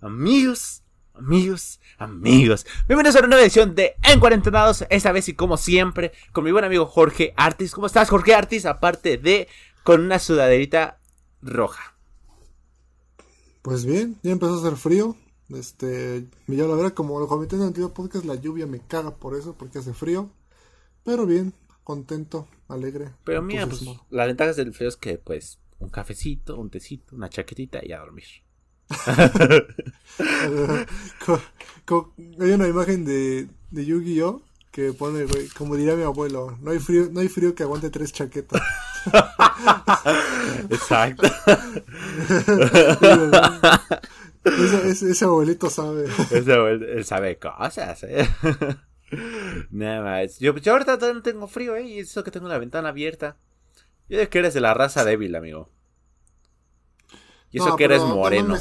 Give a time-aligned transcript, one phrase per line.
[0.00, 0.82] amigos,
[1.14, 2.66] amigos, amigos.
[2.86, 4.84] Bienvenidos a una nueva edición de En Cuarentenados.
[4.90, 7.72] Esta vez y como siempre, con mi buen amigo Jorge Artis.
[7.72, 8.66] ¿Cómo estás, Jorge Artis?
[8.66, 9.48] Aparte de
[9.82, 10.98] con una sudaderita
[11.42, 11.96] roja.
[13.62, 15.16] Pues bien, ya empezó a hacer frío.
[15.48, 19.14] Este, yo la verdad, como lo comenté en el anterior podcast, la lluvia me caga
[19.14, 20.30] por eso, porque hace frío.
[21.04, 21.52] Pero bien,
[21.84, 23.12] contento, alegre.
[23.24, 27.28] Pero mira, pues, la ventaja del frío es que, pues, un cafecito, un tecito, una
[27.28, 28.24] chaquetita y a dormir.
[32.40, 34.42] hay una imagen de, de Yu-Gi-Oh!
[34.76, 37.88] que pone, güey, como diría mi abuelo, no hay frío, no hay frío que aguante
[37.88, 38.60] tres chaquetas.
[40.70, 41.26] Exacto.
[44.44, 46.04] ese, abuelito sabe.
[46.30, 48.28] Ese abuelito, él sabe cosas, eh.
[49.70, 50.38] Nada más.
[50.40, 53.38] Yo, yo ahorita no tengo frío, eh, y eso que tengo la ventana abierta.
[54.10, 55.70] Yo de que eres de la raza débil, amigo.
[57.56, 58.56] Y eso que eres moreno.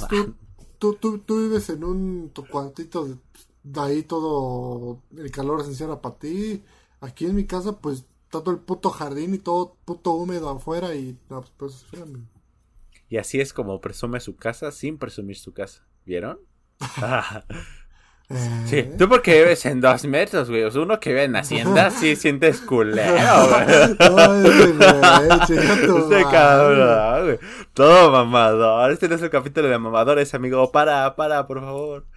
[0.80, 3.18] tú, tú, tú, vives en un cuartito de,
[3.80, 6.64] ahí todo el calor se encierra para ti.
[7.02, 10.96] Aquí en mi casa, pues está todo el puto jardín y todo puto húmedo afuera
[10.96, 12.06] y no, pues, pues
[13.10, 15.86] Y así es como presume su casa sin presumir su casa.
[16.06, 16.40] ¿Vieron?
[18.66, 18.96] Sí, eh.
[18.98, 20.64] tú porque vives en dos metros, güey.
[20.64, 23.14] O sea, uno que vive en Hacienda sí sientes culero,
[23.50, 23.66] güey.
[26.00, 27.40] este cabrón, güey.
[27.74, 28.92] Todo mamador.
[28.92, 30.72] Este no es el capítulo de mamadores, amigo.
[30.72, 32.08] Para, para, por favor.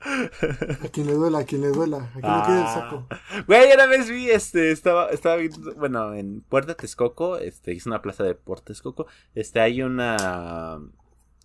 [0.00, 3.06] A quien le duela, a quien le duela, a quien le quede el saco.
[3.10, 3.20] Ah.
[3.46, 8.00] Güey, una vez vi, este, estaba, estaba viendo, bueno, en Puerta Texcoco, este, es una
[8.00, 10.78] plaza de Puerta Texcoco, este, hay una,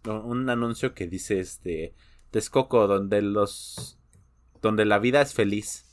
[0.06, 1.94] un anuncio que dice, este,
[2.34, 3.98] Texcoco, donde los.
[4.62, 5.86] donde la vida es feliz.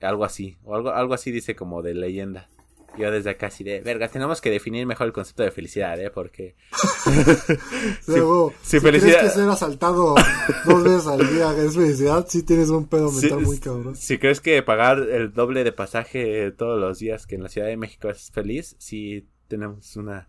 [0.00, 0.58] Algo así.
[0.64, 2.50] O algo, algo así dice como de leyenda.
[2.98, 6.10] Yo desde acá así de, verga, tenemos que definir mejor el concepto de felicidad, ¿eh?
[6.10, 6.56] Porque...
[8.06, 9.20] Luego, si, felicidad...
[9.20, 10.14] crees que ser asaltado
[10.66, 13.96] dos veces al día es felicidad, sí tienes un pedo mental muy cabrón.
[13.96, 17.68] Si crees que pagar el doble de pasaje todos los días que en la Ciudad
[17.68, 20.28] de México es feliz, sí tenemos una,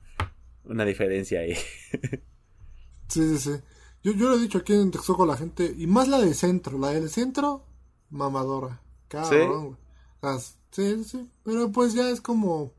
[0.63, 1.55] una diferencia ahí.
[3.09, 3.51] sí, sí, sí.
[4.03, 6.77] Yo, yo lo he dicho aquí en Texcoco la gente, y más la del centro,
[6.77, 7.65] la del centro,
[8.09, 8.81] mamadora.
[9.07, 9.77] Cabrón,
[10.39, 10.53] ¿Sí?
[10.71, 12.73] sí, sí, Pero pues ya es como.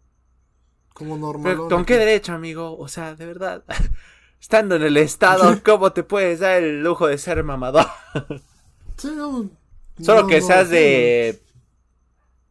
[0.93, 1.69] Como normal.
[1.69, 2.77] ¿Con qué derecho, amigo?
[2.79, 3.65] O sea, de verdad.
[4.41, 7.87] Estando en el estado, ¿cómo te puedes dar el lujo de ser mamador?
[8.99, 9.51] sí, no,
[10.01, 11.43] Solo que seas de.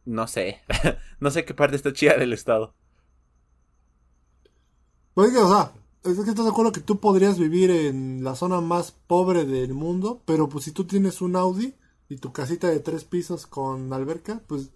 [0.04, 0.62] No sé.
[1.20, 2.74] no sé qué parte está chida del estado.
[5.14, 5.72] Pues o sea,
[6.04, 9.72] es que estás de acuerdo que tú podrías vivir en la zona más pobre del
[9.72, 11.74] mundo, pero pues si tú tienes un Audi
[12.08, 14.70] y tu casita de tres pisos con alberca, pues...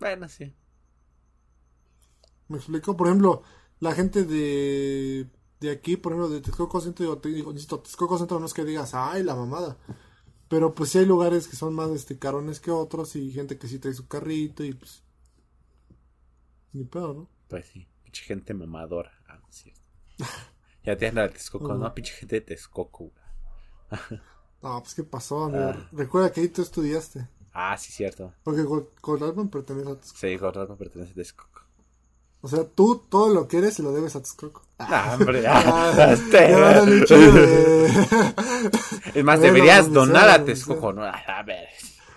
[0.00, 0.54] Bueno, sí.
[2.48, 3.42] Me explico, por ejemplo,
[3.80, 5.28] la gente de,
[5.60, 9.22] de aquí, por ejemplo, de Texcoco Centro, digo, Texcoco Centro no es que digas, ay,
[9.22, 9.76] la mamada.
[10.48, 13.68] Pero pues sí hay lugares que son más este, carones que otros y gente que
[13.68, 15.02] sí trae su carrito y pues...
[16.72, 17.28] Ni pedo, ¿no?
[17.48, 19.12] Pues sí, mucha gente mamadora.
[20.84, 21.94] Ya tienes la de Texcoco, ¿no?
[21.94, 23.12] Pinche gente de Texcoco.
[24.62, 25.72] no, pues qué pasó, amigo.
[25.74, 25.88] Ah.
[25.92, 27.28] Recuerda que ahí tú estudiaste.
[27.52, 28.32] Ah, sí, cierto.
[28.42, 28.64] Porque
[29.00, 30.18] Corralman pertenece a Texcoco.
[30.18, 31.60] Sí, Corralman pertenece a Texcoco.
[32.44, 34.62] O sea, tú todo lo que eres se lo debes a Texcoco.
[34.78, 35.44] Ah, hombre.
[35.48, 36.12] Ah,
[39.14, 41.04] es más, deberías donar a Texcoco, ¿no?
[41.04, 41.68] A ver.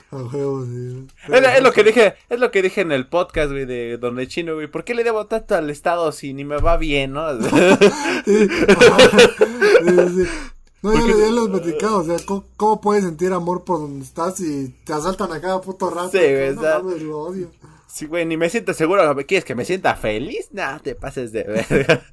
[0.10, 4.56] Es, lo que dije, es lo que dije en el podcast, güey, de Donde Chino,
[4.56, 4.68] güey.
[4.68, 7.28] ¿Por qué le debo tanto al Estado si ni me va bien, no?
[10.84, 12.18] No, ya, ya lo he platicado, o sea,
[12.56, 16.12] ¿cómo, puedes sentir amor por donde estás y te asaltan a cada puto rato?
[16.12, 17.50] Sí, güey, lo odio.
[17.88, 19.16] Sí, güey, ni me siento seguro.
[19.26, 20.50] ¿Quieres que me sienta feliz?
[20.52, 22.06] Nah, te pases de verga.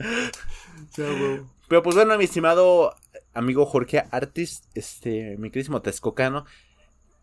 [1.68, 2.94] Pero pues bueno, mi estimado
[3.34, 6.46] amigo Jorge Artis, este, mi querísimo Texcocano,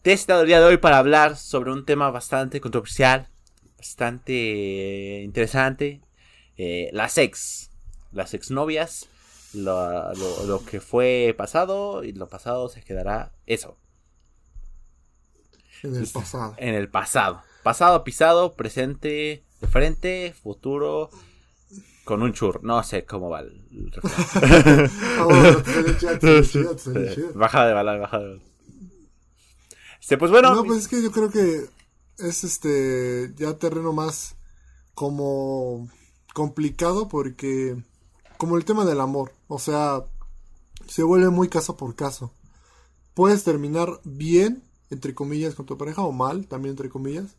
[0.01, 3.27] te he estado el día de hoy para hablar sobre un tema bastante controversial,
[3.77, 6.01] bastante interesante.
[6.57, 7.69] Eh, las ex,
[8.11, 9.07] las exnovias,
[9.53, 13.77] lo, lo, que fue pasado y lo pasado se quedará eso.
[15.83, 16.55] En el pasado.
[16.57, 17.41] En el pasado.
[17.63, 21.09] Pasado pisado, presente de frente, futuro
[22.05, 22.63] con un chur.
[22.63, 23.61] No sé cómo va el...
[27.35, 28.50] baja de bala, baja de bala.
[30.01, 30.53] Este, pues bueno.
[30.53, 31.69] No, pues es que yo creo que
[32.17, 34.35] es este ya terreno más
[34.93, 35.89] como
[36.33, 37.81] complicado porque
[38.37, 40.05] como el tema del amor, o sea,
[40.87, 42.31] se vuelve muy caso por caso.
[43.13, 47.35] Puedes terminar bien, entre comillas, con tu pareja o mal, también entre comillas.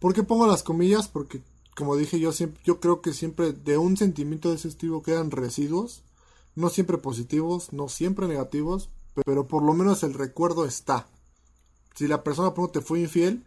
[0.00, 1.08] ¿Por qué pongo las comillas?
[1.08, 1.42] Porque
[1.76, 5.30] como dije yo siempre, yo creo que siempre de un sentimiento de ese estilo quedan
[5.30, 6.02] residuos
[6.56, 8.90] No siempre positivos, no siempre negativos,
[9.24, 11.06] pero por lo menos el recuerdo está.
[11.94, 13.44] Si la persona por te fue infiel,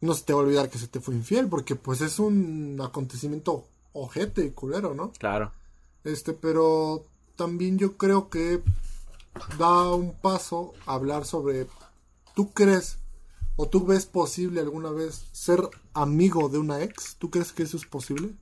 [0.00, 2.78] no se te va a olvidar que se te fue infiel, porque pues es un
[2.82, 5.12] acontecimiento ojete y culero, ¿no?
[5.12, 5.52] Claro.
[6.04, 7.04] Este, pero
[7.36, 8.62] también yo creo que
[9.58, 11.66] da un paso a hablar sobre,
[12.34, 12.98] ¿tú crees
[13.56, 15.60] o tú ves posible alguna vez ser
[15.94, 17.16] amigo de una ex?
[17.16, 18.34] ¿Tú crees que eso es posible?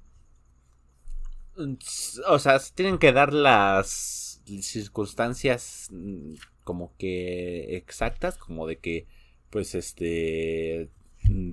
[2.26, 6.34] O sea, tienen que dar las circunstancias mm,
[6.64, 9.06] como que exactas, como de que,
[9.54, 10.88] pues, este,
[11.28, 11.52] mm,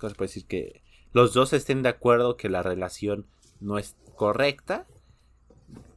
[0.00, 0.46] ¿cómo se puede decir?
[0.46, 0.82] Que
[1.12, 3.24] los dos estén de acuerdo que la relación
[3.60, 4.88] no es correcta,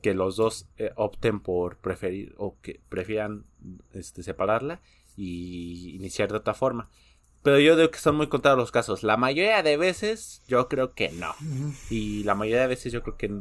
[0.03, 3.45] que los dos eh, opten por preferir o que prefieran
[3.93, 4.79] este, separarla
[5.15, 6.87] y iniciar de otra forma.
[7.41, 9.01] Pero yo digo que son muy contados los casos.
[9.01, 11.33] La mayoría de veces yo creo que no.
[11.89, 13.35] Y la mayoría de veces yo creo que,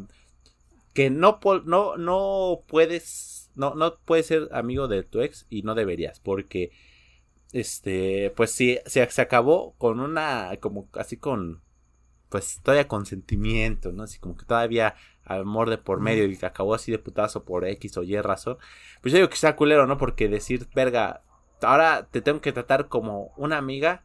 [0.95, 5.75] que no, no, no puedes, no, no puedes ser amigo de tu ex y no
[5.75, 6.21] deberías.
[6.21, 6.71] Porque,
[7.53, 11.63] este, pues si se, se acabó con una, como así con,
[12.29, 14.03] pues todavía con sentimiento, ¿no?
[14.03, 14.95] Así como que todavía
[15.25, 18.59] amor de por medio y que acabó así de putazo por X o Y razón.
[19.01, 19.99] Pues yo digo que está culero, ¿no?
[19.99, 21.23] Porque decir, verga,
[21.63, 24.05] ahora te tengo que tratar como una amiga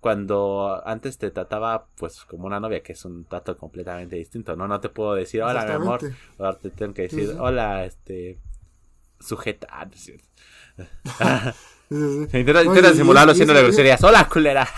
[0.00, 4.66] cuando antes te trataba pues como una novia, que es un trato completamente distinto, ¿no?
[4.66, 6.00] No te puedo decir, hola, mi amor,
[6.38, 8.38] ahora te tengo que decir, hola, este,
[9.18, 9.68] sujeta.
[11.92, 14.68] Ah, intenta, simularlo siendo de groserías, hola, culera.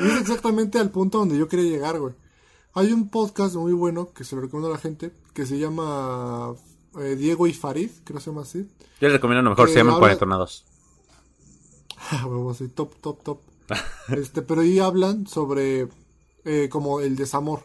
[0.00, 2.12] y es exactamente al punto donde yo quería llegar, güey.
[2.74, 6.54] Hay un podcast muy bueno que se lo recomiendo a la gente, que se llama
[6.98, 8.68] eh, Diego y Farid, creo que se llama así.
[9.00, 10.64] Yo les recomiendo lo mejor, se llama Cuarentonados.
[12.10, 13.40] Vamos, top, top, top.
[14.08, 15.88] este, pero ahí hablan sobre
[16.44, 17.62] eh, como el desamor.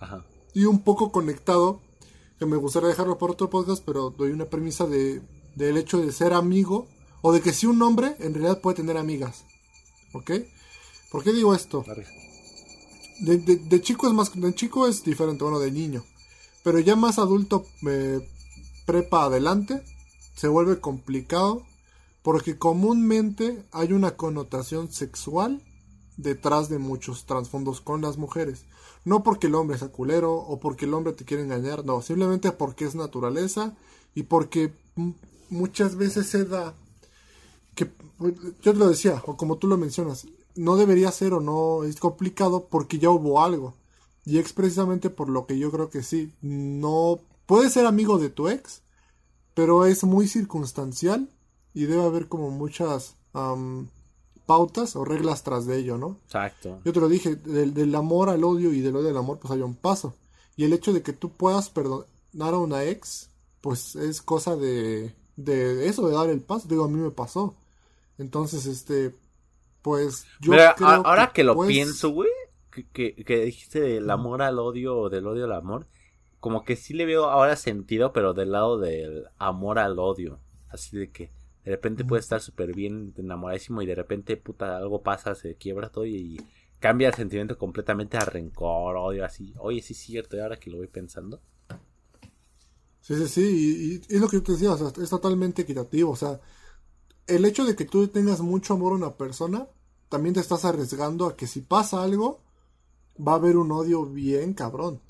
[0.00, 0.24] Ajá.
[0.54, 1.80] Y un poco conectado,
[2.40, 5.22] que me gustaría dejarlo por otro podcast, pero doy una premisa de,
[5.54, 6.88] del hecho de ser amigo,
[7.22, 9.44] o de que si un hombre en realidad puede tener amigas.
[10.12, 10.30] ¿Ok?
[11.10, 11.84] ¿Por qué digo esto?
[13.20, 16.04] De, de, chico es más, de chico es diferente, bueno, de niño.
[16.62, 18.20] Pero ya más adulto, eh,
[18.84, 19.82] prepa adelante,
[20.34, 21.62] se vuelve complicado
[22.22, 25.62] porque comúnmente hay una connotación sexual
[26.16, 28.64] detrás de muchos trasfondos con las mujeres.
[29.04, 32.50] No porque el hombre es culero o porque el hombre te quiere engañar, no, simplemente
[32.52, 33.76] porque es naturaleza
[34.14, 34.72] y porque
[35.54, 36.74] muchas veces se da
[37.74, 37.90] que
[38.62, 41.96] yo te lo decía, o como tú lo mencionas, no debería ser o no es
[41.96, 43.74] complicado porque ya hubo algo.
[44.24, 48.30] Y es precisamente por lo que yo creo que sí, no puedes ser amigo de
[48.30, 48.82] tu ex,
[49.54, 51.28] pero es muy circunstancial
[51.74, 53.16] y debe haber como muchas
[54.46, 56.18] pautas o reglas tras de ello, ¿no?
[56.26, 56.80] Exacto.
[56.84, 59.60] Yo te lo dije, del, amor al odio y del odio al amor, pues hay
[59.60, 60.14] un paso.
[60.56, 63.30] Y el hecho de que tú puedas perdonar a una ex,
[63.60, 66.68] pues es cosa de, de eso, de dar el paso.
[66.68, 67.54] Digo, a mí me pasó.
[68.18, 69.14] Entonces, este,
[69.82, 72.30] pues yo creo ahora que, lo pienso, güey,
[72.92, 75.86] que, que, dijiste del amor al odio o del odio al amor,
[76.40, 80.38] como que sí le veo ahora sentido, pero del lado del amor al odio.
[80.68, 81.30] Así de que
[81.64, 85.88] de repente puede estar súper bien enamoradísimo y de repente, puta, algo pasa, se quiebra
[85.88, 86.38] todo y,
[86.84, 89.54] cambia el sentimiento completamente a rencor, odio, así.
[89.56, 91.40] Oye, sí es cierto, y ahora que lo voy pensando.
[93.04, 96.12] Sí, sí, sí, y, es lo que yo te decía, o sea, es totalmente equitativo,
[96.12, 96.40] o sea,
[97.26, 99.68] el hecho de que tú tengas mucho amor a una persona,
[100.08, 102.40] también te estás arriesgando a que si pasa algo,
[103.16, 105.02] va a haber un odio bien cabrón.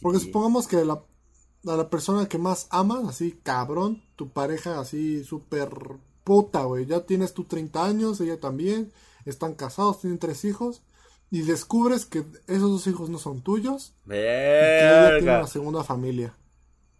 [0.00, 1.02] Porque supongamos que la,
[1.66, 5.70] a la persona que más amas, así cabrón, tu pareja así súper
[6.22, 8.92] puta, güey, ya tienes tú 30 años, ella también,
[9.24, 10.82] están casados, tienen tres hijos,
[11.32, 14.20] y descubres que esos dos hijos no son tuyos, Verga.
[14.20, 16.36] y que ella tiene una segunda familia.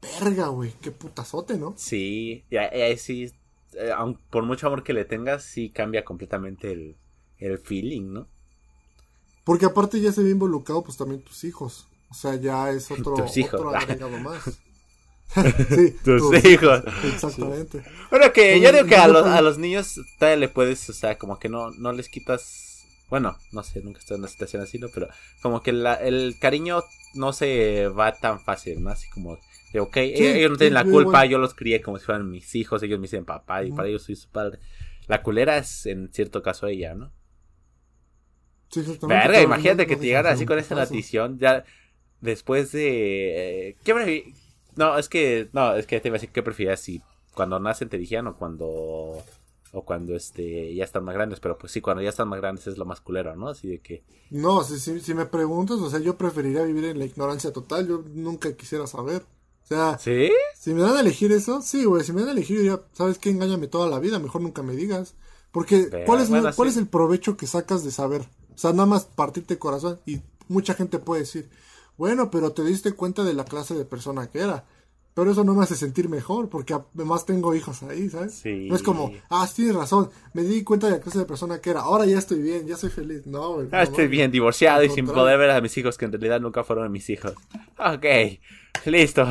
[0.02, 1.74] Verga, güey, qué putazote, ¿no?
[1.76, 3.32] Sí, y ahí sí,
[3.74, 3.92] eh,
[4.30, 6.96] por mucho amor que le tengas, sí cambia completamente el,
[7.38, 8.28] el feeling, ¿no?
[9.44, 11.86] Porque aparte ya se ve involucrado, pues también tus hijos.
[12.10, 14.42] O sea, ya es otro, otro agregado más.
[15.68, 16.82] sí, tus, hijos.
[17.04, 17.84] Exactamente.
[18.10, 21.18] Bueno, que yo digo que a los, a los niños todavía le puedes, o sea,
[21.18, 22.84] como que no, no les quitas.
[23.08, 24.88] Bueno, no sé, nunca estoy en una situación así, ¿no?
[24.88, 25.08] Pero
[25.42, 28.90] como que la, el cariño no se va tan fácil, ¿no?
[28.90, 29.38] Así como,
[29.72, 32.82] de, ok, ellos no tienen la culpa, yo los crié como si fueran mis hijos,
[32.82, 34.58] ellos me dicen papá y para ellos soy su padre.
[35.06, 37.12] La culera es en cierto caso ella, ¿no?
[38.70, 41.64] Sí, Verga, imagínate que te llegara así con esa notición, ya
[42.20, 43.68] después de...
[43.68, 44.32] Eh, ¿Qué
[44.76, 45.48] No, es que...
[45.52, 47.02] No, es que te iba a decir qué prefieres si
[47.34, 49.22] cuando nacen te dijeron o cuando...
[49.72, 52.66] O cuando este ya están más grandes, pero pues sí, cuando ya están más grandes
[52.66, 53.50] es lo más culero, ¿no?
[53.50, 54.02] Así de que...
[54.30, 58.02] No, si, si, me preguntas, o sea, yo preferiría vivir en la ignorancia total, yo
[58.12, 59.22] nunca quisiera saber.
[59.74, 60.30] Sea, ¿Sí?
[60.58, 63.18] si me dan a elegir eso, sí, güey, si me dan a elegir, ya, ¿sabes
[63.18, 63.30] qué?
[63.30, 65.14] Engáñame toda la vida, mejor nunca me digas.
[65.52, 68.22] Porque, ¿cuál, es, ¿cuál es el provecho que sacas de saber?
[68.54, 69.98] O sea, nada más partirte corazón.
[70.06, 71.48] Y mucha gente puede decir,
[71.96, 74.64] bueno, pero te diste cuenta de la clase de persona que era.
[75.12, 78.34] Pero eso no me hace sentir mejor, porque además tengo hijos ahí, ¿sabes?
[78.34, 78.68] Sí.
[78.68, 81.70] No es como, ah, tienes razón, me di cuenta de la clase de persona que
[81.70, 83.26] era, ahora ya estoy bien, ya soy feliz.
[83.26, 86.40] No, ah, estoy bien, divorciado y sin poder ver a mis hijos, que en realidad
[86.40, 87.34] nunca fueron mis hijos.
[87.76, 88.06] Ok,
[88.86, 89.26] listo.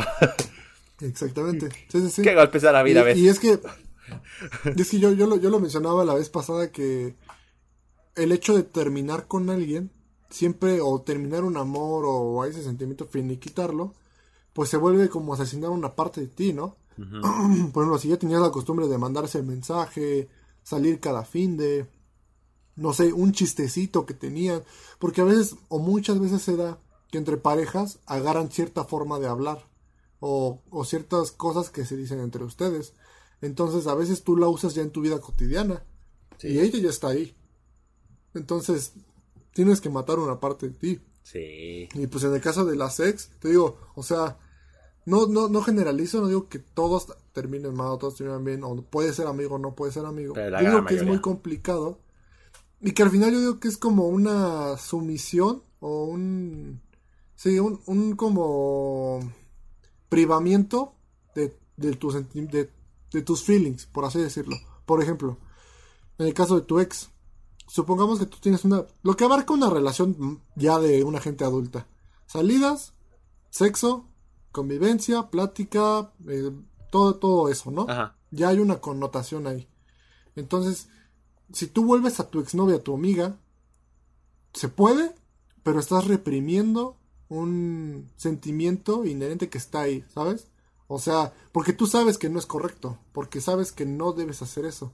[1.02, 1.70] Exactamente.
[1.90, 3.18] Sí, sí, Qué golpes a la vida, y, ¿ves?
[3.18, 3.60] Y es que,
[4.76, 7.16] es que yo, yo, lo, yo lo mencionaba la vez pasada que
[8.16, 9.92] el hecho de terminar con alguien,
[10.30, 13.94] siempre, o terminar un amor, o ese sentimiento finiquitarlo,
[14.54, 16.76] pues se vuelve como asesinar una parte de ti, ¿no?
[16.98, 20.28] Por ejemplo, si ya tenías la costumbre de mandarse el mensaje,
[20.64, 21.88] salir cada fin de,
[22.76, 24.64] no sé, un chistecito que tenían,
[25.00, 26.78] porque a veces o muchas veces se da
[27.12, 29.66] que entre parejas agarran cierta forma de hablar
[30.20, 32.94] o, o ciertas cosas que se dicen entre ustedes.
[33.42, 35.84] Entonces a veces tú la usas ya en tu vida cotidiana
[36.42, 37.36] y ella ya está ahí.
[38.34, 38.94] Entonces
[39.54, 41.02] tienes que matar una parte de ti.
[41.24, 41.90] Sí.
[41.94, 44.38] Y pues en el caso de las ex, te digo, o sea,
[45.06, 48.76] no, no, no generalizo, no digo que todos terminen mal o todos terminen bien, o
[48.82, 50.36] puede ser amigo o no puede ser amigo.
[50.36, 52.00] digo que es muy complicado.
[52.82, 56.82] Y que al final yo digo que es como una sumisión o un...
[57.40, 59.22] Sí, un, un como
[60.10, 60.96] privamiento
[61.36, 62.70] de, de, tus, de,
[63.14, 64.58] de tus feelings, por así decirlo.
[64.86, 65.38] Por ejemplo,
[66.18, 67.12] en el caso de tu ex,
[67.66, 68.84] supongamos que tú tienes una...
[69.04, 71.88] Lo que abarca una relación ya de una gente adulta.
[72.26, 72.92] Salidas,
[73.50, 74.10] sexo,
[74.52, 76.52] convivencia, plática, eh,
[76.92, 77.88] todo, todo eso, ¿no?
[78.32, 79.70] Ya hay una connotación ahí.
[80.36, 80.90] Entonces,
[81.54, 83.40] si tú vuelves a tu exnovia, a tu amiga,
[84.54, 85.16] se puede,
[85.64, 86.99] pero estás reprimiendo
[87.30, 90.48] un sentimiento inherente que está ahí, ¿sabes?
[90.88, 94.66] O sea, porque tú sabes que no es correcto, porque sabes que no debes hacer
[94.66, 94.92] eso.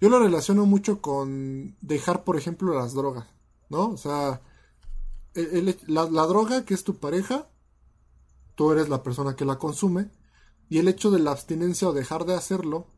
[0.00, 3.26] Yo lo relaciono mucho con dejar, por ejemplo, las drogas,
[3.70, 3.90] ¿no?
[3.90, 4.42] O sea,
[5.34, 7.48] la, la, droga que es tu pareja,
[8.56, 10.10] tú eres la persona que la consume,
[10.68, 12.88] y el hecho de la abstinencia o dejar de hacerlo,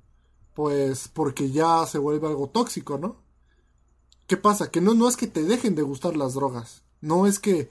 [0.55, 3.17] pues porque ya se vuelve algo tóxico, ¿no?
[4.27, 4.71] ¿Qué pasa?
[4.71, 7.71] Que no, no es que te dejen de gustar las drogas, no es que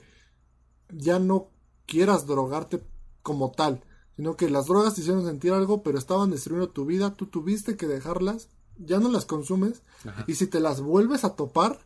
[0.90, 1.48] ya no
[1.86, 2.82] quieras drogarte
[3.22, 3.82] como tal,
[4.16, 7.76] sino que las drogas te hicieron sentir algo, pero estaban destruyendo tu vida, tú tuviste
[7.76, 9.82] que dejarlas ya no las consumes
[10.26, 11.80] y si te las vuelves a topar,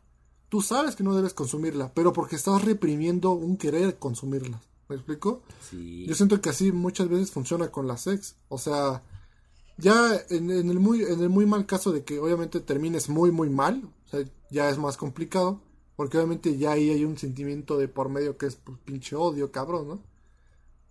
[0.48, 4.60] tú sabes que no debes consumirla, pero porque estás reprimiendo un querer consumirlas.
[4.88, 5.42] ¿Me explico?
[5.70, 6.04] Sí.
[6.06, 8.36] Yo siento que así muchas veces funciona con la sex.
[8.48, 9.02] O sea,
[9.78, 13.48] ya en, el muy, en el muy mal caso de que obviamente termines muy, muy
[13.48, 15.60] mal, o sea, ya es más complicado,
[15.96, 19.52] porque obviamente ya ahí hay un sentimiento de por medio que es pues, pinche odio,
[19.52, 20.02] cabrón, ¿no?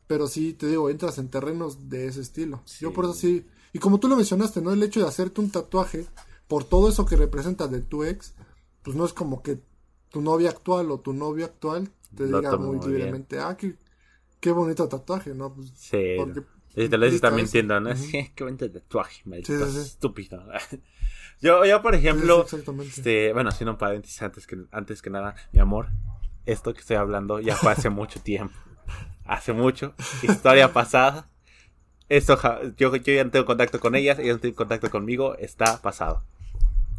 [0.07, 2.63] Pero sí, te digo, entras en terrenos de ese estilo.
[2.79, 4.71] Yo por eso sí y como tú lo mencionaste, ¿no?
[4.71, 6.05] El hecho de hacerte un tatuaje
[6.47, 8.33] por todo eso que representa de tu ex,
[8.83, 9.59] pues no es como que
[10.09, 13.75] tu novia actual o tu novio actual te diga muy libremente, ah, qué,
[14.41, 15.53] qué bonito tatuaje, ¿no?
[15.53, 16.15] Pues, sí.
[16.17, 16.41] Porque,
[16.73, 17.95] te lo dices también entiendo, ¿no?
[17.95, 20.43] Sí, qué bonito tatuaje, me sí, estúpido.
[21.41, 22.45] yo, yo, por ejemplo,
[22.81, 25.87] este, bueno, haciendo un paréntesis antes que, antes que nada, mi amor,
[26.45, 28.55] esto que estoy hablando ya fue hace mucho tiempo.
[29.25, 31.29] Hace mucho, historia pasada.
[32.09, 32.37] Eso,
[32.77, 36.23] yo, yo ya no tengo contacto con ellas, ellas no tienen contacto conmigo, está pasado.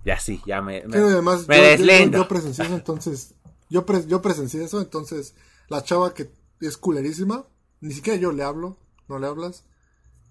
[0.04, 3.34] Ya sí, ya me, me, además, yo, Yo, presencié eso, entonces,
[3.68, 5.34] yo, yo presencié eso, entonces,
[5.68, 6.30] la chava que
[6.60, 7.44] es culerísima,
[7.80, 9.64] ni siquiera yo le hablo, no le hablas,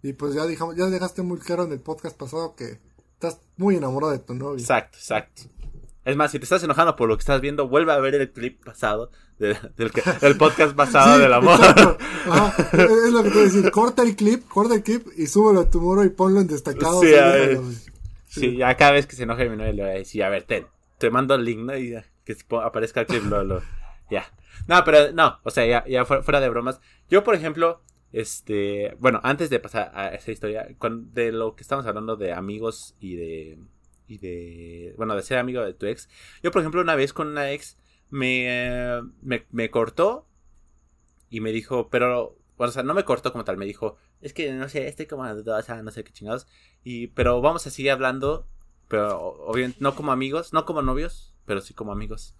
[0.03, 2.79] y pues ya, dijamos, ya dejaste muy claro en el podcast pasado que
[3.27, 4.59] estás muy enamorado de tu novia.
[4.61, 5.43] Exacto, exacto.
[6.03, 8.31] Es más, si te estás enojando por lo que estás viendo, vuelve a ver el
[8.31, 9.55] clip pasado, del,
[10.37, 11.59] podcast pasado del amor.
[12.73, 13.71] es lo que te voy a decir.
[13.71, 17.01] Corta el clip, corta el clip y súbelo a tu muro y ponlo en destacado.
[18.27, 20.43] Sí, ya cada vez que se enoje mi novia le voy a decir, a ver,
[20.43, 20.65] te,
[20.97, 21.77] te mando el link, ¿no?
[21.77, 23.61] Y que aparezca el clip, lo, lo,
[24.09, 24.25] ya.
[24.67, 26.79] No, pero no, o sea, ya, ya fuera de bromas.
[27.09, 27.81] Yo, por ejemplo,
[28.13, 32.95] este, bueno, antes de pasar a esa historia, de lo que estamos hablando de amigos
[32.99, 33.59] y de
[34.11, 36.09] y de, bueno, de ser amigo de tu ex.
[36.43, 37.77] Yo, por ejemplo, una vez con una ex
[38.09, 40.27] me, me, cortó
[41.29, 44.51] y me dijo, pero, o sea, no me cortó como tal, me dijo, es que
[44.51, 45.23] no sé, estoy como,
[45.63, 46.45] sea, no sé qué chingados,
[46.83, 48.45] y, pero vamos a seguir hablando,
[48.89, 52.35] pero obviamente no como amigos, no como novios, pero sí como amigos.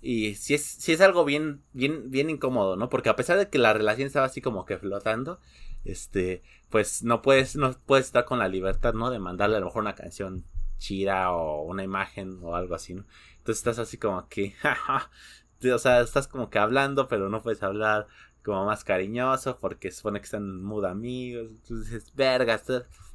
[0.00, 2.88] Y si es, si es algo bien, bien, bien incómodo, ¿no?
[2.88, 5.40] Porque a pesar de que la relación estaba así como que flotando,
[5.84, 9.10] este, pues no puedes, no puedes estar con la libertad, ¿no?
[9.10, 10.44] De mandarle a lo mejor una canción
[10.78, 13.04] chida o una imagen o algo así, ¿no?
[13.38, 14.54] Entonces estás así como que,
[15.72, 18.06] o sea, estás como que hablando, pero no puedes hablar,
[18.48, 21.50] como más cariñoso porque supone que están muy amigos.
[21.50, 22.64] Entonces, vergas,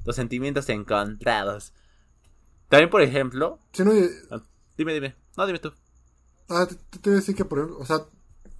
[0.06, 1.74] los sentimientos encontrados.
[2.70, 3.60] También, por ejemplo.
[4.32, 4.42] Ah,
[4.78, 5.16] dime, dime.
[5.36, 5.74] No, dime tú.
[6.50, 8.06] Ah, te, te, voy a decir que, por ejemplo, o sea,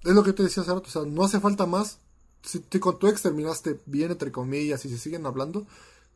[0.04, 1.98] es lo que te decía hace rato, o sea, no hace falta más.
[2.42, 5.66] Si te, con tu ex terminaste bien, entre comillas, y se siguen hablando,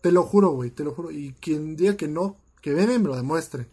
[0.00, 1.10] te lo juro, güey, te lo juro.
[1.10, 3.66] Y quien diga que no, que venga me lo demuestre.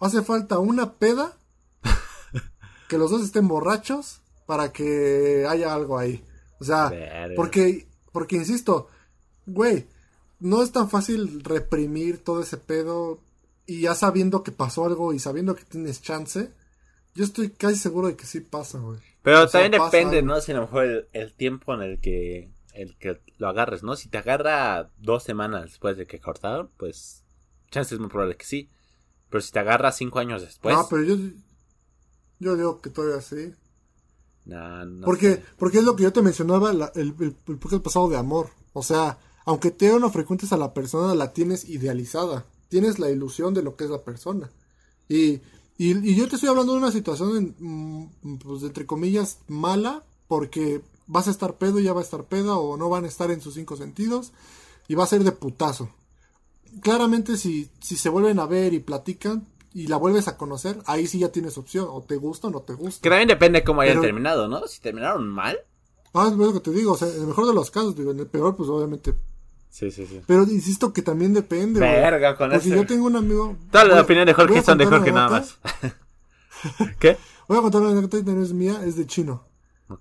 [0.00, 1.36] Hace falta una peda,
[2.88, 6.24] que los dos estén borrachos, para que haya algo ahí.
[6.60, 6.92] O sea,
[7.34, 8.88] porque, porque insisto,
[9.46, 9.86] güey,
[10.40, 13.20] no es tan fácil reprimir todo ese pedo
[13.66, 16.50] y ya sabiendo que pasó algo y sabiendo que tienes chance.
[17.14, 18.98] Yo estoy casi seguro de que sí pasa, güey.
[19.22, 20.40] Pero también depende, ¿no?
[20.40, 23.96] Si a lo mejor el, tiempo en el que el que lo agarres, ¿no?
[23.96, 27.22] Si te agarra dos semanas después de que cortaron, pues
[27.70, 28.70] chance es muy probable que sí.
[29.28, 30.74] Pero si te agarra cinco años después.
[30.74, 31.16] No, pero yo,
[32.38, 33.54] yo digo que todavía sí.
[35.04, 38.50] porque, porque es lo que yo te mencionaba el, el, el, pasado de amor.
[38.72, 42.46] O sea, aunque te no frecuentes a la persona, la tienes idealizada.
[42.68, 44.50] Tienes la ilusión de lo que es la persona.
[45.08, 45.40] Y,
[45.78, 51.28] y, yo te estoy hablando de una situación, mm, pues, entre comillas, mala, porque vas
[51.28, 53.40] a estar pedo y ya va a estar peda, o no van a estar en
[53.40, 54.32] sus cinco sentidos,
[54.88, 55.90] y va a ser de putazo.
[56.80, 61.06] Claramente, si, si se vuelven a ver y platican, y la vuelves a conocer, ahí
[61.06, 63.02] sí ya tienes opción, o te gusta o no te gusta.
[63.02, 64.66] Que también depende cómo hayan terminado, ¿no?
[64.66, 65.58] Si terminaron mal.
[66.14, 68.10] Ah, es lo que te digo, o sea, en el mejor de los casos, digo,
[68.10, 69.14] en el peor, pues obviamente
[69.72, 70.20] Sí, sí, sí.
[70.26, 71.80] Pero insisto que también depende.
[71.80, 73.56] Verga, con Porque yo tengo un amigo.
[73.70, 75.58] Toda la opinión de Jorge son de Jorge nada más.
[77.00, 77.16] ¿Qué?
[77.48, 79.48] Voy a contar una anécdota que no es mía, es de chino.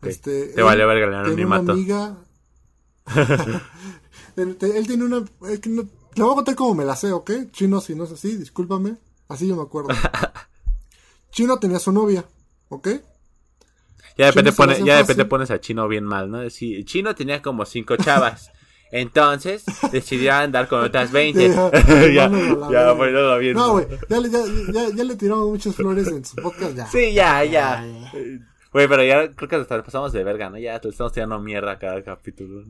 [0.01, 1.63] Este, Te vale verga el anonimato.
[1.63, 2.17] Una amiga.
[4.35, 5.19] él, tiene una.
[5.47, 7.31] Eh, le voy a contar cómo me la sé, ¿ok?
[7.51, 8.97] Chino, si no es así, discúlpame.
[9.29, 9.89] Así yo me acuerdo.
[11.31, 12.25] Chino tenía su novia,
[12.67, 12.89] ¿ok?
[14.17, 16.49] Ya de repente, pone, ya de pones a Chino bien mal, ¿no?
[16.49, 18.51] Sí, Chino tenía como cinco chavas.
[18.91, 21.49] Entonces decidió andar con otras 20.
[22.13, 22.29] ya, ya,
[22.69, 23.53] ya bien.
[23.53, 24.19] No, güey, ya,
[24.73, 26.75] ya, ya, le tiramos muchas flores en su podcast.
[26.75, 26.87] Ya.
[26.87, 27.85] Sí, ya, ya.
[28.73, 30.57] Güey, pero ya creo que hasta pasamos de verga, ¿no?
[30.57, 32.65] Ya te estamos tirando mierda cada capítulo.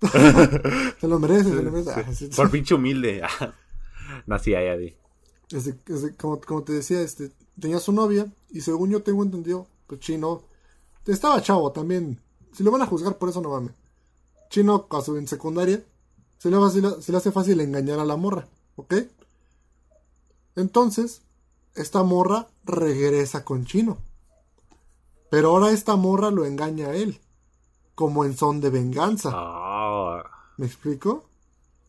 [1.00, 1.90] se lo merece, se lo merece.
[1.90, 2.04] Ah,
[2.34, 3.22] Por pinche humilde.
[4.42, 4.94] sí, ya, ya di.
[6.16, 7.30] como, como te decía, este,
[7.60, 10.42] tenía su novia y según yo tengo entendido, pues chino,
[11.06, 12.18] estaba chavo también.
[12.54, 13.79] Si lo van a juzgar por eso, no mames
[14.50, 14.86] chino
[15.16, 15.82] en secundaria,
[16.38, 18.94] se le, se le hace fácil engañar a la morra, ¿ok?
[20.56, 21.22] Entonces,
[21.74, 23.98] esta morra regresa con chino.
[25.30, 27.20] Pero ahora esta morra lo engaña a él,
[27.94, 29.30] como en son de venganza.
[29.32, 30.22] Ah.
[30.56, 31.24] ¿Me explico?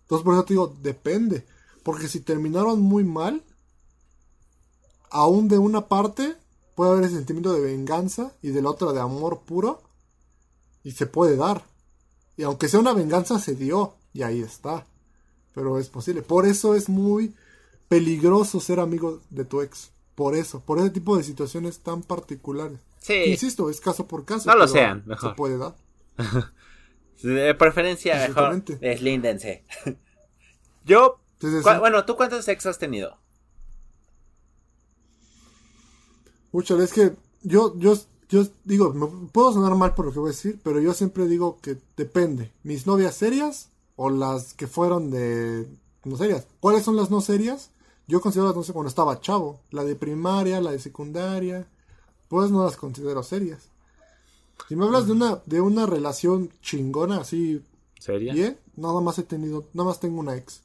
[0.04, 1.46] Entonces por eso te digo, depende.
[1.84, 3.44] Porque si terminaron muy mal,
[5.10, 6.38] aún de una parte
[6.76, 9.82] puede haber ese sentimiento de venganza y de la otra de amor puro.
[10.84, 11.71] Y se puede dar.
[12.42, 13.98] Y aunque sea una venganza, se dio.
[14.14, 14.88] Y ahí está.
[15.54, 16.24] Pero es posible.
[16.24, 17.36] Por eso es muy
[17.88, 19.92] peligroso ser amigo de tu ex.
[20.16, 20.60] Por eso.
[20.60, 22.80] Por ese tipo de situaciones tan particulares.
[23.00, 23.14] Sí.
[23.28, 24.50] Insisto, es caso por caso.
[24.50, 25.30] No lo sean, mejor.
[25.30, 25.76] Se puede dar.
[27.22, 29.64] de preferencia, mejor deslíndense.
[30.84, 31.20] Yo.
[31.80, 33.20] Bueno, ¿tú cuántos ex has tenido?
[36.52, 37.12] Muchas es que
[37.44, 37.96] yo, yo
[38.32, 41.28] yo digo, me puedo sonar mal por lo que voy a decir, pero yo siempre
[41.28, 42.50] digo que depende.
[42.64, 45.68] Mis novias serias o las que fueron de
[46.06, 46.48] no serias.
[46.62, 47.72] ¿Cuáles son las no serias?
[48.08, 49.60] Yo considero las no serias cuando estaba chavo.
[49.70, 51.68] La de primaria, la de secundaria,
[52.30, 53.70] pues no las considero serias.
[54.70, 57.62] Si me hablas de una de una relación chingona así
[58.00, 60.64] seria, bien, nada más he tenido, nada más tengo una ex.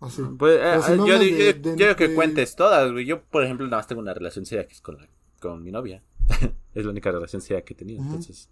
[0.00, 0.20] Así.
[0.38, 4.44] Pues, eh, yo, quiero que cuentes todas, Yo, por ejemplo, nada más tengo una relación
[4.44, 4.98] seria que es con,
[5.40, 6.02] con mi novia.
[6.74, 8.48] es la única relación seria que he tenido, entonces.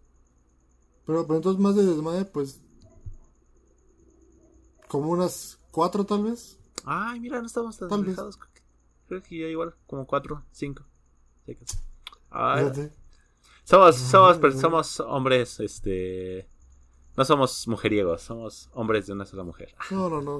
[1.06, 2.60] Pero, pero entonces más de desmadre, pues.
[4.88, 6.58] Como unas cuatro tal vez.
[6.84, 8.38] Ay, mira, no estamos tan alejados.
[9.08, 10.84] Creo que ya igual, como cuatro, cinco.
[13.64, 16.48] somos, somos, somos hombres, este.
[17.16, 19.74] No somos mujeriegos, somos hombres de una sola mujer.
[19.90, 20.38] No, no, no.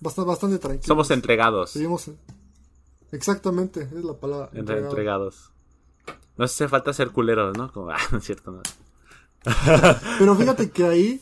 [0.00, 0.86] Bastante, bastante tranquilos.
[0.86, 1.72] Somos entregados.
[3.12, 4.50] Exactamente, es la palabra.
[4.52, 5.52] entregados.
[6.36, 7.72] No hace falta ser culeros, ¿no?
[7.72, 8.62] Como, ah, no es cierto, no.
[10.18, 11.20] Pero fíjate que ahí,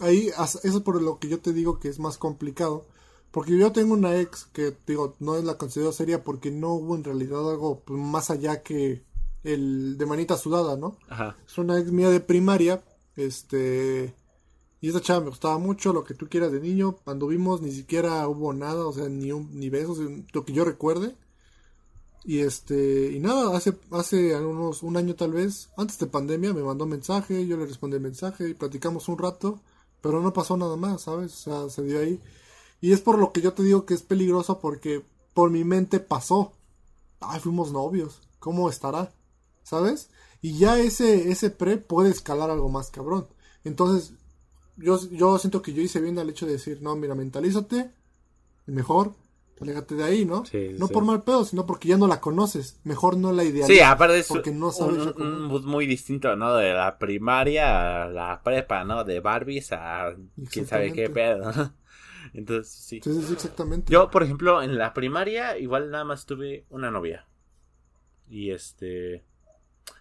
[0.00, 2.86] ahí, eso es por lo que yo te digo que es más complicado.
[3.30, 6.96] Porque yo tengo una ex que, digo, no es la considero seria porque no hubo
[6.96, 9.04] en realidad algo más allá que
[9.44, 10.96] el de manita sudada, ¿no?
[11.08, 11.36] Ajá.
[11.46, 12.82] Es una ex mía de primaria,
[13.16, 14.14] este...
[14.80, 16.98] Y esa chava me gustaba mucho, lo que tú quieras de niño.
[17.04, 19.98] Cuando vimos ni siquiera hubo nada, o sea, ni, un, ni besos,
[20.32, 21.16] lo que yo recuerde.
[22.28, 26.62] Y este, y nada, hace, hace unos, un año tal vez, antes de pandemia, me
[26.62, 29.60] mandó mensaje, yo le respondí el mensaje y platicamos un rato,
[30.02, 31.32] pero no pasó nada más, ¿sabes?
[31.32, 32.20] O sea, se dio ahí.
[32.82, 36.00] Y es por lo que yo te digo que es peligroso porque por mi mente
[36.00, 36.52] pasó.
[37.18, 38.20] Ay, fuimos novios.
[38.40, 39.10] ¿Cómo estará?
[39.62, 40.10] ¿Sabes?
[40.42, 43.26] Y ya ese, ese pre puede escalar algo más cabrón.
[43.64, 44.12] Entonces,
[44.76, 47.90] yo, yo siento que yo hice bien al hecho de decir, no, mira, mentalízate,
[48.66, 49.14] mejor,
[49.60, 50.44] aléjate de ahí, ¿no?
[50.78, 52.80] no por mal pedo, sino porque ya no la conoces.
[52.84, 53.68] Mejor no la idealizas.
[53.68, 56.54] Sí, aparte eso, porque no sabes un, muy distinto, ¿no?
[56.54, 59.04] De la primaria a la prepa, ¿no?
[59.04, 60.14] De Barbies a
[60.50, 61.52] quién sabe qué pedo.
[62.34, 63.00] Entonces, sí.
[63.02, 63.92] Sí, sí, exactamente.
[63.92, 67.26] Yo, por ejemplo, en la primaria igual nada más tuve una novia.
[68.28, 69.24] Y este...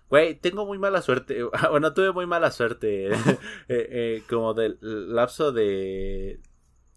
[0.10, 1.44] Güey, tengo muy mala suerte.
[1.70, 3.10] Bueno, tuve muy mala suerte.
[3.70, 6.40] Eh, eh, como del lapso de.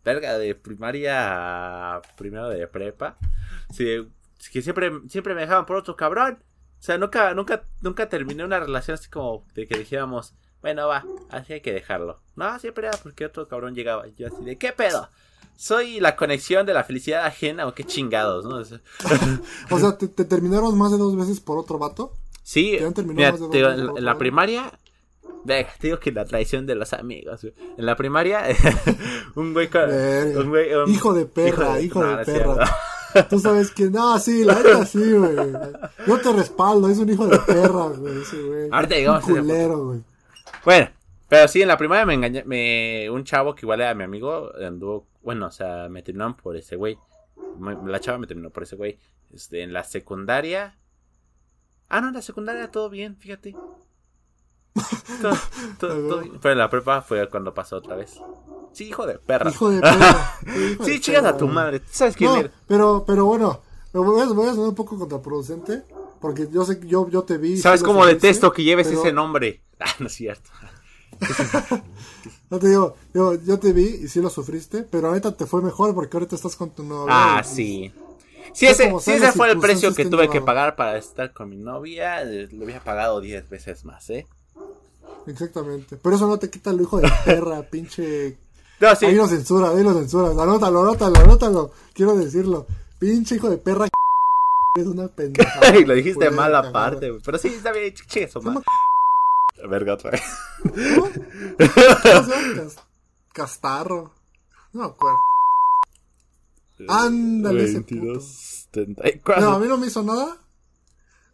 [0.04, 3.16] Verga, de primaria a primero de prepa.
[3.72, 4.08] Sí,
[4.52, 6.38] que siempre, siempre me dejaban por otro cabrón.
[6.78, 11.04] O sea, nunca, nunca, nunca terminé una relación así como de que dijéramos, bueno, va,
[11.28, 12.20] así hay que dejarlo.
[12.36, 14.06] No, siempre era porque otro cabrón llegaba.
[14.16, 15.08] Yo así de, ¿qué pedo?
[15.56, 18.56] Soy la conexión de la felicidad ajena o qué chingados, ¿no?
[18.56, 22.14] o sea, ¿te, ¿te, terminaron más de dos veces por otro vato?
[22.42, 22.94] Sí, en,
[24.02, 24.72] la primaria,
[25.46, 27.44] te digo que la traición de los amigos.
[27.44, 28.44] En la primaria,
[29.34, 29.68] un güey,
[30.36, 32.76] un güey hijo de perra, hijo de, perra.
[33.28, 35.36] Tú sabes que no, sí, la neta sí, güey.
[36.06, 38.68] Yo te respaldo, es un hijo de perra, güey, ese güey.
[38.70, 40.00] Ahorita llegamos un culero, güey.
[40.64, 40.90] Bueno,
[41.28, 44.52] pero sí, en la primaria me engañé, me, un chavo que igual era mi amigo,
[44.56, 46.98] anduvo, bueno, o sea, me terminaron por ese güey.
[47.84, 48.98] La chava me terminó por ese güey.
[49.32, 50.76] Este, en la secundaria,
[51.90, 53.56] Ah, no, en la secundaria todo bien, fíjate.
[55.78, 56.22] todo.
[56.40, 58.20] Pero en la prepa fue cuando pasó otra vez.
[58.72, 59.50] Sí, hijo de perra.
[59.50, 60.38] Hijo de perra.
[60.84, 61.82] sí, chingas a tu madre.
[61.90, 63.60] ¿Sabes quién no, Pero, pero bueno,
[63.92, 65.84] me voy a, voy a sonar un poco contraproducente.
[66.20, 67.56] Porque yo sé que yo, yo te vi.
[67.56, 69.62] ¿Sabes cómo detesto que lleves ese nombre?
[69.82, 70.50] Ah, no es cierto.
[72.50, 75.62] no te digo, yo, yo te vi y sí lo sufriste, pero ahorita te fue
[75.62, 77.38] mejor porque ahorita estás con tu novia.
[77.38, 77.90] Ah, sí.
[78.52, 82.22] Si ese, ese fue el precio que tuve que pagar para estar con mi novia,
[82.24, 84.26] lo hubiera pagado 10 veces más, ¿eh?
[85.26, 85.96] Exactamente.
[85.96, 88.36] Pero eso no te quita el hijo de perra, pinche.
[88.80, 89.06] No, sí.
[89.06, 90.30] Ahí lo censura, ahí lo censura.
[90.42, 91.70] Anótalo, anótalo, anótalo.
[91.92, 92.66] Quiero decirlo.
[92.98, 93.86] Pinche hijo de perra.
[94.76, 95.60] Es una pendeja.
[95.86, 98.62] lo dijiste mal aparte, Pero sí, está bien, eso, mal.
[99.68, 100.22] Verga otra vez.
[100.94, 101.08] ¿Cómo?
[103.32, 104.14] Castarro.
[104.72, 105.18] No acuerdo.
[106.88, 108.68] Ándale, 22,
[109.40, 110.38] No, a mí no me hizo nada.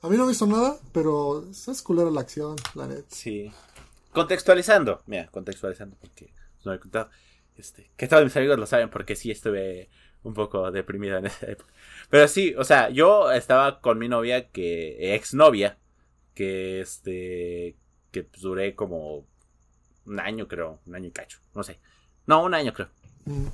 [0.02, 3.06] A mí no me hizo nada, pero es culera la acción, la neta.
[3.08, 3.52] Sí.
[4.16, 6.32] Contextualizando, mira, contextualizando, porque
[6.64, 7.10] no he contado.
[7.54, 9.90] Este, que todos mis amigos lo saben porque sí estuve
[10.22, 11.70] un poco deprimido en esa época.
[12.08, 15.76] Pero sí, o sea, yo estaba con mi novia, que, exnovia,
[16.32, 17.76] que este,
[18.10, 19.26] que pues, duré como
[20.06, 21.78] un año, creo, un año y cacho, no sé.
[22.26, 22.88] No, un año creo.
[23.26, 23.48] Mm.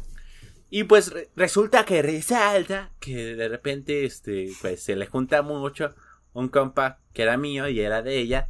[0.70, 5.96] Y pues resulta que resalta que de repente este pues se le junta mucho
[6.35, 8.48] un compa que era mío y era de ella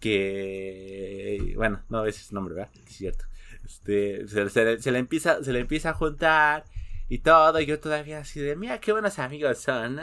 [0.00, 2.70] que bueno, no ese es su nombre, ¿verdad?
[2.86, 3.24] Es cierto.
[3.64, 6.64] Este se, le empieza se le empieza a juntar
[7.08, 10.00] y todo, y yo todavía así de, mira qué buenos amigos son.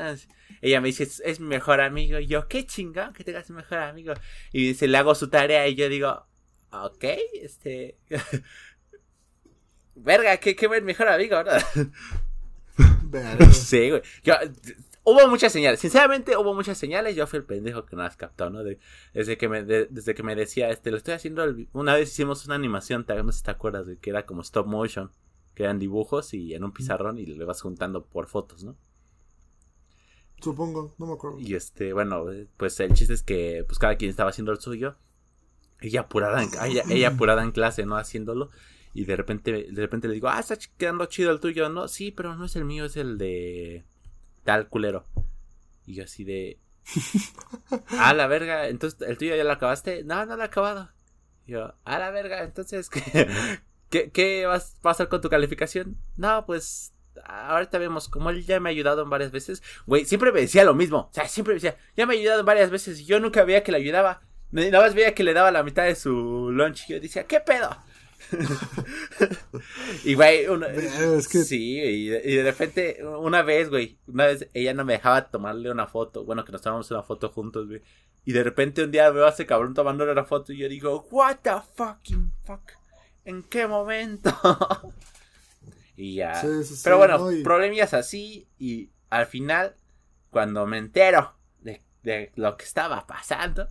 [0.61, 2.19] Ella me dice, es, mi mejor amigo.
[2.19, 4.13] Y yo, qué chingón que tengas un mejor amigo.
[4.51, 6.25] Y dice, le hago su tarea y yo digo,
[6.71, 7.03] ok,
[7.41, 7.97] este...
[9.95, 11.63] Verga, qué, qué buen mejor amigo, ¿verdad?
[13.51, 14.01] sí, güey.
[15.03, 15.79] Hubo muchas señales.
[15.79, 17.15] Sinceramente, hubo muchas señales.
[17.15, 18.63] Yo fui el pendejo que no las captó, ¿no?
[19.13, 21.43] desde, que me, desde que me decía, este, lo estoy haciendo.
[21.73, 24.67] una vez hicimos una animación, no sé si te acuerdas, de que era como stop
[24.67, 25.11] motion.
[25.55, 28.77] Que eran dibujos y en un pizarrón y le vas juntando por fotos, ¿no?
[30.41, 31.37] Supongo, no me acuerdo.
[31.39, 34.95] Y este, bueno, pues el chiste es que pues cada quien estaba haciendo el suyo.
[35.81, 37.97] Ella apurada en, ella, ella apurada en clase, ¿no?
[37.97, 38.51] Haciéndolo.
[38.93, 41.87] Y de repente, de repente le digo, ah, está quedando chido el tuyo, ¿no?
[41.87, 43.85] Sí, pero no es el mío, es el de
[44.49, 45.05] tal culero.
[45.85, 46.59] Y yo así de...
[47.99, 50.03] a la verga, entonces el tuyo ya lo acabaste.
[50.03, 50.89] No, no lo he acabado.
[51.45, 52.89] Yo, a la verga, entonces,
[53.89, 55.97] ¿qué, qué, vas a pasar con tu calificación?
[56.17, 60.31] No, pues ahorita vemos, como él ya me ha ayudado en varias veces, güey, siempre
[60.31, 62.71] me decía lo mismo, o sea, siempre me decía, ya me ha ayudado en varias
[62.71, 65.63] veces y yo nunca veía que le ayudaba, nada más veía que le daba la
[65.63, 67.69] mitad de su lunch y yo decía, ¿qué pedo?
[70.03, 70.45] Y güey,
[71.21, 75.87] sí, y de, repente, una vez, güey, una vez ella no me dejaba tomarle una
[75.87, 77.81] foto, bueno, que nos tomamos una foto juntos, güey.
[78.25, 81.07] Y de repente un día veo a ese cabrón tomándole una foto y yo digo,
[81.09, 82.73] what the fucking fuck,
[83.25, 84.31] ¿en qué momento?
[85.95, 86.41] y ya.
[86.83, 89.75] Pero bueno, problemas así y al final
[90.29, 93.67] cuando me entero de, de lo que estaba pasando,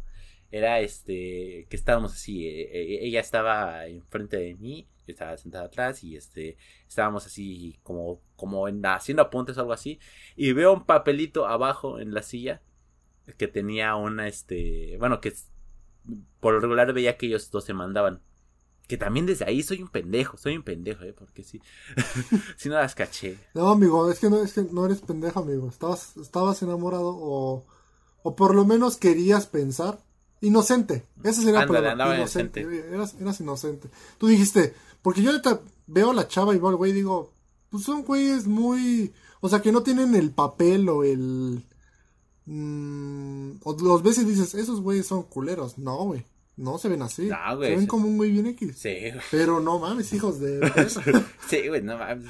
[0.50, 5.66] era este que estábamos así, eh, eh, ella estaba enfrente de mí, yo estaba sentada
[5.66, 6.56] atrás y este
[6.88, 9.98] estábamos así como como haciendo apuntes o algo así
[10.36, 12.62] y veo un papelito abajo en la silla
[13.36, 15.34] que tenía una este, bueno, que
[16.40, 18.22] por lo regular veía que ellos dos se mandaban.
[18.86, 21.12] Que también desde ahí soy un pendejo, soy un pendejo, ¿eh?
[21.12, 21.60] Porque sí.
[22.56, 23.38] si no las caché.
[23.52, 25.68] No, amigo, es que no, es que no eres pendejo, amigo.
[25.68, 27.66] Estabas, estabas enamorado o,
[28.22, 30.02] o por lo menos querías pensar
[30.40, 31.06] Inocente.
[31.24, 32.60] Ese sería la inocente.
[32.92, 33.88] Eras, inocente.
[34.18, 37.32] Tú dijiste, porque yo ahorita veo a la chava y veo al güey y digo,
[37.70, 39.12] pues son güeyes muy.
[39.40, 41.64] O sea, que no tienen el papel o el.
[42.46, 45.76] Mmm, o los y dices, esos güeyes son culeros.
[45.78, 46.24] No, güey.
[46.56, 47.26] No se ven así.
[47.26, 47.70] No, güey.
[47.70, 48.78] Se ven como un güey bien X.
[48.78, 49.22] Sí, güey.
[49.30, 50.60] Pero no mames, hijos de.
[51.48, 52.26] sí, güey, no mames.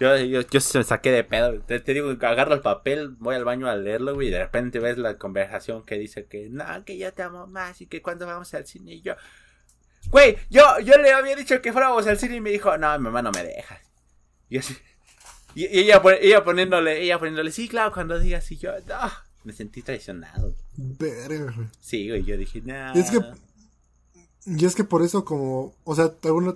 [0.00, 1.60] Yo, yo, yo se me saqué de pedo.
[1.60, 4.78] Te, te, digo, agarro el papel, voy al baño a leerlo, güey, y de repente
[4.78, 8.26] ves la conversación que dice que, no, que yo te amo más y que cuando
[8.26, 9.14] vamos al cine y yo...
[10.08, 13.04] Güey, yo, yo le había dicho que fuéramos al cine y me dijo, no, mi
[13.04, 13.78] mamá no me deja.
[14.48, 14.74] Y así...
[15.54, 19.10] Y, ella, ella poniéndole, ella poniéndole, sí, claro, cuando digas y yo, no,
[19.44, 20.54] me sentí traicionado.
[20.76, 21.52] Verga.
[21.80, 22.94] Sí, güey, yo dije, no.
[22.94, 23.20] Y es que,
[24.46, 26.54] y es que por eso como, o sea, alguna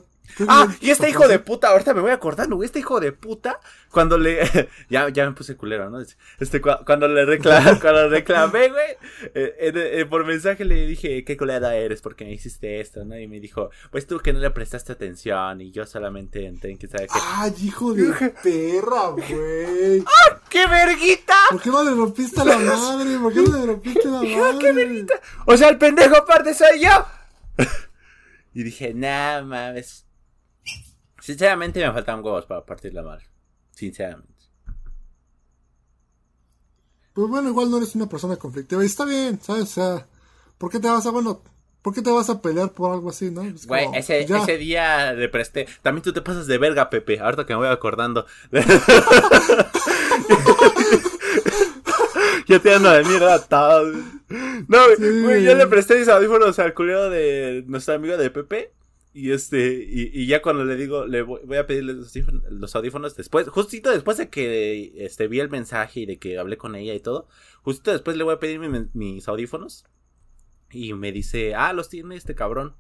[0.48, 3.60] Ah, y este hijo de puta, ahorita me voy acordando, güey, este hijo de puta,
[3.90, 4.40] cuando le,
[4.90, 6.00] ya, ya me puse culero, ¿no?
[6.40, 8.90] Este, cuando le reclamé, cuando reclamé, güey,
[9.34, 13.18] eh, eh, por mensaje le dije, qué culera eres porque me hiciste esto, ¿no?
[13.18, 16.78] Y me dijo, pues tú que no le prestaste atención y yo solamente entré en
[16.78, 17.12] que sabe que.
[17.36, 20.00] ¡Ay, hijo de perra, güey!
[20.00, 21.34] ¡Ah, qué verguita!
[21.50, 23.18] ¿Por qué no le rompiste la madre?
[23.18, 24.58] ¿Por qué no le rompiste la madre?
[24.58, 25.14] ¡Qué verguita!
[25.46, 27.06] O sea, el pendejo aparte soy yo.
[28.52, 30.04] y dije, nah, mames
[31.24, 33.24] Sinceramente me faltan huevos para partir la madre.
[33.70, 34.44] Sinceramente.
[37.14, 38.82] Pues bueno, igual no eres una persona conflictiva.
[38.82, 39.62] Y está bien, ¿sabes?
[39.62, 40.06] O sea,
[40.58, 41.40] ¿por qué te vas a, bueno,
[41.80, 43.40] ¿por qué te vas a pelear por algo así, no?
[43.66, 45.66] Güey, ese, ese día le presté.
[45.80, 47.18] También tú te pasas de verga, Pepe.
[47.18, 48.26] Ahorita que me voy acordando.
[52.46, 53.94] ya te ando de mierda atado.
[54.68, 54.78] No,
[55.22, 58.74] güey, yo le presté mis audífonos al culero de nuestro amigo de Pepe.
[59.16, 61.94] Y este, y, ya cuando le digo, le voy, a pedirle
[62.50, 66.56] los audífonos, después, justito después de que este, vi el mensaje y de que hablé
[66.56, 67.28] con ella y todo,
[67.62, 69.84] justito después le voy a pedir mis audífonos.
[70.72, 72.74] Y me dice, ah, los tiene este cabrón.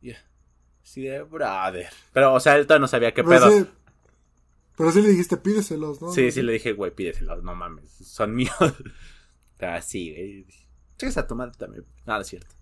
[0.00, 0.18] Yeah.
[0.82, 1.86] Sí, de brother.
[2.12, 3.68] Pero, o sea, él todavía no sabía qué pedo.
[4.76, 6.10] pero sí le dijiste, pídeselos, ¿no?
[6.10, 8.52] Sí, sí le dije, güey, pídeselos, no mames, son míos.
[9.60, 10.46] Así, güey.
[10.98, 11.86] Cheques a tomar también.
[12.04, 12.56] Nada, es cierto.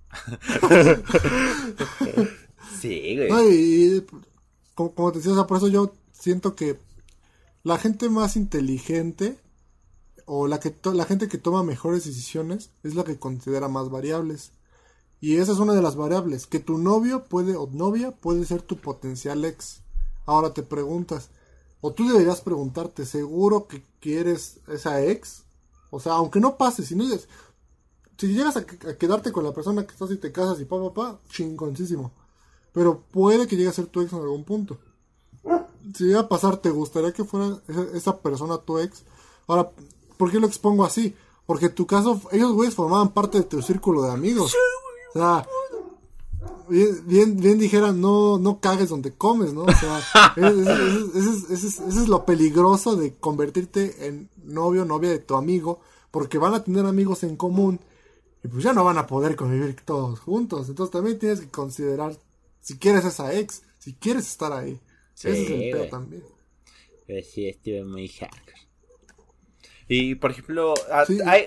[2.81, 4.05] Sí, güey.
[4.75, 6.79] como, te decía, por eso yo siento que
[7.62, 9.38] la gente más inteligente
[10.27, 14.53] o la, que la gente que toma mejores decisiones es la que considera más variables.
[15.20, 18.62] Y esa es una de las variables, que tu novio puede o novia puede ser
[18.62, 19.83] tu potencial ex.
[20.25, 21.29] Ahora te preguntas,
[21.81, 25.44] o tú deberías preguntarte, ¿seguro que quieres esa ex?
[25.90, 27.29] O sea, aunque no pase, si no dices,
[28.20, 30.92] si llegas a, quedarte con la persona que estás y te casas y pa, pa,
[30.92, 32.12] pa, chingoncísimo.
[32.70, 34.76] Pero puede que llegue a ser tu ex en algún punto.
[35.94, 37.59] Si llega a pasar, ¿te gustaría que fuera
[37.94, 39.04] esa, persona tu ex?
[39.46, 39.70] Ahora,
[40.18, 41.16] ¿por qué lo expongo así?
[41.46, 44.54] Porque en tu caso, ellos güeyes formaban parte de tu círculo de amigos.
[45.14, 45.46] O sea,
[46.68, 49.62] bien, bien, bien dijeran, no, no cagues donde comes, ¿no?
[49.62, 49.98] O sea,
[50.37, 55.80] ese es lo peligroso de convertirte en novio, novia de tu amigo,
[56.11, 57.80] porque van a tener amigos en común
[58.42, 60.68] y pues ya no van a poder convivir todos juntos.
[60.68, 62.16] Entonces también tienes que considerar
[62.61, 64.81] si quieres esa ex, si quieres estar ahí.
[65.16, 66.24] Ese es el peor también.
[67.07, 68.55] Pero sí, estuve muy hacker.
[69.88, 70.74] Y por ejemplo,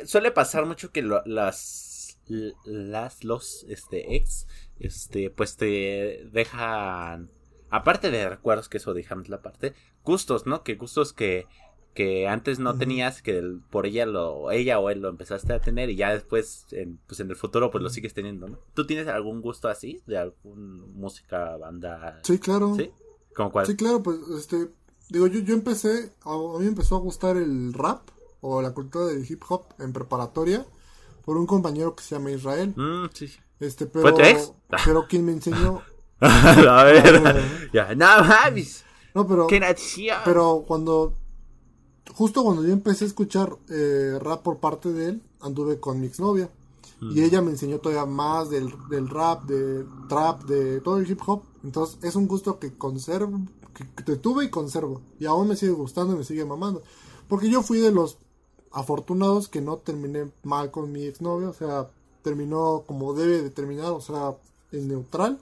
[0.06, 2.18] suele pasar mucho que las,
[2.66, 4.48] las, los, este, ex,
[4.80, 7.32] este, pues te dejan,
[7.70, 10.64] aparte de recuerdos, que eso dejamos la parte, gustos, ¿no?
[10.64, 11.48] Que gustos que
[11.94, 15.90] que antes no tenías, que por ella lo, ella o él lo empezaste a tener
[15.90, 18.58] y ya después, en, pues en el futuro, pues lo sigues teniendo, ¿no?
[18.74, 20.02] ¿Tú tienes algún gusto así?
[20.08, 22.20] ¿De alguna música, banda?
[22.24, 22.76] Sí, claro.
[22.76, 22.90] ¿Sí?
[23.36, 23.68] ¿Cómo cuál?
[23.68, 24.70] Sí, claro, pues, este,
[25.10, 28.10] digo, yo, yo empecé, a, mí me empezó a gustar el rap
[28.42, 30.66] o la cultura del hip hop en preparatoria
[31.24, 32.74] por un compañero que se llama Israel.
[32.76, 33.32] Mm, sí.
[33.60, 34.16] Este, pero,
[34.84, 35.82] pero quien me enseñó...
[36.20, 38.08] a ver, ya, no,
[39.14, 39.48] No, pero...
[40.26, 41.18] Pero cuando
[42.12, 46.08] justo cuando yo empecé a escuchar eh, rap por parte de él, anduve con mi
[46.08, 46.50] exnovia.
[47.12, 48.72] Y ella me enseñó todavía más del,
[49.10, 51.42] rap, de trap, de todo el hip hop.
[51.62, 53.42] Entonces es un gusto que conservo,
[53.74, 55.02] que, tuve y conservo.
[55.20, 56.82] Y aún me sigue gustando y me sigue mamando.
[57.28, 58.20] Porque yo fui de los
[58.72, 61.90] afortunados que no terminé mal con mi exnovio, o sea,
[62.22, 64.38] terminó como debe de terminar, o sea,
[64.72, 65.40] en neutral.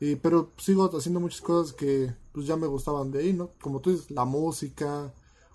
[0.00, 3.50] Y, pero sigo haciendo muchas cosas que pues ya me gustaban de ahí, ¿no?
[3.62, 5.14] Como tú dices, la música,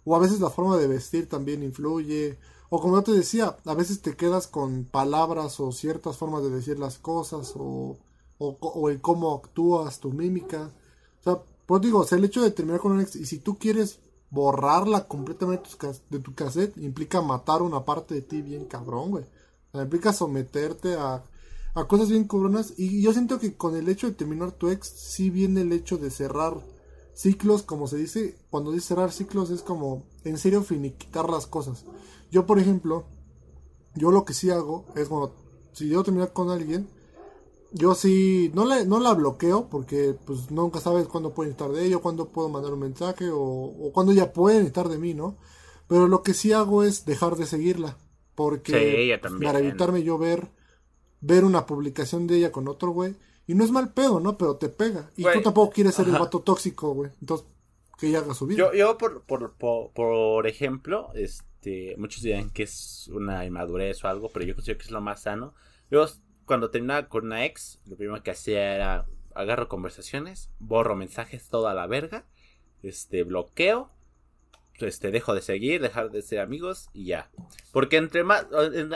[0.10, 2.39] o a veces la forma de vestir también influye,
[2.72, 6.50] o como yo te decía, a veces te quedas con palabras o ciertas formas de
[6.50, 7.95] decir las cosas, o,
[8.39, 10.72] o, o el cómo actúas, tu mímica.
[11.19, 13.38] O sea, pues digo, o sea, el hecho de terminar con un ex, y si
[13.38, 14.00] tú quieres
[14.32, 15.69] borrarla completamente
[16.10, 19.26] de tu cassette, implica matar una parte de ti bien cabrón, güey.
[19.76, 21.24] implica someterte a,
[21.76, 22.74] a cosas bien cabronas.
[22.78, 26.00] Y yo siento que con el hecho de terminar tu ex, sí viene el hecho
[26.00, 26.63] de cerrar
[27.19, 28.38] ciclos, como se dice.
[28.49, 31.86] Cuando dice cerrar ciclos es como, en serio, finiquitar las cosas.
[32.32, 33.05] Yo, por ejemplo,
[33.95, 35.36] yo lo que sí hago es cuando,
[35.73, 36.88] si yo terminar con alguien,
[37.71, 41.86] yo sí, no, le, no la bloqueo porque pues nunca sabes cuándo pueden estar de
[41.86, 45.38] ello, cuándo puedo mandar un mensaje o, o cuándo ya pueden estar de mí, ¿no?
[45.88, 47.97] Pero lo que sí hago es dejar de seguirla
[48.39, 50.47] porque para evitarme yo ver,
[51.19, 53.17] ver una publicación de ella con otro güey.
[53.49, 54.38] Y no es mal pedo, ¿no?
[54.38, 55.09] Pero te pega.
[55.17, 57.09] Y tú tampoco quieres ser el vato tóxico, güey.
[57.19, 57.47] Entonces,
[57.97, 58.59] que ella haga su vida.
[58.59, 64.07] Yo, yo por, por, por, por ejemplo, este, muchos dirán que es una inmadurez o
[64.07, 65.55] algo, pero yo considero que es lo más sano.
[65.89, 66.05] Yo
[66.45, 71.73] cuando terminaba con una ex, lo primero que hacía era agarro conversaciones, borro mensajes toda
[71.73, 72.25] la verga,
[72.83, 73.89] este, bloqueo,
[74.75, 77.31] este, dejo de seguir, dejar de ser amigos y ya.
[77.71, 78.45] Porque entre más,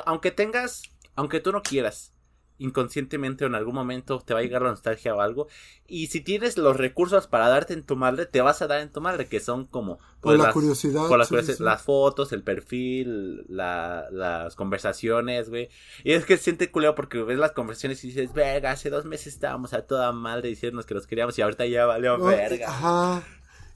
[0.06, 0.84] aunque tengas,
[1.16, 2.14] aunque tú no quieras,
[2.60, 5.48] inconscientemente o en algún momento te va a llegar la nostalgia o algo.
[5.88, 8.92] Y si tienes los recursos para darte en tu madre, te vas a dar en
[8.92, 9.98] tu madre, que son como...
[10.22, 11.08] Pues, por la curiosidad.
[11.08, 15.70] Por las fotos, el perfil, las conversaciones, güey.
[16.04, 19.06] Y es que se siente culero porque ves las conversaciones y dices, verga, hace dos
[19.06, 22.70] meses estábamos a toda madre diciéndonos que los queríamos y ahorita ya valió verga.
[22.70, 23.24] Ajá.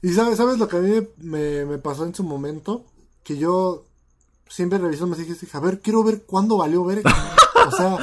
[0.00, 2.86] Y sabes, ¿sabes lo que a mí me, me pasó en su momento?
[3.24, 3.84] Que yo
[4.48, 7.12] siempre reviso mensajes y dije, a ver, quiero ver cuándo valió verga.
[7.68, 7.96] O sea,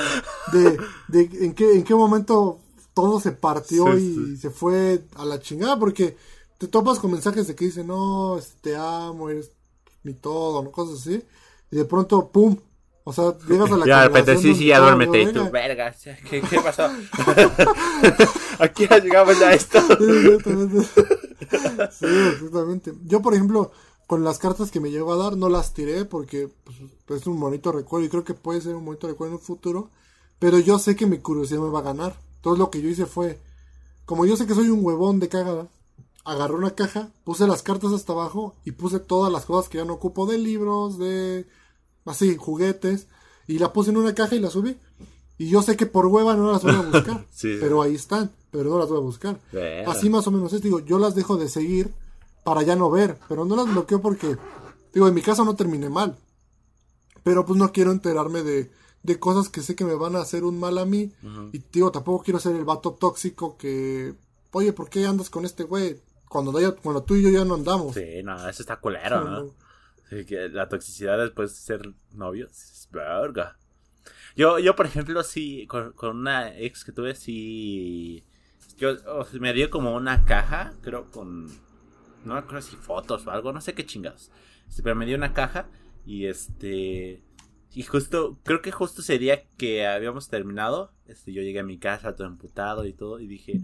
[0.51, 2.59] de, de en, qué, en qué momento
[2.93, 6.15] todo se partió y se fue a la chingada, porque
[6.57, 9.51] te topas con mensajes de que dicen, no, este, te amo, eres
[10.03, 10.71] mi todo, ¿no?
[10.71, 11.21] cosas así,
[11.71, 12.57] y de pronto, ¡pum!
[13.03, 15.93] O sea, llegas a la Ya de repente, sí, sí, ya duérmete y tú, verga,
[16.29, 16.89] ¿qué, qué pasó?
[18.59, 19.79] Aquí ya llegamos a esto.
[21.91, 22.93] sí, exactamente.
[23.03, 23.71] Yo, por ejemplo,
[24.07, 26.49] con las cartas que me llegó a dar no las tiré porque
[27.05, 29.45] pues, es un bonito recuerdo y creo que puede ser un bonito recuerdo en un
[29.45, 29.89] futuro.
[30.37, 32.19] Pero yo sé que mi curiosidad me va a ganar.
[32.35, 33.39] Entonces lo que yo hice fue,
[34.05, 35.67] como yo sé que soy un huevón de cagada,
[36.23, 39.85] agarré una caja, puse las cartas hasta abajo y puse todas las cosas que ya
[39.85, 41.47] no ocupo de libros, de
[42.05, 43.07] así, juguetes,
[43.47, 44.77] y la puse en una caja y la subí.
[45.37, 48.69] Y yo sé que por hueva no las voy a buscar, pero ahí están, pero
[48.69, 49.39] no las voy a buscar.
[49.87, 51.93] Así más o menos es, digo, yo las dejo de seguir
[52.45, 54.37] para ya no ver, pero no las bloqueo porque,
[54.93, 56.15] digo, en mi caso no terminé mal,
[57.23, 60.43] pero pues no quiero enterarme de, de cosas que sé que me van a hacer
[60.43, 61.11] un mal a mí,
[61.51, 64.13] y digo, tampoco quiero ser el vato tóxico que,
[64.51, 65.99] oye, ¿por qué andas con este güey?
[66.29, 66.53] Cuando,
[66.83, 67.95] cuando tú y yo ya no andamos.
[67.95, 69.65] Sí, no, eso está culero, ¿no?
[70.27, 73.57] que la toxicidad después de ser novios es verga.
[74.35, 78.23] Yo, yo, por ejemplo, sí, con, con una ex que tuve, sí.
[78.77, 78.95] Yo,
[79.39, 81.64] me dio como una caja, creo, con
[82.25, 84.31] no me acuerdo si fotos o algo, no sé qué chingados.
[84.67, 85.67] Este, pero me dio una caja
[86.05, 87.23] y este
[87.73, 91.77] y justo creo que justo ese día que habíamos terminado, este yo llegué a mi
[91.77, 93.61] casa todo emputado y todo y dije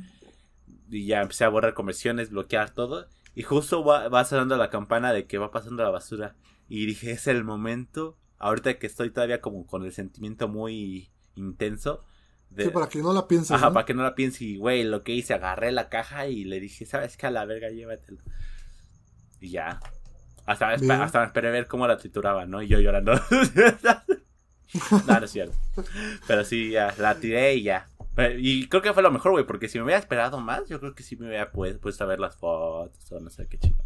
[0.90, 5.14] y ya empecé a borrar conversiones, bloquear todo y justo va, va sonando la campana
[5.14, 6.36] de que va pasando la basura
[6.68, 12.04] y dije, es el momento ahorita que estoy todavía como con el sentimiento muy intenso
[12.58, 13.54] sí, para que no la piense.
[13.54, 14.44] Ajá, para que no la piense.
[14.44, 17.28] Y, güey, lo que hice, agarré la caja y le dije, ¿sabes qué?
[17.28, 18.22] A la verga, llévatelo.
[19.42, 19.80] Y ya.
[20.46, 22.62] Hasta, hasta me esperé ver cómo la trituraba, ¿no?
[22.62, 23.14] Y yo llorando.
[25.08, 25.56] no, no es cierto.
[26.28, 27.88] Pero sí, ya, la tiré y ya.
[28.38, 30.94] Y creo que fue lo mejor, güey, porque si me hubiera esperado más, yo creo
[30.94, 33.78] que sí me hubiera puesto a ver las fotos o no sé qué chido.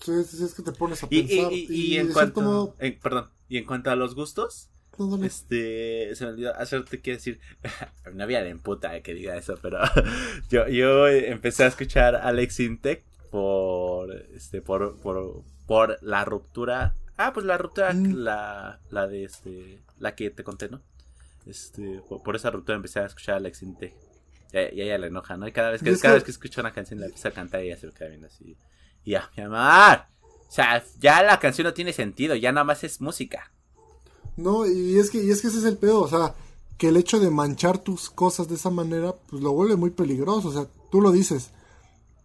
[0.00, 1.52] Sí, sí, es que te pones a pensar.
[1.52, 2.74] Y, y, en cuanto.
[3.00, 4.70] perdón, y en cuanto a los gustos,
[5.22, 7.40] este, se me olvidó hacerte quiero decir,
[8.12, 9.78] no había de puta que diga eso, pero
[10.50, 16.94] yo, yo empecé a escuchar Alex Intec por este por, por, por la ruptura.
[17.16, 18.14] Ah pues la ruptura mm.
[18.14, 20.82] la, la de este la que te conté no
[21.46, 25.48] este por, esa ruptura empecé a escuchar a Alex y, y, ella le enoja no
[25.48, 27.68] y cada vez que cada vez que escucho una canción la empieza a cantar y
[27.68, 28.56] ella se lo queda viendo así.
[29.04, 30.04] Y ya mi amor.
[30.46, 33.50] O sea ya la canción no tiene sentido ya nada más es música.
[34.36, 36.34] No y es que y es que ese es el pedo o sea
[36.76, 40.48] que el hecho de manchar tus cosas de esa manera pues lo vuelve muy peligroso
[40.48, 41.50] o sea tú lo dices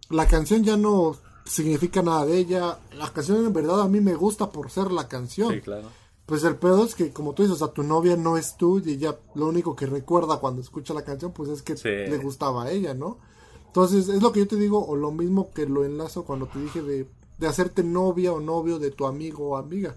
[0.09, 2.79] la canción ya no significa nada de ella.
[2.97, 5.53] La canción en verdad a mí me gusta por ser la canción.
[5.53, 5.87] Sí, claro.
[6.25, 8.91] Pues el pedo es que, como tú dices, a tu novia no es tú y
[8.91, 12.71] ella lo único que recuerda cuando escucha la canción, pues es que le gustaba a
[12.71, 13.19] ella, ¿no?
[13.67, 16.59] Entonces, es lo que yo te digo, o lo mismo que lo enlazo cuando te
[16.59, 19.95] dije de, de hacerte novia o novio de tu amigo o amiga.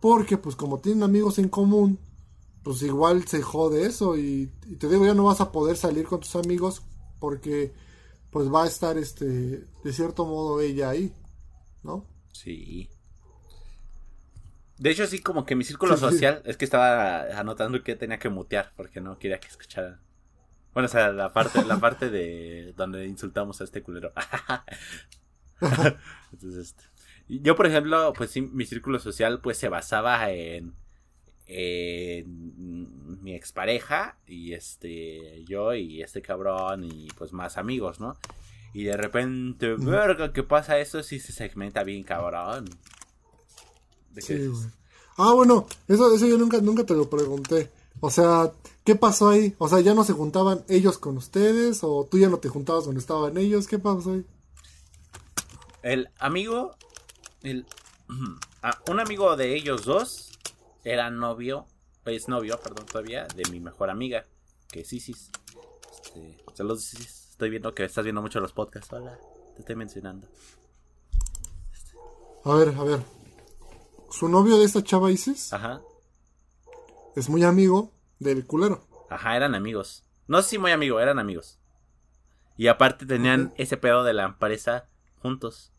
[0.00, 1.98] Porque, pues, como tienen amigos en común,
[2.62, 4.18] pues igual se jode eso.
[4.18, 6.82] Y, y, te digo, ya no vas a poder salir con tus amigos
[7.20, 7.72] porque,
[8.34, 11.14] pues, va a estar, este, de cierto modo ella ahí,
[11.84, 12.04] ¿no?
[12.32, 12.90] Sí.
[14.76, 18.28] De hecho, sí, como que mi círculo social es que estaba anotando que tenía que
[18.28, 20.00] mutear porque no quería que escucharan.
[20.72, 24.12] Bueno, o sea, la parte, la parte de donde insultamos a este culero.
[26.32, 26.84] Entonces, este,
[27.28, 30.74] yo, por ejemplo, pues sí, mi círculo social pues se basaba en,
[31.46, 38.18] en mi expareja y este, yo y este cabrón y pues más amigos, ¿no?
[38.74, 40.78] Y de repente, verga, ¿qué pasa?
[40.78, 42.68] Eso sí se segmenta bien, cabrón.
[44.18, 44.50] sí,
[45.16, 47.70] Ah, bueno, eso, eso yo nunca, nunca te lo pregunté.
[48.00, 48.52] O sea,
[48.84, 49.54] ¿qué pasó ahí?
[49.58, 51.82] O sea, ¿ya no se juntaban ellos con ustedes?
[51.82, 53.68] ¿O tú ya no te juntabas donde estaban ellos?
[53.68, 54.26] ¿Qué pasó ahí?
[55.82, 56.76] El amigo,
[57.42, 57.64] el,
[58.62, 60.32] ah, un amigo de ellos dos
[60.82, 61.66] era novio,
[62.06, 64.24] es novio, perdón, todavía, de mi mejor amiga,
[64.68, 65.30] que es Isis.
[65.92, 69.18] Este, saludos Isis, estoy viendo que estás viendo mucho los podcasts, hola,
[69.54, 70.28] te estoy mencionando.
[72.44, 73.00] A ver, a ver.
[74.10, 75.52] ¿Su novio de esta chava Isis?
[75.52, 75.80] Ajá
[77.14, 78.86] es muy amigo del culero.
[79.08, 80.04] Ajá, eran amigos.
[80.26, 81.58] No sé si muy amigo, eran amigos.
[82.56, 84.88] Y aparte tenían ese pedo de la empresa
[85.20, 85.72] juntos.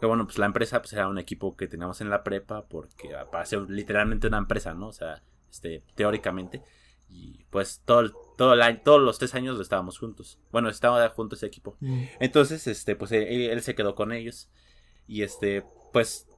[0.00, 3.10] Que bueno, pues la empresa pues era un equipo que teníamos en la prepa porque
[3.30, 4.88] para ser literalmente una empresa, ¿no?
[4.88, 6.62] O sea, este, teóricamente.
[7.08, 10.38] Y pues todo, todo el año, todos los tres años lo estábamos juntos.
[10.52, 11.76] Bueno, estábamos juntos ese equipo.
[11.80, 12.04] Mm.
[12.20, 14.48] Entonces, este, pues él, él, se quedó con ellos.
[15.06, 16.28] Y este, pues,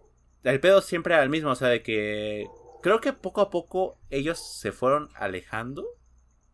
[0.45, 2.47] el pedo siempre era el mismo, o sea, de que
[2.83, 5.87] creo que poco a poco ellos se fueron alejando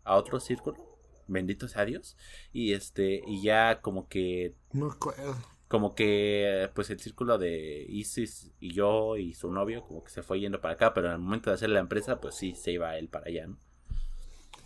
[0.04, 0.76] a otro círculo.
[1.28, 2.16] Bendito sea Dios.
[2.52, 4.56] Y este, y ya como que.
[4.72, 5.36] No acuerdo.
[5.68, 10.22] Como que, pues el círculo de Isis y yo y su novio, como que se
[10.22, 12.72] fue yendo para acá, pero en el momento de hacer la empresa, pues sí, se
[12.72, 13.58] iba él para allá, ¿no?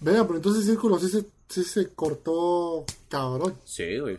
[0.01, 3.57] Vea, pero entonces el círculo sí se, sí se cortó cabrón.
[3.65, 4.19] Sí, güey.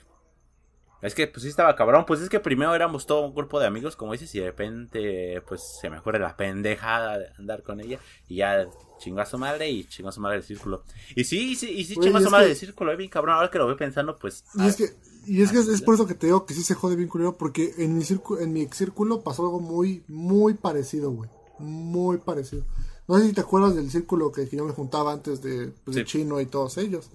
[1.02, 3.68] Es que pues sí estaba cabrón, pues es que primero éramos todo un grupo de
[3.68, 7.82] amigos, como dices, y de repente pues se me ocurre la pendejada de andar con
[7.82, 8.66] ella y ya
[9.00, 10.86] chingó a su madre y chingó a su madre del círculo.
[11.14, 13.36] Y sí, y sí, y sí chingó a su madre del círculo, es bien cabrón,
[13.36, 14.46] ahora que lo voy pensando pues...
[14.56, 14.86] Y es que,
[15.26, 17.38] y es, que es, por eso que te digo que sí se jode bien culero,
[17.38, 22.64] porque en mi, círculo, en mi círculo pasó algo muy, muy parecido, güey, muy parecido.
[23.08, 26.06] No sé si te acuerdas del círculo que, yo me juntaba antes de, pues, de
[26.06, 27.10] Chino y todos ellos,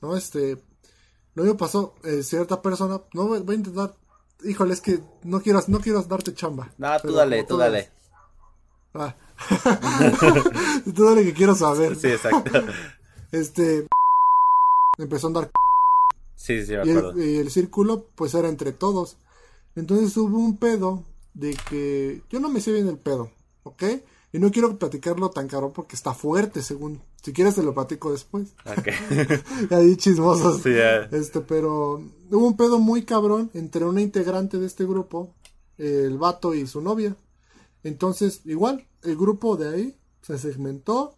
[0.00, 0.16] ¿no?
[0.16, 0.58] Este,
[1.34, 3.94] lo mismo pasó, eh, cierta persona, no voy a intentar,
[4.44, 6.70] híjole, es que no quiero, no quiero darte chamba.
[6.78, 7.90] No, tú dale, tú dale.
[8.94, 9.14] Ah.
[10.94, 11.96] tú dale que quiero saber.
[11.96, 12.50] Sí, exacto.
[13.32, 13.86] este,
[14.98, 15.50] empezó a andar.
[16.38, 17.18] Sí, sí, me acuerdo.
[17.18, 19.16] Y el, y el círculo, pues era entre todos.
[19.74, 23.30] Entonces hubo un pedo de que yo no me sé bien el pedo,
[23.64, 23.82] ¿ok?
[24.32, 27.00] Y no quiero platicarlo tan caro porque está fuerte, según.
[27.22, 28.54] Si quieres te lo platico después.
[28.64, 28.88] Ok.
[29.72, 30.62] Ahí chismosos.
[30.62, 30.70] Sí,
[31.10, 35.34] Este, pero hubo un pedo muy cabrón entre una integrante de este grupo,
[35.76, 37.16] el vato y su novia.
[37.82, 41.17] Entonces, igual, el grupo de ahí se segmentó.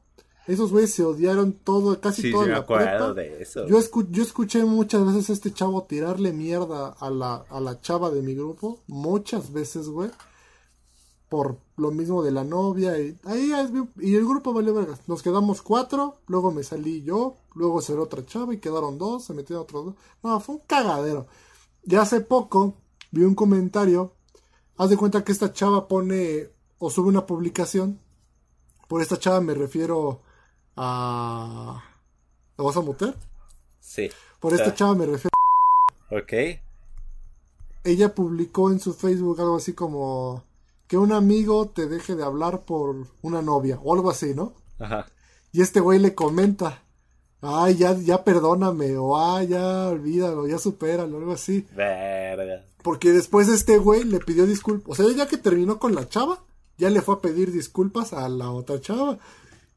[0.53, 3.15] Esos güeyes se odiaron todo, casi sí, toda sí, la prepa.
[3.15, 3.67] De eso.
[3.67, 3.81] Yo,
[4.11, 8.23] yo escuché muchas veces a este chavo tirarle mierda a la, a la chava de
[8.23, 8.81] mi grupo.
[8.87, 10.11] Muchas veces, güey
[11.31, 13.53] por lo mismo de la novia y ahí
[14.01, 15.01] y el grupo valió vergas.
[15.07, 19.33] Nos quedamos cuatro, luego me salí yo, luego se otra chava y quedaron dos, se
[19.33, 19.95] metieron otros dos.
[20.25, 21.29] No, fue un cagadero.
[21.85, 22.75] Y hace poco
[23.13, 24.13] vi un comentario,
[24.77, 28.01] haz de cuenta que esta chava pone o sube una publicación.
[28.89, 30.23] Por esta chava me refiero
[30.77, 31.83] a
[32.61, 33.14] ¿La vas a muter?
[33.81, 34.11] Sí.
[34.39, 35.31] Por esta chava me refiero
[36.11, 36.61] Ok.
[37.85, 40.45] Ella publicó en su Facebook algo así como
[40.87, 44.53] que un amigo te deje de hablar por una novia o algo así, ¿no?
[44.79, 45.07] Ajá.
[45.53, 46.83] Y este güey le comenta,
[47.41, 51.66] ay, ya, ya perdóname, o ay, ya olvídalo, ya supéralo, algo así.
[51.75, 52.66] Verga.
[52.83, 56.41] Porque después este güey le pidió disculpas, o sea, ya que terminó con la chava,
[56.77, 59.18] ya le fue a pedir disculpas a la otra chava.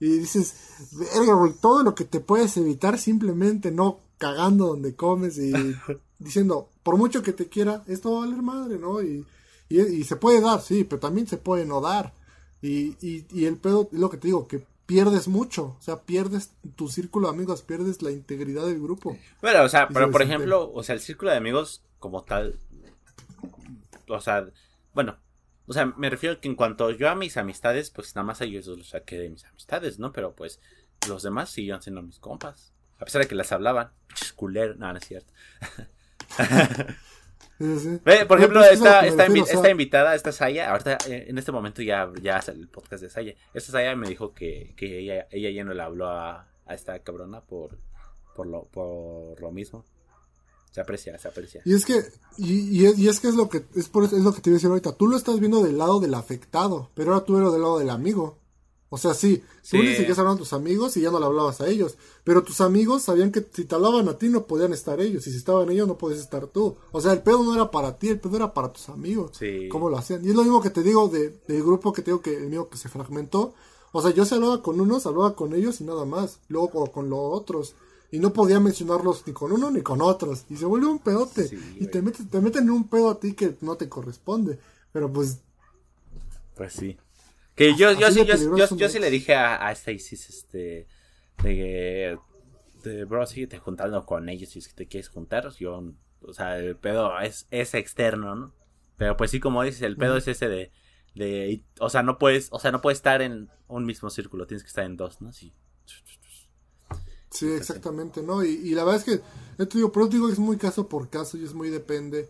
[0.04, 0.56] Y dices,
[0.91, 5.54] verga, güey, todo lo que te puedes evitar simplemente no cagando donde comes y
[6.20, 9.01] diciendo, por mucho que te quiera, esto va a valer madre, ¿no?
[9.01, 9.26] Y
[9.74, 12.14] y, se puede dar, sí, pero también se puede no dar.
[12.62, 15.76] Y, y, el pedo es lo que te digo, que pierdes mucho.
[15.80, 19.18] O sea, pierdes tu círculo de amigos, pierdes la integridad del grupo.
[19.41, 22.60] Bueno, o sea, pero por ejemplo, o sea, el círculo de amigos como tal,
[24.08, 24.45] o sea,
[24.93, 25.18] bueno,
[25.68, 28.41] o sea, me refiero a que en cuanto yo a mis amistades, pues nada más
[28.41, 30.11] a ellos los saqué de mis amistades, ¿no?
[30.11, 30.59] Pero pues
[31.07, 32.74] los demás siguieron siendo mis compas.
[32.99, 33.91] A pesar de que las hablaban.
[34.36, 34.76] Culero.
[34.76, 35.34] No, no es cierto.
[38.28, 42.59] Por ejemplo, esta, esta, invitada, esta Saya, ahorita eh, en este momento ya, ya sale
[42.59, 43.36] el podcast de Saya.
[43.53, 46.99] Esta Saya me dijo que, que ella, ella ya no le habló a, a esta
[46.99, 47.78] cabrona por,
[48.36, 49.86] por, lo, por lo mismo.
[50.74, 51.62] Se aprecia, se aprecia.
[51.66, 52.04] Y es que,
[52.36, 54.58] y, y, es, que es lo que, es, por, es lo que te iba a
[54.58, 54.94] decir ahorita.
[54.94, 57.92] Tú lo estás viendo del lado del afectado, pero ahora tú eres del lado del
[57.92, 58.40] amigo.
[58.90, 61.62] O sea, sí, tú le seguías hablando a tus amigos y ya no le hablabas
[61.62, 61.96] a ellos.
[62.24, 65.28] Pero tus amigos sabían que si te hablaban a ti no podían estar ellos.
[65.28, 66.76] Y si estaban ellos no podías estar tú.
[66.92, 69.38] O sea, el pedo no era para ti, el pedo era para tus amigos.
[69.38, 69.70] Sí.
[69.70, 70.26] ¿Cómo lo hacían?
[70.26, 72.48] Y es lo mismo que te digo de, del grupo que te digo que el
[72.48, 73.54] mío que se fragmentó.
[73.92, 76.40] O sea, yo se hablaba con unos, hablaba con ellos y nada más.
[76.48, 77.76] Luego con los otros
[78.14, 80.45] y no podía mencionarlos ni con uno ni con otros.
[80.47, 81.49] Y se vuelve un pedote.
[81.80, 84.59] y te, meten, te meten en un pedo a ti que no te corresponde.
[84.91, 85.41] Pero pues.
[86.53, 86.95] Pues sí.
[87.55, 90.86] Que yo, yo, sí, yo, yo, sí le dije a, a esta Isis, este.
[91.41, 92.20] De
[92.84, 93.03] que.
[93.05, 95.49] bro, síguete juntando con ellos si es que te quieres juntar.
[95.55, 95.84] Yo,
[96.22, 98.53] o sea, el pedo es, es externo, ¿no?
[98.95, 100.72] Pero pues sí, como dices, el pedo es ese de,
[101.16, 101.64] de.
[101.80, 102.49] O sea, no puedes.
[102.51, 104.45] O sea, no puedes estar en un mismo círculo.
[104.45, 105.34] Tienes que estar en dos, ¿no?
[105.34, 105.51] Sí.
[107.34, 108.44] Sí, exactamente, ¿no?
[108.44, 109.06] Y, la verdad es
[109.58, 112.30] que, te digo, pero digo que es muy caso por caso y es muy depende.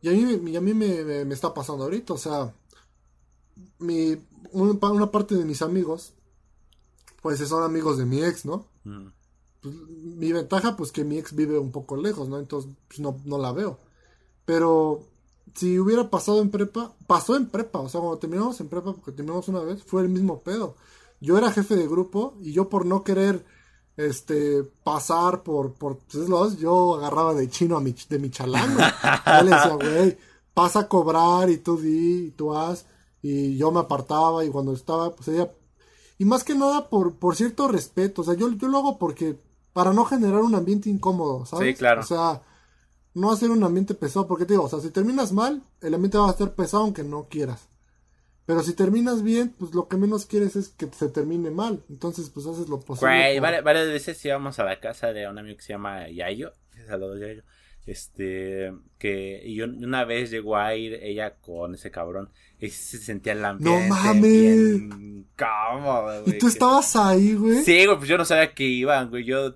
[0.00, 2.54] Y a mí, a mí me, me, está pasando ahorita, o sea,
[3.78, 4.16] mi,
[4.52, 6.14] una, parte de mis amigos,
[7.20, 8.66] pues son amigos de mi ex, ¿no?
[8.84, 9.08] Mm.
[9.60, 12.38] Pues, mi ventaja, pues que mi ex vive un poco lejos, ¿no?
[12.38, 13.78] Entonces, pues no, no la veo.
[14.46, 15.02] Pero
[15.54, 19.12] si hubiera pasado en prepa, pasó en prepa, o sea, cuando terminamos en prepa, porque
[19.12, 20.76] terminamos una vez, fue el mismo pedo.
[21.20, 23.44] Yo era jefe de grupo y yo por no querer
[24.08, 25.98] este, pasar por, por
[26.28, 28.76] los, yo agarraba de chino a mi, de mi chalán,
[29.26, 30.18] Yo le decía, güey,
[30.54, 32.86] pasa a cobrar y tú di, y tú haz,
[33.22, 35.50] y yo me apartaba y cuando estaba, pues ella,
[36.18, 39.38] y más que nada por, por cierto respeto, o sea, yo, yo lo hago porque,
[39.72, 41.68] para no generar un ambiente incómodo, ¿sabes?
[41.68, 42.00] Sí, claro.
[42.00, 42.42] O sea,
[43.14, 46.18] no hacer un ambiente pesado, porque te digo, o sea, si terminas mal, el ambiente
[46.18, 47.68] va a estar pesado aunque no quieras.
[48.50, 51.84] Pero si terminas bien, pues lo que menos quieres es que se termine mal.
[51.88, 53.38] Entonces, pues haces lo posible.
[53.38, 56.52] Güey, varias, veces íbamos a la casa de un amigo que se llama Yayo.
[56.88, 57.44] Saludos, Yayo.
[57.86, 63.32] Este, que y una vez llegó a ir ella con ese cabrón y se sentía
[63.32, 63.88] el ambiente.
[63.88, 64.80] No mames.
[66.24, 66.36] Güey.
[66.36, 67.64] ¿Y tú estabas ahí, güey?
[67.64, 69.24] Sí, güey, pues yo no sabía que iban, güey.
[69.24, 69.54] Yo,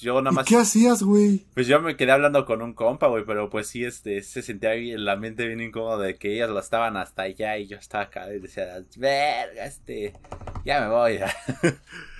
[0.00, 0.46] yo nada más.
[0.46, 1.44] ¿Y ¿Qué hacías, güey?
[1.52, 4.72] Pues yo me quedé hablando con un compa, güey, pero pues sí, este, se sentía
[4.72, 8.32] el ambiente bien incómodo de que ellas lo estaban hasta allá y yo estaba acá
[8.32, 10.14] y decía, verga, este,
[10.64, 11.18] ya me voy.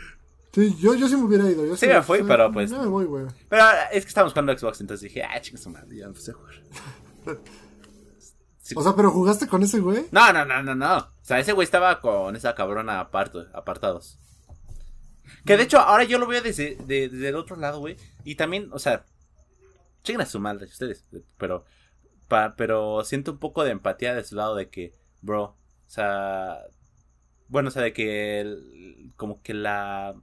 [0.57, 1.67] Sí, yo, yo sí me hubiera ido.
[1.67, 2.71] Yo sí, me fui, pero pues.
[2.71, 3.27] Ya me voy, güey.
[3.47, 6.55] Pero es que estábamos jugando Xbox, entonces dije, ah, chicos, madre, ya puse a jugar.
[8.75, 10.07] O sea, pero jugaste con ese güey?
[10.11, 10.97] No, no, no, no, no.
[10.97, 14.19] O sea, ese güey estaba con esa cabrona aparto, apartados.
[15.45, 17.97] Que de hecho, ahora yo lo veo desde, desde el otro lado, güey.
[18.25, 19.05] Y también, o sea,
[20.03, 21.05] chequen a su madre ustedes.
[21.39, 21.65] Pero,
[22.57, 26.59] pero siento un poco de empatía de su lado de que, bro, o sea,
[27.47, 30.17] bueno, o sea, de que como que la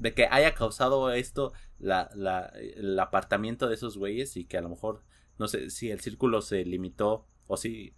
[0.00, 4.62] de que haya causado esto la, la, el apartamiento de esos güeyes y que a
[4.62, 5.02] lo mejor
[5.38, 7.94] no sé si el círculo se limitó o si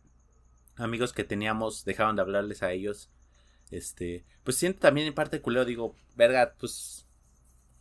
[0.77, 3.11] amigos que teníamos dejaban de hablarles a ellos.
[3.71, 7.07] Este, pues siento también en parte culero, digo, verga, pues,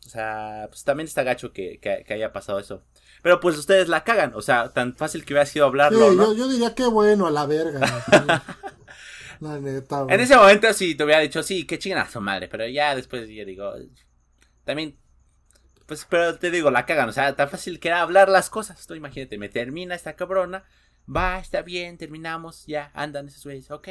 [0.05, 2.83] o sea, pues también está gacho que, que, haya pasado eso.
[3.21, 6.33] Pero pues ustedes la cagan, o sea, tan fácil que hubiera sido hablarlo, ¿no?
[6.33, 7.81] yo, diría que bueno, a la verga.
[9.41, 12.67] la neta, En ese momento sí te hubiera dicho, sí, qué chingada su madre, pero
[12.67, 13.73] ya después yo digo,
[14.63, 14.97] también
[15.91, 18.87] pues, pero te digo, la cagan, o sea, tan fácil que era hablar las cosas.
[18.87, 20.63] Tú imagínate, me termina esta cabrona,
[21.13, 23.89] va, está bien, terminamos, ya, andan esos güeyes, ok.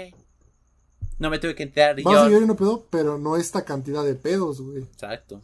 [1.19, 2.53] No me tuve que enterar y Vas yo...
[2.53, 4.79] a pedo, pero no esta cantidad de pedos, güey.
[4.83, 5.43] Exacto.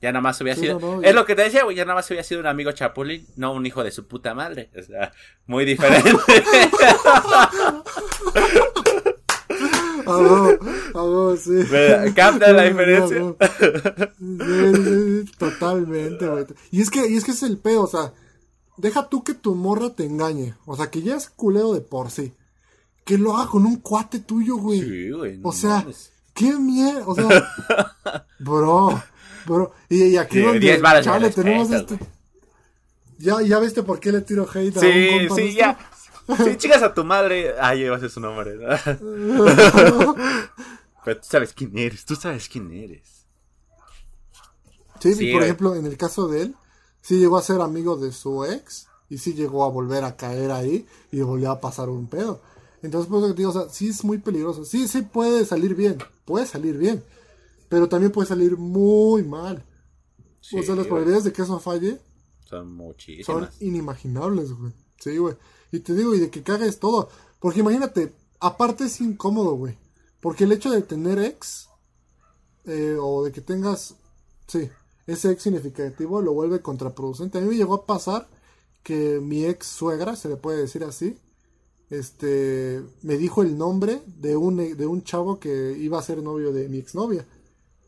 [0.00, 1.00] Ya nada más hubiera sido.
[1.00, 1.76] es lo que te decía, güey.
[1.76, 4.68] Ya nada más hubiera sido un amigo chapulín, no un hijo de su puta madre.
[4.76, 5.12] O sea,
[5.46, 6.10] muy diferente.
[10.06, 12.14] A sí.
[12.14, 13.34] Capta la diferencia.
[15.38, 16.46] totalmente, güey.
[16.70, 18.12] Y es que, y es que es el pedo, o sea,
[18.76, 20.54] deja tú que tu morra te engañe.
[20.66, 22.32] O sea, que ya es culeo de por sí.
[23.04, 24.80] Que lo haga con un cuate tuyo, güey.
[24.80, 25.40] Sí, güey.
[25.42, 25.86] o sea,
[26.34, 27.02] qué miedo.
[27.06, 27.28] O sea,
[28.38, 29.02] bro,
[29.46, 29.72] bro.
[29.88, 31.98] Y, aquí donde, chale, tenemos este.
[33.18, 35.78] Ya, ya viste por qué le tiro hate a un compa Sí, ya.
[36.44, 38.56] Si chicas a tu madre, ay, va a ser su nombre.
[41.04, 43.26] Pero tú sabes quién eres, tú sabes quién eres.
[45.00, 46.54] Sí, por ejemplo, en el caso de él,
[47.00, 50.52] sí llegó a ser amigo de su ex Y sí llegó a volver a caer
[50.52, 52.40] ahí y volvió a pasar un pedo.
[52.82, 54.64] Entonces, pues, te digo, o sea, sí es muy peligroso.
[54.64, 57.02] Sí, sí puede salir bien, puede salir bien,
[57.68, 59.64] pero también puede salir muy mal.
[60.56, 61.98] o sea, las probabilidades de que eso falle
[62.52, 63.26] son muchísimas.
[63.26, 64.72] Son inimaginables, güey.
[64.98, 65.34] Sí, güey.
[65.72, 67.08] Y te digo, y de que cagues todo.
[67.40, 69.76] Porque imagínate, aparte es incómodo, güey.
[70.20, 71.68] Porque el hecho de tener ex,
[72.66, 73.96] eh, o de que tengas,
[74.46, 74.70] sí,
[75.06, 77.38] ese ex significativo lo vuelve contraproducente.
[77.38, 78.28] A mí me llegó a pasar
[78.82, 81.18] que mi ex suegra, se le puede decir así,
[81.90, 86.52] este, me dijo el nombre de un, de un chavo que iba a ser novio
[86.52, 87.26] de mi exnovia.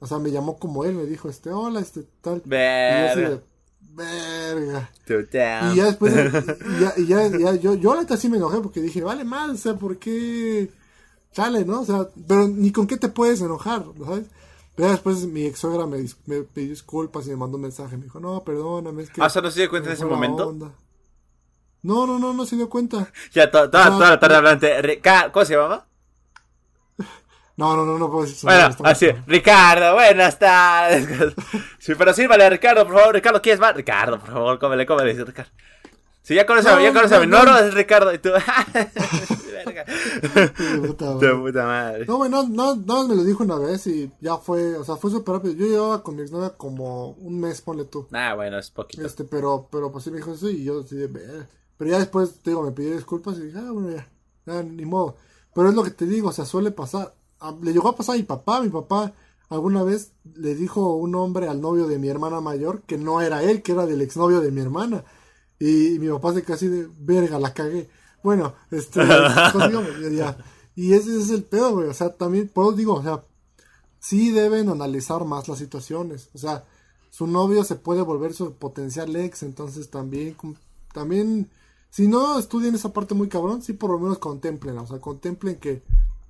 [0.01, 2.43] O sea, me llamó como él, me dijo, este, hola, este, tal.
[3.93, 4.91] Verga.
[5.73, 6.13] Y ya después,
[6.97, 9.75] y ya, ya, yo, yo ahorita sí me enojé porque dije, vale mal, o sea,
[9.75, 10.71] ¿por qué?
[11.33, 11.83] Chale, ¿no?
[11.83, 14.27] O sea, pero ni con qué te puedes enojar, ¿sabes?
[14.75, 17.97] Pero después mi ex suegra me, me, pidió disculpas y me mandó un mensaje.
[17.97, 19.23] Me dijo, no, perdóname, es que...
[19.23, 20.53] ¿Ah, no se dio cuenta en ese momento?
[21.83, 23.13] No, no, no, no se dio cuenta.
[23.33, 25.01] Ya, toda, toda, la tarde hablante.
[25.33, 25.87] ¿Cómo se llamaba?
[27.57, 31.35] No, no, no, no puedo decir Bueno, así, Ricardo, buenas tardes.
[31.79, 33.77] sí, pero sí, vale, Ricardo, por favor, Ricardo, ¿quieres más?
[33.77, 35.51] Ricardo, por favor, cómele, cómele, dice Ricardo.
[36.25, 38.31] Si ya conoces, no, ya conoces a mi no, no, es Ricardo y tú.
[39.53, 39.85] Verga.
[40.87, 42.07] puta, puta madre.
[42.07, 45.11] No, no, no, no, me lo dijo una vez y ya fue, o sea, fue
[45.11, 45.53] súper rápido.
[45.53, 48.09] Yo llevaba con mi exnovia como un mes, ponle tú.
[48.11, 49.07] Ah, bueno, es poquito.
[49.07, 51.09] Este, pero, pero pues sí me dijo eso y yo decidí,
[51.77, 54.09] pero ya después, te digo, me pidió disculpas y dije, ah, bueno, ya,
[54.47, 55.17] ya, ni modo.
[55.55, 57.13] Pero es lo que te digo, o sea, suele pasar.
[57.63, 59.13] Le llegó a pasar a mi papá, mi papá
[59.49, 63.43] alguna vez le dijo un hombre al novio de mi hermana mayor que no era
[63.43, 65.05] él, que era del exnovio de mi hermana.
[65.59, 67.89] Y, mi papá se casi de, verga, la cagué.
[68.23, 69.01] Bueno, este,
[70.13, 70.37] ya.
[70.75, 71.89] Y ese es el pedo, güey.
[71.89, 73.23] O sea, también, pues digo, o sea,
[74.01, 76.31] sí deben analizar más las situaciones.
[76.35, 76.65] O sea,
[77.11, 80.37] su novio se puede volver su potencial ex, entonces también,
[80.93, 81.49] también
[81.91, 85.61] si no estudian esa parte muy cabrón, sí por lo menos contemplen, o sea, contemplen
[85.61, 85.85] que,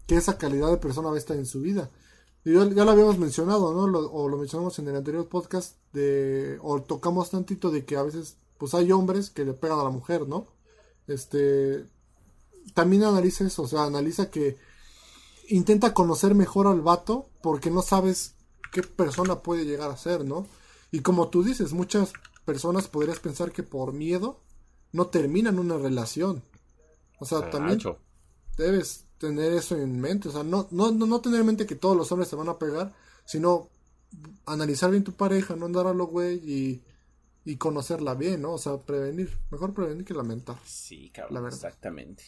[0.08, 1.90] esa calidad de persona va a estar en su vida.
[2.44, 3.98] Y ya, lo habíamos mencionado, ¿no?
[3.98, 8.36] o lo mencionamos en el anterior podcast, de, o tocamos tantito de que a veces,
[8.58, 10.46] pues hay hombres que le pegan a la mujer, ¿no?
[11.06, 11.86] Este,
[12.74, 14.58] también analiza eso, o sea, analiza que
[15.48, 18.34] intenta conocer mejor al vato porque no sabes
[18.72, 20.46] qué persona puede llegar a ser, ¿no?
[20.90, 22.12] Y como tú dices, muchas
[22.44, 24.40] personas podrías pensar que por miedo
[24.92, 26.42] no terminan una relación.
[27.20, 27.80] O sea, también
[28.56, 30.28] debes tener eso en mente.
[30.28, 32.58] O sea, no, no, no tener en mente que todos los hombres se van a
[32.58, 32.92] pegar,
[33.24, 33.68] sino
[34.46, 36.82] analizar bien tu pareja, no andar a lo güey y,
[37.44, 38.52] y conocerla bien, ¿no?
[38.52, 39.38] O sea, prevenir.
[39.50, 40.56] Mejor prevenir que lamentar.
[40.64, 41.46] Sí, cabrón.
[41.46, 42.24] Exactamente.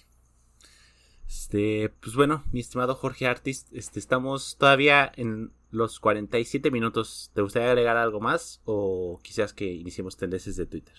[1.29, 7.31] Este, pues bueno, mi estimado Jorge Artist, este, estamos todavía en los 47 minutos.
[7.35, 10.95] ¿Te gustaría agregar algo más o quizás que iniciemos tendencias de Twitter?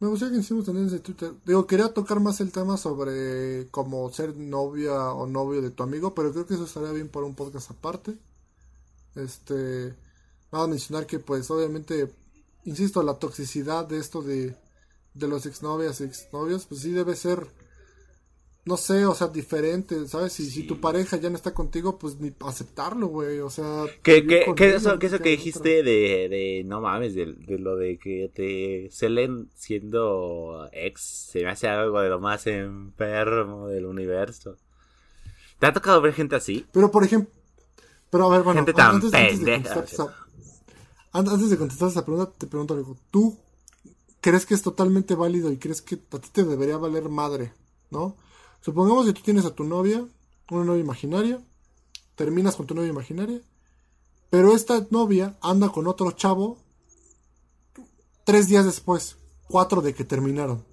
[0.00, 1.32] Me gustaría que hicimos también de Twitter.
[1.44, 6.14] Digo, quería tocar más el tema sobre cómo ser novia o novio de tu amigo,
[6.14, 8.16] pero creo que eso estaría bien para un podcast aparte.
[9.16, 9.94] Este,
[10.52, 12.14] vamos a mencionar que pues obviamente,
[12.64, 14.56] insisto, la toxicidad de esto de,
[15.14, 17.48] de los exnovias y exnovios, pues sí debe ser
[18.68, 20.38] no sé, o sea, diferente, ¿sabes?
[20.40, 23.86] Y si tu pareja ya no está contigo, pues ni aceptarlo, güey, o sea...
[24.02, 27.98] ¿Qué, qué, qué eso, eso que dijiste de, de, no mames, de, de, lo de
[27.98, 31.00] que te celen siendo ex,
[31.32, 34.56] se me hace algo de lo más enfermo del universo.
[35.58, 36.66] ¿Te ha tocado ver gente así?
[36.70, 37.32] Pero, por ejemplo,
[38.10, 40.14] pero a ver, bueno, gente tan antes, antes, de esa,
[41.12, 42.98] antes de contestar esa pregunta, te pregunto algo.
[43.10, 43.38] ¿Tú
[44.20, 47.54] crees que es totalmente válido y crees que a ti te debería valer madre,
[47.90, 48.16] ¿no?
[48.60, 50.06] Supongamos que tú tienes a tu novia,
[50.50, 51.40] una novia imaginaria,
[52.14, 53.40] terminas con tu novia imaginaria,
[54.30, 56.58] pero esta novia anda con otro chavo
[58.24, 59.16] tres días después,
[59.48, 60.64] cuatro de que terminaron.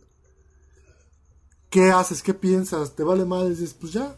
[1.70, 2.22] ¿Qué haces?
[2.22, 2.96] ¿Qué piensas?
[2.96, 3.50] ¿Te vale madre?
[3.50, 4.16] Dices, pues ya.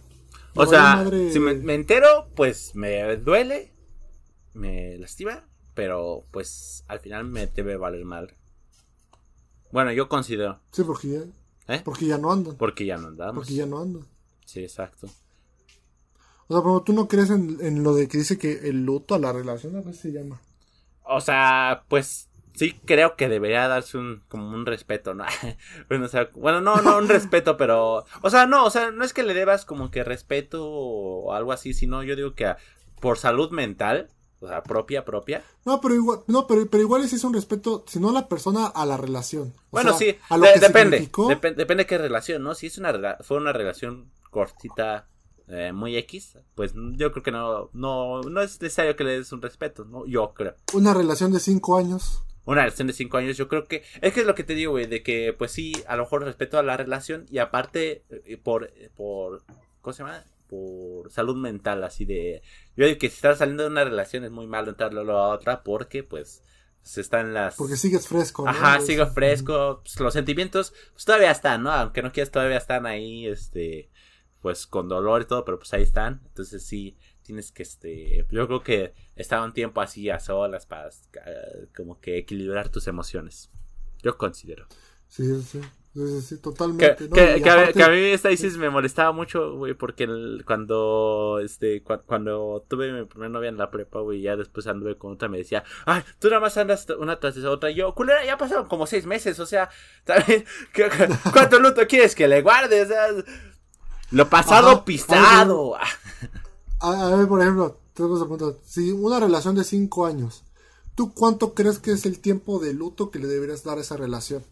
[0.55, 3.71] O sea, si me, me, entero, pues me duele,
[4.53, 8.35] me lastima, pero pues al final me debe valer mal.
[9.71, 10.59] Bueno, yo considero.
[10.71, 11.19] Sí, porque ya,
[11.67, 11.81] ¿Eh?
[11.83, 12.55] Porque ya no andan.
[12.55, 13.35] Porque ya no andamos.
[13.35, 14.03] Porque ya no andan.
[14.45, 15.07] Sí, exacto.
[16.47, 19.19] O sea, pero tú no crees en, lo de que dice que el luto a
[19.19, 20.41] la relación a veces se llama.
[21.03, 25.25] O sea, pues sí creo que debería darse un como un respeto, ¿no?
[25.89, 29.03] bueno, o sea, bueno, no, no un respeto, pero o sea, no, o sea, no
[29.03, 32.55] es que le debas como que respeto o algo así, sino yo digo que
[33.01, 34.09] por salud mental
[34.39, 35.43] o sea, propia, propia.
[35.65, 38.85] No, pero igual, no, pero, pero igual es un respeto, si no la persona a
[38.85, 39.53] la relación.
[39.71, 41.09] bueno, sí, a lo depende,
[41.55, 42.53] depende qué relación, ¿no?
[42.53, 45.07] Si es una fue una relación cortita,
[45.47, 49.31] eh, muy X, pues yo creo que no, no, no es necesario que le des
[49.31, 50.05] un respeto, ¿no?
[50.05, 50.55] Yo creo.
[50.73, 52.23] Una relación de cinco años.
[52.45, 53.83] una relación de cinco años, yo creo que.
[54.01, 56.23] Es que es lo que te digo, güey, de que, pues sí, a lo mejor
[56.23, 58.71] respeto a la relación y aparte, eh, por.
[58.95, 59.43] por
[59.81, 60.23] ¿Cómo se llama?
[60.47, 62.41] Por salud mental, así de.
[62.75, 65.27] Yo digo que si estás saliendo de una relación es muy malo entrarlo a la
[65.29, 66.43] otra porque, pues.
[66.81, 67.55] Se están las.
[67.55, 68.49] Porque sigues fresco, ¿no?
[68.49, 69.81] Ajá, sigo fresco.
[69.83, 71.71] Pues, los sentimientos, pues todavía están, ¿no?
[71.71, 73.89] Aunque no quieras, todavía están ahí, este.
[74.39, 76.21] Pues con dolor y todo, pero pues ahí están.
[76.27, 80.89] Entonces sí tienes que, este, yo creo que estaba un tiempo así a solas para
[81.75, 83.51] como que equilibrar tus emociones.
[84.01, 84.65] Yo considero.
[85.09, 85.59] Sí, sí.
[85.97, 87.09] Sí, sí, totalmente.
[87.09, 90.07] Que, que, a, mí esta Isis me molestaba mucho, güey, porque
[90.45, 95.13] cuando, este, cuando tuve mi primera novia en la prepa, güey, ya después anduve con
[95.13, 97.71] otra, me decía, ay, tú nada más andas una tras de otra.
[97.71, 99.71] yo, culera, ya pasaron como seis meses, o sea,
[100.05, 100.43] ¿sabes?
[101.33, 102.89] ¿Cuánto luto quieres que le guardes?
[104.11, 105.77] Lo pasado pisado.
[106.79, 107.79] A, ver, por ejemplo,
[108.63, 110.43] si una relación de cinco años,
[110.93, 113.97] ¿tú cuánto crees que es el tiempo de luto que le deberías dar a esa
[113.97, 114.43] relación?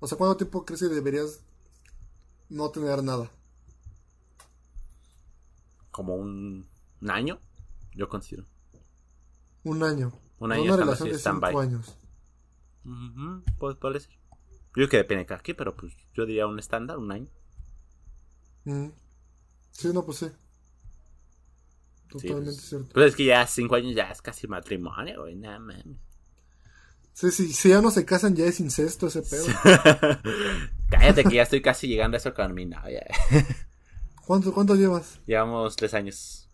[0.00, 1.40] O sea, ¿cuánto tiempo crees que deberías
[2.48, 3.30] no tener nada?
[5.90, 6.68] Como un,
[7.08, 7.40] año,
[7.94, 8.46] yo considero.
[9.64, 10.12] Un año.
[10.38, 10.62] Un año.
[10.62, 11.96] Una relación de cinco años.
[13.58, 14.12] pues puede ser.
[14.12, 17.28] Yo creo que depende de cada pero pues yo diría un estándar, un año.
[18.64, 18.90] Mm.
[19.72, 20.26] Sí, no, pues sí.
[22.08, 22.88] Totalmente pues, cierto.
[22.94, 25.84] Pues es que ya cinco años ya es casi matrimonio, güey, nada más.
[27.18, 29.44] Sí, sí, si ya no se casan ya es incesto ese pedo.
[30.88, 33.04] Cállate que ya estoy casi llegando a eso con mi novia.
[34.24, 35.18] ¿Cuánto, ¿Cuánto llevas?
[35.26, 36.48] Llevamos tres años.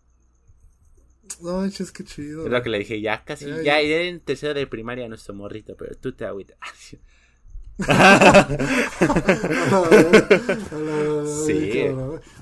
[1.39, 2.45] No, es que chido.
[2.45, 5.75] Es lo que le dije, ya casi, ya, ya, en tercero de primaria nuestro morrito,
[5.77, 6.57] pero tú te agüitas.
[11.45, 11.83] sí.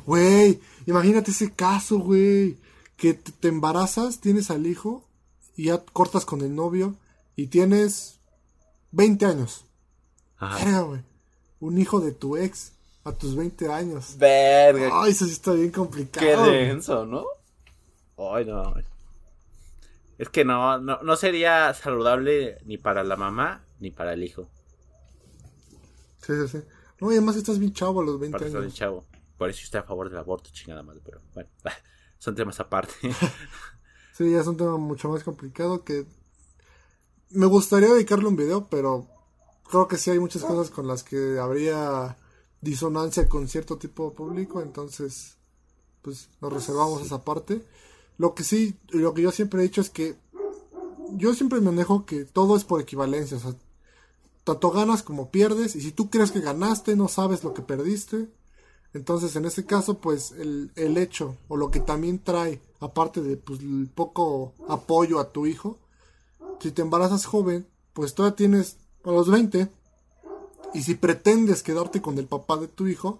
[0.05, 2.55] Güey, imagínate ese caso, güey
[2.95, 5.05] que te embarazas, tienes al hijo
[5.57, 6.95] y ya cortas con el novio
[7.35, 8.19] y tienes
[8.91, 9.65] 20 años.
[10.39, 11.01] Verga, güey.
[11.59, 12.73] Un hijo de tu ex
[13.03, 14.17] a tus 20 años.
[14.17, 14.89] Verga.
[14.91, 16.45] Ay, eso sí está bien complicado.
[16.45, 17.25] Qué denso, ¿no?
[18.17, 18.73] Ay, no.
[20.17, 24.47] Es que no, no, no sería saludable ni para la mamá ni para el hijo.
[26.21, 26.63] Sí, sí, sí.
[26.99, 28.59] No, y además estás bien chavo a los 20 años.
[28.59, 29.05] Bien chavo.
[29.37, 31.49] Por eso estoy a favor del aborto, chingada madre, pero bueno
[32.19, 32.93] son temas aparte.
[34.13, 36.05] sí, ya es un tema mucho más complicado que
[37.33, 39.07] me gustaría dedicarle un video, pero
[39.69, 42.17] creo que sí hay muchas cosas con las que habría
[42.61, 45.37] disonancia con cierto tipo de público, entonces
[46.01, 47.65] pues nos reservamos esa parte.
[48.17, 50.15] Lo que sí, lo que yo siempre he dicho es que
[51.11, 53.55] yo siempre manejo que todo es por equivalencia, o sea,
[54.43, 58.29] tanto ganas como pierdes, y si tú crees que ganaste, no sabes lo que perdiste,
[58.93, 63.37] entonces, en este caso, pues el, el hecho o lo que también trae, aparte de
[63.37, 65.79] pues, el poco apoyo a tu hijo,
[66.59, 69.69] si te embarazas joven, pues todavía tienes a los 20,
[70.73, 73.19] y si pretendes quedarte con el papá de tu hijo,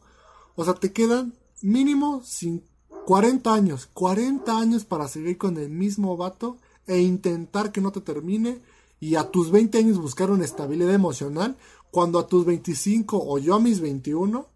[0.55, 2.63] o sea, te quedan mínimo sin
[3.05, 6.57] 40 años, 40 años para seguir con el mismo vato
[6.87, 8.61] e intentar que no te termine
[8.99, 11.57] y a tus 20 años buscar una estabilidad emocional,
[11.91, 14.47] cuando a tus 25 o yo a mis 21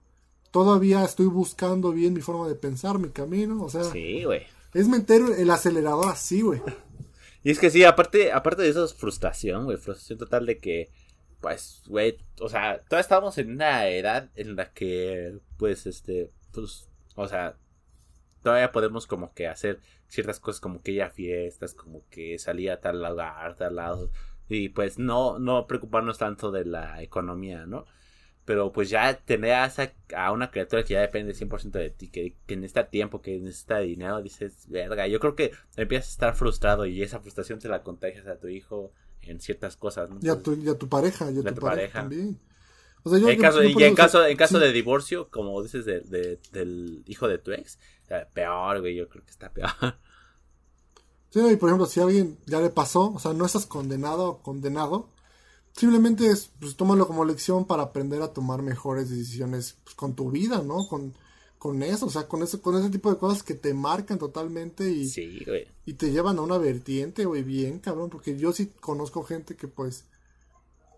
[0.51, 3.83] todavía estoy buscando bien mi forma de pensar, mi camino, o sea.
[3.83, 4.41] Sí, güey.
[4.73, 6.61] Es meter el acelerador así, güey.
[7.47, 10.91] Y es que sí, aparte, aparte de eso es frustración, güey, frustración total de que,
[11.39, 16.89] pues, güey, o sea, todavía estamos en una edad en la que, pues, este, pues,
[17.15, 17.55] o sea,
[18.43, 19.79] todavía podemos como que hacer
[20.09, 24.11] ciertas cosas como que ya fiestas, como que salir a tal lugar, tal lado,
[24.49, 27.85] y pues no, no preocuparnos tanto de la economía, ¿no?
[28.47, 32.55] Pero pues ya tener a, una criatura que ya depende 100% de ti, que, que,
[32.55, 37.03] necesita tiempo, que necesita dinero, dices, verga, yo creo que empiezas a estar frustrado y
[37.03, 40.19] esa frustración se la contagias a tu hijo en ciertas cosas, ¿no?
[40.21, 42.39] Y a tu, y a tu pareja, y a, tu, pareja, también.
[43.03, 46.39] O sea, yo, en caso, y en caso, en caso de divorcio, como dices de,
[46.53, 47.77] del hijo de tu ex,
[48.33, 49.71] peor, güey, yo creo que está peor.
[51.31, 54.29] Sí, y por ejemplo, si a alguien ya le pasó, o sea, no estás condenado
[54.29, 55.09] o condenado,
[55.77, 60.31] Simplemente es, pues tómalo como lección para aprender a tomar mejores decisiones pues, con tu
[60.31, 60.87] vida, ¿no?
[60.87, 61.13] Con,
[61.59, 64.89] con eso, o sea, con ese, con ese tipo de cosas que te marcan totalmente
[64.89, 65.07] y,
[65.85, 69.67] y te llevan a una vertiente, güey, bien, cabrón, porque yo sí conozco gente que
[69.67, 70.05] pues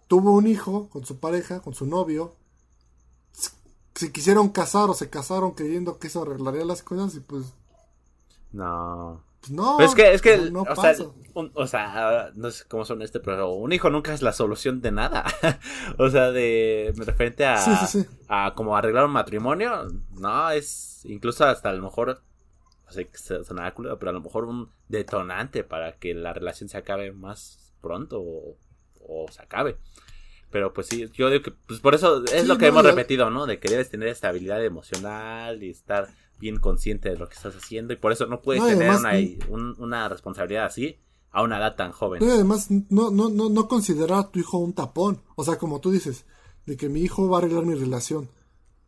[0.07, 2.33] tuvo un hijo con su pareja, con su novio,
[3.95, 7.47] se quisieron casar o se casaron creyendo que eso arreglaría las cosas y pues...
[8.53, 9.21] No.
[9.39, 9.79] Pues no.
[9.79, 10.95] es que, es que, no, o, sea,
[11.33, 14.91] o, sea, no sé cómo son este, pero un hijo nunca es la solución de
[14.91, 15.25] nada.
[15.97, 17.57] o sea, de referente a,
[18.27, 22.21] a como arreglar un matrimonio, no, es incluso hasta a lo mejor,
[22.85, 23.09] no sé,
[23.43, 27.73] sonará culo, pero a lo mejor un detonante para que la relación se acabe más
[27.81, 28.57] pronto o
[29.09, 29.77] o se acabe.
[30.51, 33.45] Pero pues sí, yo digo que pues por eso es lo que hemos repetido, ¿no?
[33.45, 36.07] De que debes tener estabilidad emocional y estar
[36.39, 40.09] bien consciente de lo que estás haciendo y por eso no puedes tener una, una,
[40.09, 40.97] responsabilidad así
[41.31, 42.23] a una edad tan joven.
[42.23, 45.21] Y además no, no, no, no considerar a tu hijo un tapón.
[45.35, 46.25] O sea, como tú dices,
[46.65, 48.29] de que mi hijo va a arreglar mi relación.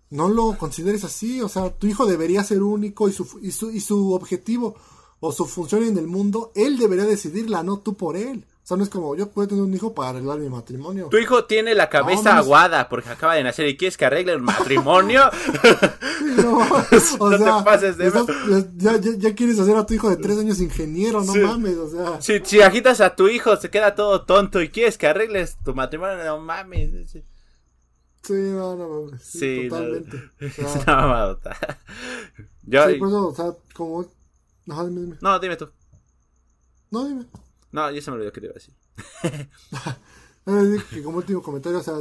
[0.09, 3.71] No lo consideres así, o sea, tu hijo debería ser único y su, y su,
[3.71, 4.75] y su objetivo
[5.21, 8.45] o su función en el mundo, él debería decidirla, no tú por él.
[8.71, 11.09] O sea, no es como yo puedo tener un hijo para arreglar mi matrimonio.
[11.11, 14.41] Tu hijo tiene la cabeza aguada porque acaba de nacer y quieres que arregle el
[14.41, 15.23] matrimonio.
[16.37, 16.59] no,
[17.19, 18.09] o sea, te pases de
[18.77, 22.21] ya, ya, quieres hacer a tu hijo de tres años ingeniero, no mames, o sea.
[22.21, 25.75] Si, si agitas a tu hijo, se queda todo tonto y quieres que arregles tu
[25.75, 27.11] matrimonio, no mames.
[27.11, 27.23] Sí,
[28.31, 29.21] no, no mames.
[29.21, 30.17] Sí, totalmente.
[30.39, 31.57] No, es una mamadota.
[32.63, 34.05] Yo, sí, pues, o sea, como.
[34.65, 35.17] No, dime, dime.
[35.19, 35.69] No, dime tú.
[36.89, 37.25] No, dime.
[37.71, 38.59] No, ya se me olvidó que te iba a
[40.63, 40.85] decir.
[40.89, 41.95] que como último comentario, o sea,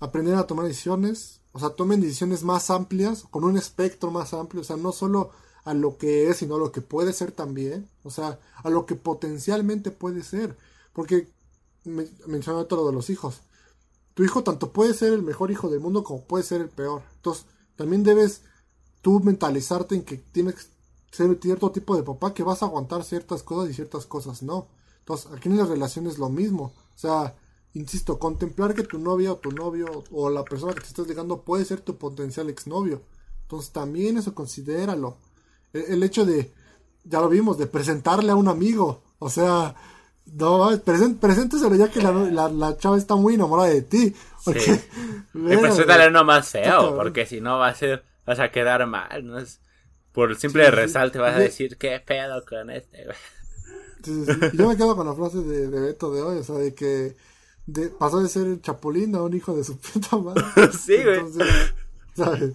[0.00, 4.62] aprender a tomar decisiones, o sea, tomen decisiones más amplias, con un espectro más amplio,
[4.62, 5.30] o sea, no solo
[5.64, 8.86] a lo que es, sino a lo que puede ser también, o sea, a lo
[8.86, 10.56] que potencialmente puede ser,
[10.92, 11.28] porque
[11.84, 13.42] me, mencioné todo lo de los hijos.
[14.14, 17.02] Tu hijo tanto puede ser el mejor hijo del mundo como puede ser el peor.
[17.16, 17.46] Entonces,
[17.76, 18.42] también debes
[19.00, 20.62] tú mentalizarte en que tienes que
[21.10, 24.68] ser cierto tipo de papá que vas a aguantar ciertas cosas y ciertas cosas no.
[25.02, 26.72] Entonces, aquí en las relaciones es lo mismo.
[26.94, 27.34] O sea,
[27.74, 31.42] insisto, contemplar que tu novia o tu novio o la persona que te estás ligando
[31.42, 33.02] puede ser tu potencial exnovio.
[33.42, 35.18] Entonces, también eso considéralo.
[35.72, 36.52] E, el, hecho de,
[37.04, 39.02] ya lo vimos, de presentarle a un amigo.
[39.18, 39.74] O sea,
[40.26, 44.14] no, present, presénteselo ya que la, la, chava está muy enamorada de ti.
[44.44, 44.80] Porque, sí.
[45.34, 49.26] y preséntale uno más feo, porque si no va a ser, vas a quedar mal,
[49.26, 49.38] ¿no?
[49.38, 49.60] Es,
[50.12, 53.06] por el simple resalte vas a decir, qué pedo con este,
[54.52, 57.14] yo me quedo con la frase de, Beto de hoy, o sea, de que
[57.98, 60.42] pasó de ser el chapulín a un hijo de su puta madre.
[60.72, 61.20] sí, güey.
[62.14, 62.54] ¿sabes?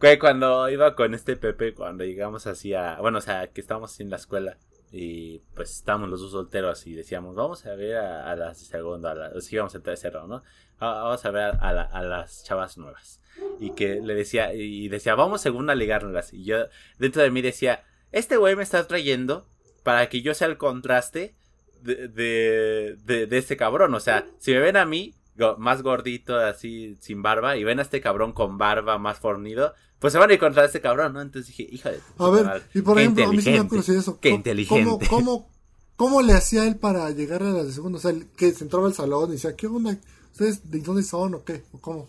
[0.00, 2.98] Güey, cuando iba con este Pepe, cuando llegamos así a...
[3.00, 4.58] Bueno, o sea, que estábamos en la escuela
[4.90, 9.08] y pues estábamos los dos solteros y decíamos, vamos a ver a, las de segundo,
[9.08, 10.42] a las, íbamos en tercero, ¿no?
[10.78, 13.20] Vamos a ver a, a, las chavas nuevas.
[13.58, 16.34] Y que le decía, y decía, vamos según a ligárnoslas.
[16.34, 16.66] Y yo
[16.98, 19.46] dentro de mí decía, este güey me está trayendo
[19.82, 21.34] para que yo sea el contraste
[21.82, 23.94] de, de, de, este cabrón.
[23.94, 25.14] O sea, si me ven a mí,
[25.58, 30.12] más gordito, así, sin barba, y ven a este cabrón con barba, más fornido, pues
[30.12, 31.20] se van a encontrar a este cabrón, ¿no?
[31.20, 32.00] Entonces dije, hija de...
[32.18, 34.18] A ver, y por ejemplo, a mí sí me ha eso.
[34.20, 35.06] Qué inteligente.
[35.08, 35.48] ¿cómo,
[35.96, 37.98] cómo, le hacía él para llegar a las de segundo?
[37.98, 39.98] O sea, que se entraba al salón y decía, ¿qué onda?
[40.32, 41.62] ¿Ustedes de dónde son o qué?
[41.72, 42.08] ¿O cómo?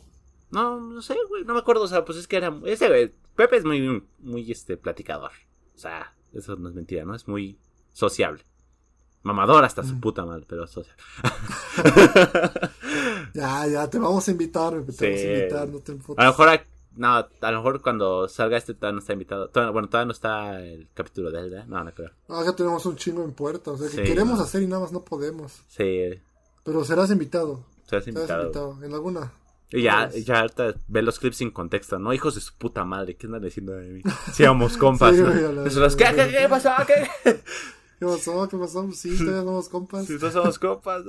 [0.51, 2.53] No, no sé, güey, no me acuerdo, o sea, pues es que era...
[2.65, 5.31] Ese, güey, Pepe es muy, muy, este, platicador.
[5.75, 7.15] O sea, eso no es mentira, ¿no?
[7.15, 7.57] Es muy
[7.91, 8.43] sociable.
[9.23, 10.01] Mamador hasta su mm.
[10.01, 10.95] puta madre, pero social.
[13.33, 16.61] ya, ya, te vamos a invitar, te vamos a invitar, no te A lo mejor,
[16.95, 19.49] no, a lo mejor cuando salga este todavía no está invitado.
[19.71, 21.63] bueno, todavía no está el capítulo de él, ¿eh?
[21.67, 22.11] No, no creo.
[22.27, 24.91] Ah, ya tenemos un chingo en puerta, o sea, que queremos hacer y nada más
[24.91, 25.63] no podemos.
[25.69, 26.09] Sí.
[26.65, 27.63] Pero serás invitado.
[27.85, 28.27] Serás invitado.
[28.27, 29.31] Serás invitado en alguna
[29.73, 32.13] y ya, ya ahorita ve los clips sin contexto, ¿no?
[32.13, 34.01] Hijos de su puta madre, ¿qué andan diciendo de mí?
[34.31, 35.15] Seamos compas.
[35.15, 35.31] ¿no?
[35.63, 36.69] ¿qué, qué, qué pasó?
[36.85, 37.09] ¿Qué?
[37.99, 38.47] ¿Qué pasó?
[38.47, 38.91] ¿Qué pasó?
[38.91, 40.05] Sí, todavía somos compas.
[40.05, 41.03] Sí, todos somos compas.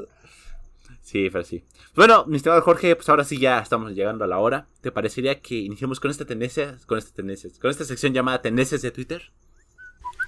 [1.02, 1.62] Sí, pero sí.
[1.94, 4.66] Bueno, mi estimado Jorge, pues ahora sí ya estamos llegando a la hora.
[4.80, 8.80] ¿Te parecería que iniciemos con esta tendencia, con esta tendencia, con esta sección llamada Tendencias
[8.80, 9.30] de Twitter?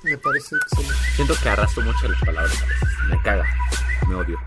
[0.04, 0.94] Me parece excelente.
[1.14, 2.88] Siento que arrastro mucho las palabras a veces.
[3.08, 3.44] Me caga.
[4.06, 4.38] Me odio.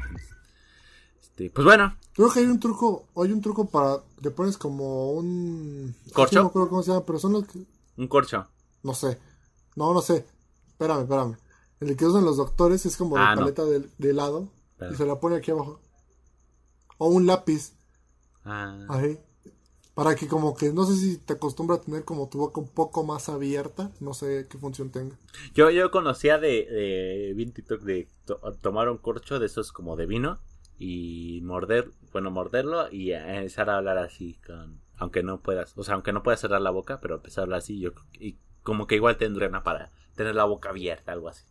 [1.19, 1.97] Este, pues bueno.
[2.19, 5.95] Creo que hay un truco, hay un truco para, le pones como un...
[6.11, 6.35] ¿Corcho?
[6.35, 7.63] No me acuerdo cómo se llama, pero son los que...
[7.95, 8.45] Un corcho.
[8.83, 9.17] No sé.
[9.77, 10.25] No, no sé.
[10.67, 11.37] Espérame, espérame.
[11.79, 14.49] El que usan los doctores es como la ah, paleta de, helado
[14.91, 15.79] y se la pone aquí abajo.
[16.97, 17.71] O un lápiz.
[18.43, 18.85] Ah.
[18.89, 19.17] Ahí.
[19.93, 22.67] Para que como que, no sé si te acostumbra a tener como tu boca un
[22.67, 23.91] poco más abierta.
[24.01, 25.17] No sé qué función tenga.
[25.53, 28.09] Yo, yo conocía de, de, TikTok de
[28.59, 30.37] tomar un corcho de esos como de vino
[30.79, 35.95] y morder, bueno, morderlo y empezar a hablar así con, aunque no puedas, o sea,
[35.95, 38.95] aunque no puedas cerrar la boca, pero empezar a hablar así, yo, y como que
[38.95, 41.43] igual tendría una para tener la boca abierta, algo así.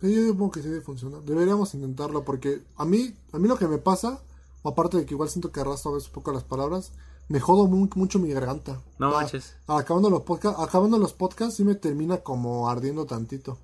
[0.00, 1.22] yo supongo que sí debe funcionar.
[1.22, 4.22] Deberíamos intentarlo porque a mí, a mí lo que me pasa,
[4.64, 6.92] aparte de que igual siento que arrastro a veces un poco las palabras,
[7.28, 8.80] me jodo mucho mi garganta.
[8.98, 9.56] No manches.
[9.66, 13.58] Acabando los podcasts, acabando los podcasts sí me termina como ardiendo tantito.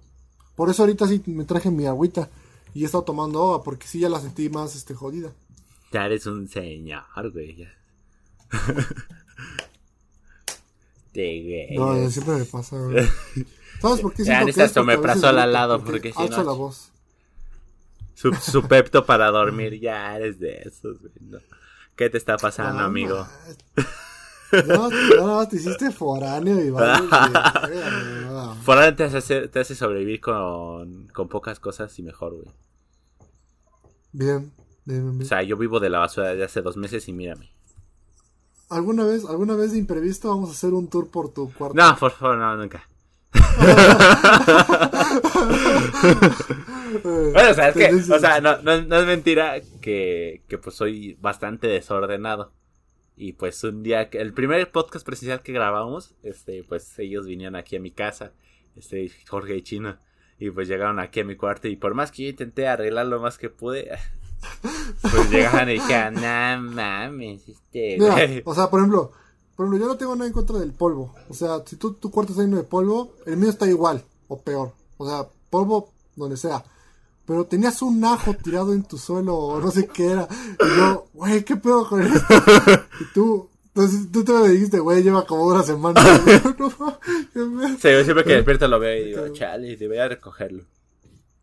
[0.57, 2.29] Por eso ahorita sí me traje mi agüita.
[2.75, 5.33] Y he estado tomando agua porque sí ya la sentí más este, jodida.
[5.93, 7.69] Ya eres un señor, güey.
[11.15, 13.07] No, siempre me pasa, güey.
[13.81, 14.25] ¿Sabes por qué?
[14.25, 16.91] Ya necesitas me pasó al lado porque si Alzo la voz.
[18.15, 21.13] su, pepto para dormir, ya eres de esos, güey.
[21.97, 23.27] ¿Qué te está pasando, ah, amigo?
[24.67, 26.71] No, no, te hiciste foráneo y
[28.63, 32.55] Foráneo te hace, te hace sobrevivir con, con pocas cosas y mejor, güey.
[34.13, 34.53] Bien,
[34.85, 35.23] bien, bien.
[35.23, 37.51] O sea, yo vivo de la basura desde hace dos meses y mírame.
[38.69, 41.77] ¿Alguna vez, alguna vez de imprevisto vamos a hacer un tour por tu cuarto?
[41.77, 42.89] No, por favor, no, nunca.
[47.03, 50.75] bueno, o sea, es que, o sea, no, no, no es mentira que, que, pues
[50.75, 52.53] soy bastante desordenado.
[53.23, 57.77] Y pues un día, el primer podcast presencial que grabamos, este, pues ellos vinieron aquí
[57.77, 58.33] a mi casa,
[58.75, 59.97] este, Jorge y Chino,
[60.41, 63.21] y pues llegaron aquí a mi cuarto y por más que yo intenté arreglar lo
[63.21, 63.97] más que pude,
[65.03, 67.97] pues llegaban y dijeron, no mames, este,
[68.45, 69.13] o sea, por ejemplo,
[69.55, 71.15] por ejemplo, yo no tengo nada en contra del polvo.
[71.29, 74.41] O sea, si tú, tu cuarto está lleno de polvo, el mío está igual o
[74.41, 74.73] peor.
[74.97, 76.65] O sea, polvo donde sea.
[77.33, 80.29] Pero tenías un ajo tirado en tu suelo o no sé qué era.
[80.61, 82.35] Y yo, güey, ¿qué pedo con esto?
[83.01, 85.99] Y tú, entonces tú te me dijiste, güey, lleva como una semana.
[87.33, 90.67] sí, yo siempre que despierto lo veo y digo, chale, debería recogerlo.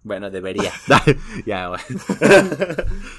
[0.03, 0.71] Bueno, debería.
[1.47, 1.81] ya, güey.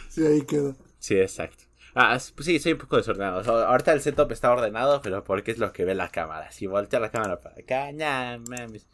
[0.09, 0.77] sí, ahí quedó.
[1.01, 1.65] Sí, exacto.
[1.97, 3.67] Ah, pues sí, soy un poco desordenado.
[3.67, 6.53] ahorita el setup está ordenado, pero porque es lo que ve la cámara.
[6.53, 8.87] Si voltea la cámara para acá, ya, mames.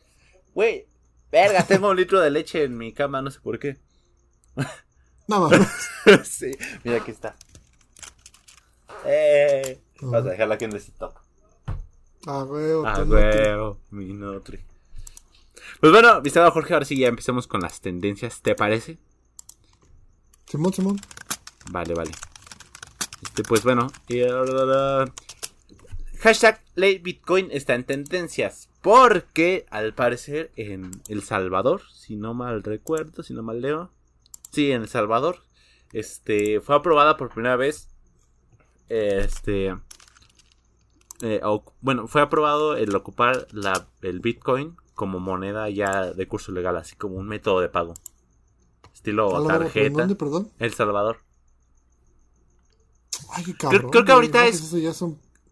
[0.54, 0.86] Güey,
[1.30, 3.78] verga, tengo un litro de leche en mi cama, no sé por qué.
[5.28, 5.50] No
[6.24, 6.52] sí,
[6.84, 7.34] mira aquí está.
[9.04, 11.14] Eh, Vas a dejarla aquí en el setup.
[12.26, 12.86] Ah, huevo.
[12.86, 14.60] Ah, huevo, mi nutri.
[15.80, 18.98] Pues bueno, mi Jorge, ahora sí ya empecemos con las tendencias, ¿te parece?
[20.46, 21.00] Simón, Simón.
[21.70, 22.12] Vale, vale.
[23.22, 23.90] Este, pues bueno.
[26.20, 28.68] hashtag ley Bitcoin está en tendencias.
[28.86, 33.90] Porque al parecer en El Salvador, si no mal recuerdo, si no mal leo.
[34.52, 35.42] Sí, en El Salvador.
[35.92, 36.60] Este.
[36.60, 37.88] Fue aprobada por primera vez.
[38.88, 39.76] Este.
[41.20, 41.40] Eh,
[41.80, 46.94] bueno, fue aprobado el ocupar la, el Bitcoin como moneda ya de curso legal, así
[46.94, 47.94] como un método de pago.
[48.94, 49.98] Estilo tarjeta.
[49.98, 50.52] ¿Dónde, perdón?
[50.60, 51.18] El Salvador.
[53.68, 54.72] Creo, que ahorita es.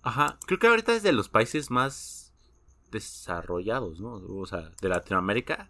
[0.05, 0.39] Ajá.
[0.47, 2.23] Creo que ahorita es de los países más
[2.95, 4.22] desarrollados, ¿no?
[4.38, 5.68] O sea, de Latinoamérica.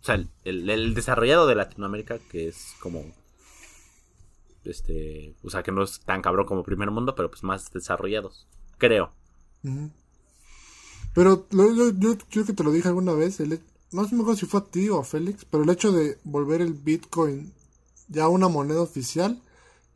[0.00, 3.04] O sea, el, desarrollado de Latinoamérica, que es como.
[4.64, 5.36] Este.
[5.44, 8.48] O sea, que no es tan cabrón como primer mundo, pero pues más desarrollados.
[8.78, 9.12] Creo.
[11.14, 13.38] Pero yo, creo que te lo dije alguna vez.
[13.40, 13.60] El,
[13.92, 16.60] no sé mejor si fue a ti o a Félix, pero el hecho de volver
[16.60, 17.52] el Bitcoin
[18.08, 19.40] ya una moneda oficial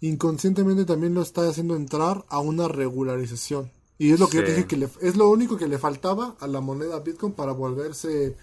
[0.01, 3.73] inconscientemente también lo está haciendo entrar a una regularización.
[3.99, 6.47] Y es lo que yo dije que le, es lo único que le faltaba a
[6.47, 8.37] la moneda Bitcoin para volverse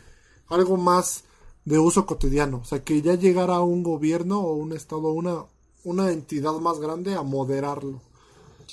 [0.47, 1.23] algo más
[1.63, 2.57] de uso cotidiano.
[2.57, 5.45] O sea, que ya llegara un gobierno o un estado, una,
[5.85, 8.01] una entidad más grande a moderarlo.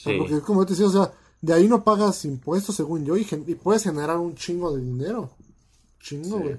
[0.05, 3.55] porque como te decía, o sea, de ahí no pagas impuestos según yo y, y
[3.55, 5.31] puedes generar un chingo de dinero.
[6.01, 6.59] Chingo, güey.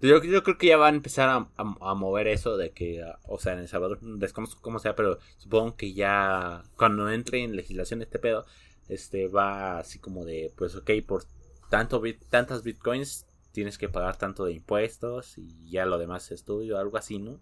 [0.00, 3.38] Yo, yo creo que ya va a empezar a, a, mover eso de que, o
[3.40, 8.02] sea, en El Salvador, desconozco cómo sea, pero supongo que ya cuando entre en legislación
[8.02, 8.46] este pedo,
[8.88, 11.24] este va así como de, pues ok, por
[11.70, 16.44] tanto bit, tantas bitcoins tienes que pagar tanto de impuestos y ya lo demás es
[16.44, 17.40] tuyo, algo así, ¿no?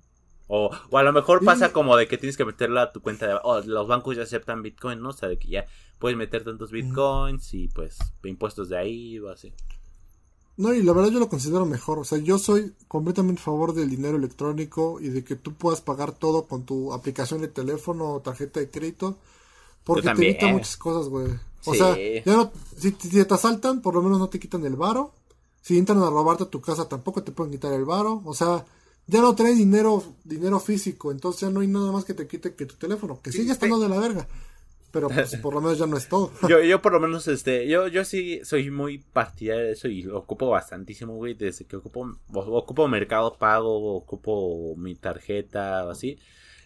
[0.48, 3.26] O, o a lo mejor pasa como de que tienes que meterla a tu cuenta
[3.26, 3.38] de...
[3.42, 5.08] Oh, los bancos ya aceptan bitcoin, ¿no?
[5.08, 5.66] O sea, de que ya
[5.98, 9.52] puedes meter tantos bitcoins y pues impuestos de ahí o así.
[10.56, 11.98] No, y la verdad yo lo considero mejor.
[11.98, 15.82] O sea, yo soy completamente a favor del dinero electrónico y de que tú puedas
[15.82, 19.18] pagar todo con tu aplicación de teléfono o tarjeta de crédito.
[19.86, 21.28] Porque te evita muchas cosas, güey.
[21.64, 25.14] O sea, ya no, si, te asaltan, por lo menos no te quitan el varo.
[25.62, 28.20] Si entran a robarte tu casa, tampoco te pueden quitar el varo.
[28.24, 28.66] O sea,
[29.06, 31.10] ya no traes dinero, dinero físico.
[31.10, 33.20] Entonces ya no hay nada más que te quite que tu teléfono.
[33.22, 34.28] Que sigue estando de la verga
[34.96, 36.32] pero pues por lo menos ya no es todo.
[36.48, 40.02] yo, yo por lo menos, este, yo, yo sí soy muy partidario de eso y
[40.02, 46.18] lo ocupo bastantísimo, güey, desde que ocupo, ocupo Mercado Pago, ocupo mi tarjeta o así.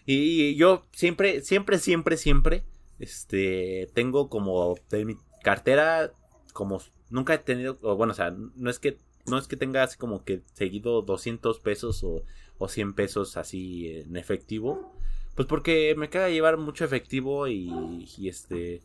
[0.05, 2.63] Y, yo siempre, siempre, siempre, siempre,
[3.01, 6.13] este, tengo como de mi cartera,
[6.53, 8.97] como nunca he tenido, o bueno, o sea, no es que,
[9.27, 12.23] no es que tenga así como que seguido 200 pesos o,
[12.57, 14.93] o 100 pesos así en efectivo
[15.35, 18.81] pues porque me queda llevar mucho efectivo y, este...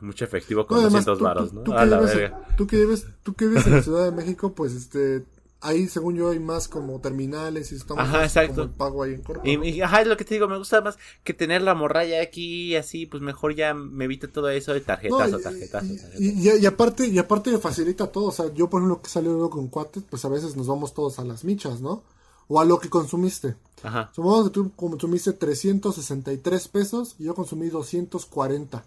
[0.00, 1.62] mucho efectivo con 200 varos, ¿no?
[1.62, 2.46] Tú, a la verga.
[2.56, 5.24] Tú que vives, tú que vives en la Ciudad de México, pues este...
[5.60, 8.54] Ahí, según yo, hay más como terminales y estamos ajá, exacto.
[8.54, 9.42] como el pago ahí en corto.
[9.44, 12.76] Y, ajá, es lo que te digo, me gusta más que tener la morralla aquí
[12.76, 15.84] así, pues mejor ya me evita todo eso de tarjetas o tarjetas.
[16.18, 19.50] Y, y, aparte, y aparte me facilita todo, o sea, yo por ejemplo que salgo
[19.50, 22.04] con cuates, pues a veces nos vamos todos a las michas, ¿no?
[22.48, 23.56] o a lo que consumiste.
[23.82, 24.10] Ajá.
[24.12, 28.78] Supongamos que tú consumiste 363 pesos y yo consumí 240.
[28.78, 28.82] O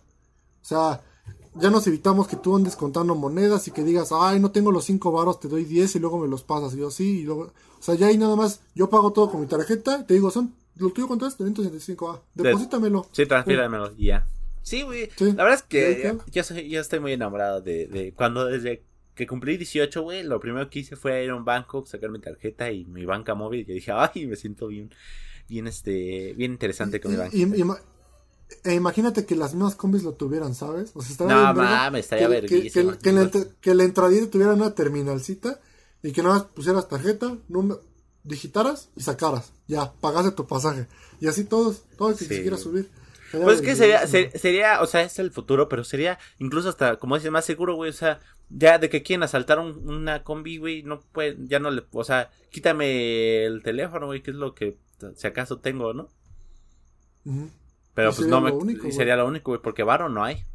[0.66, 1.02] sea,
[1.56, 4.86] ya nos evitamos que tú andes contando monedas y que digas, ay, no tengo los
[4.86, 6.74] 5 baros, te doy 10 y luego me los pasas.
[6.74, 9.42] Y yo, sí, y luego, o sea, ya ahí nada más, yo pago todo con
[9.42, 13.08] mi tarjeta, te digo, son, lo tuyo es, 365, ah, deposítamelo.
[13.12, 14.28] Sí, transfíramelo y ya.
[14.64, 15.10] Sí, güey.
[15.20, 18.84] La verdad es que yo, soy, yo estoy muy enamorado de, de cuando desde
[19.16, 22.20] que cumplí 18, güey, lo primero que hice fue ir a un banco, sacar mi
[22.20, 23.62] tarjeta y mi banca móvil.
[23.62, 24.92] Y dije, ay, me siento bien,
[25.50, 27.36] bien, este, bien interesante con mi banca.
[28.64, 30.92] E imagínate que las mismas combis lo tuvieran, ¿sabes?
[30.94, 33.30] O sea, no mames, estaría que, que, que, la,
[33.62, 35.60] que la entradita tuviera una terminalcita
[36.04, 37.82] y que nada más pusieras tarjeta, número,
[38.24, 39.54] digitaras y sacaras.
[39.68, 40.88] Ya, pagaste tu pasaje.
[41.20, 42.90] Y así todos, todos que quisiera subir.
[43.32, 47.16] Pues es que sería, sería, o sea, es el futuro, pero sería incluso hasta, como
[47.16, 51.00] dices, más seguro, güey, o sea, ya de que quieren asaltar una combi, güey, no
[51.00, 54.78] puede, ya no le, o sea, quítame el teléfono, güey, que es lo que,
[55.16, 56.10] si acaso tengo, ¿no?
[57.94, 58.52] Pero pues no me,
[58.92, 60.46] sería lo único, güey, porque varo no hay.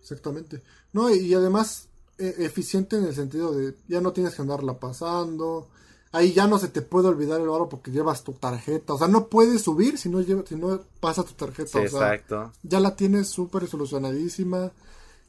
[0.00, 0.62] Exactamente.
[0.92, 1.88] No, y, además,
[2.18, 5.68] e, eficiente en el sentido de, ya no tienes que andarla pasando,
[6.12, 8.94] ahí ya no se te puede olvidar el oro porque llevas tu tarjeta.
[8.94, 11.82] O sea, no puedes subir si no, lleva, si no pasa tu tarjeta.
[11.82, 12.52] exacto.
[12.62, 14.72] Ya la tienes súper solucionadísima.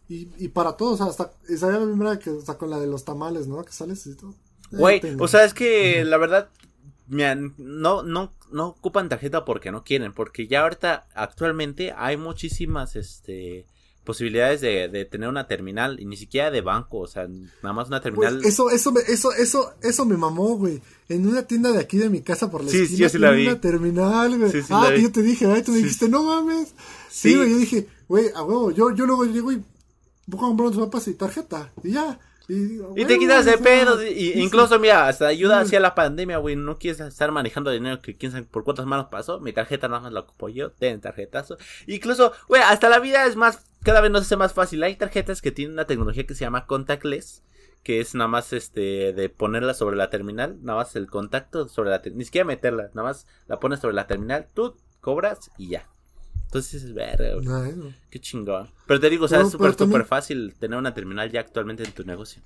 [0.08, 3.48] Y, y para todos, hasta esa la primera que hasta con la de los tamales,
[3.48, 3.64] ¿no?
[3.64, 4.34] Que sales y todo.
[4.72, 6.50] Güey, o sea, es que la verdad,
[7.08, 13.66] no, no, no ocupan tarjeta porque no quieren, porque ya ahorita, actualmente, hay muchísimas, este,
[14.10, 17.90] posibilidades de, de, tener una terminal y ni siquiera de banco, o sea, nada más
[17.90, 18.42] una terminal.
[18.44, 20.82] eso, eso, eso, eso, eso me mamó, güey.
[21.10, 23.46] En una tienda de aquí de mi casa por la sí, esquina, sí, la vi.
[23.46, 24.52] una terminal, güey.
[24.72, 26.74] ah, yo te dije, ay, tú me dijiste, no mames.
[27.10, 29.64] Sí, güey, yo dije, güey, a huevo, yo, yo luego llego y
[30.26, 32.20] busco a comprar papas y tarjeta, y ya.
[32.50, 34.04] Y, te quitas de pedo.
[34.04, 36.56] Y, incluso, mira, hasta ayuda hacia la pandemia, güey.
[36.56, 39.40] No quieres estar manejando dinero que quién sabe por cuántas manos pasó.
[39.40, 40.72] Mi tarjeta nada más la ocupo yo.
[40.72, 41.58] Ten tarjetazo.
[41.86, 43.70] Incluso, güey, hasta la vida es más.
[43.84, 44.82] Cada vez nos hace más fácil.
[44.82, 47.44] Hay tarjetas que tienen una tecnología que se llama contactless.
[47.84, 50.58] Que es nada más este de ponerla sobre la terminal.
[50.64, 52.18] Nada más el contacto sobre la terminal.
[52.18, 52.90] Ni siquiera meterla.
[52.96, 54.48] Nada más la pones sobre la terminal.
[54.56, 55.88] Tú cobras y ya.
[56.50, 57.40] Entonces es verga,
[58.10, 58.72] Qué chingón.
[58.88, 61.92] Pero te digo, o sea, es súper, súper fácil tener una terminal ya actualmente en
[61.92, 62.42] tu negocio.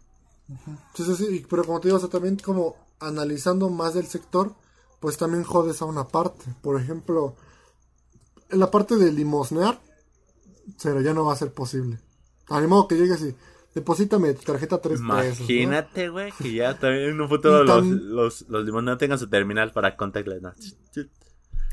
[0.93, 1.45] Sí, sí, sí.
[1.49, 4.55] Pero como te digo, o sea, también como analizando más del sector,
[4.99, 6.43] pues también jodes a una parte.
[6.61, 7.37] Por ejemplo,
[8.49, 9.79] en la parte de limosnear,
[10.83, 11.97] pero ya no va a ser posible.
[12.49, 13.33] Al modo que llegues y
[13.73, 15.39] deposítame tu tarjeta tres pesos.
[15.39, 19.71] Imagínate, güey, que ya también en un futuro los, los, los limosneros tengan su terminal
[19.71, 20.41] para contactless.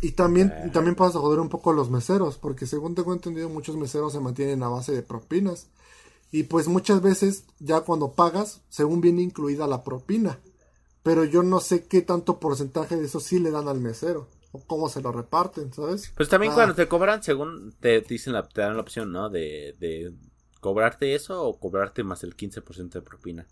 [0.00, 0.70] Y también, ah.
[0.72, 4.12] también pasa a joder un poco a los meseros, porque según tengo entendido, muchos meseros
[4.12, 5.68] se mantienen a base de propinas.
[6.32, 10.38] Y pues muchas veces, ya cuando pagas, según viene incluida la propina.
[11.02, 14.28] Pero yo no sé qué tanto porcentaje de eso sí le dan al mesero.
[14.52, 16.12] O cómo se lo reparten, ¿sabes?
[16.16, 16.76] Pues también cuando ah.
[16.76, 19.28] te cobran, según te dicen la, te dan la opción, ¿no?
[19.28, 20.12] De, de
[20.60, 23.46] cobrarte eso o cobrarte más el 15% de propina.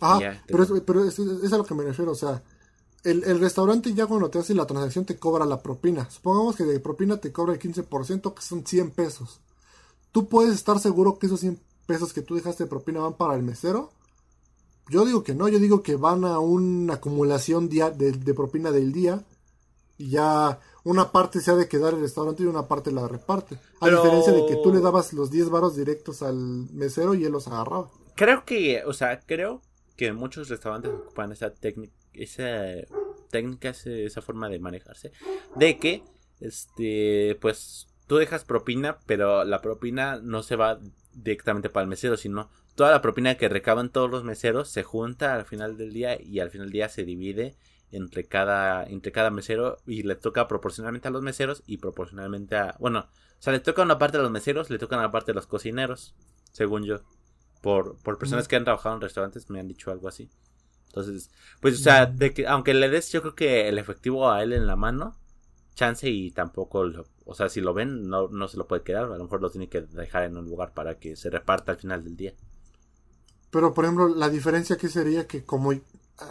[0.00, 2.42] Ajá, pero, pero es, es, a lo que me refiero, o sea,
[3.04, 6.08] el, el, restaurante ya cuando te hace la transacción te cobra la propina.
[6.10, 9.40] Supongamos que de propina te cobra el 15%, que son 100 pesos.
[10.12, 13.34] ¿Tú puedes estar seguro que esos 100 pesos que tú dejaste de propina van para
[13.34, 13.90] el mesero?
[14.88, 18.92] Yo digo que no, yo digo que van a una acumulación de, de, propina del
[18.92, 19.24] día
[19.96, 23.58] y ya una parte se ha de quedar el restaurante y una parte la reparte.
[23.80, 26.36] A diferencia de que tú le dabas los 10 varos directos al
[26.72, 27.90] mesero y él los agarraba.
[28.16, 29.62] Creo que, o sea, creo
[29.96, 32.64] que muchos restaurantes ocupan esa técnica esa
[33.30, 35.12] técnica, esa forma de manejarse,
[35.56, 36.02] de que,
[36.40, 40.78] este, pues, tú dejas propina, pero la propina no se va
[41.14, 45.34] directamente para el mesero, sino toda la propina que recaban todos los meseros se junta
[45.34, 47.56] al final del día y al final del día se divide
[47.90, 52.76] entre cada, entre cada mesero y le toca proporcionalmente a los meseros y proporcionalmente a,
[52.78, 55.34] bueno, o sea, le toca una parte a los meseros, le toca una parte a
[55.34, 56.14] los cocineros,
[56.52, 57.00] según yo.
[57.60, 60.30] Por, por personas que han trabajado en restaurantes me han dicho algo así.
[60.92, 64.42] Entonces, pues, o sea, de que, aunque le des, yo creo que el efectivo a
[64.42, 65.16] él en la mano,
[65.74, 66.84] chance y tampoco,
[67.24, 69.50] o sea, si lo ven, no, no se lo puede quedar, a lo mejor lo
[69.50, 72.34] tiene que dejar en un lugar para que se reparta al final del día.
[73.50, 75.72] Pero, por ejemplo, la diferencia que sería que como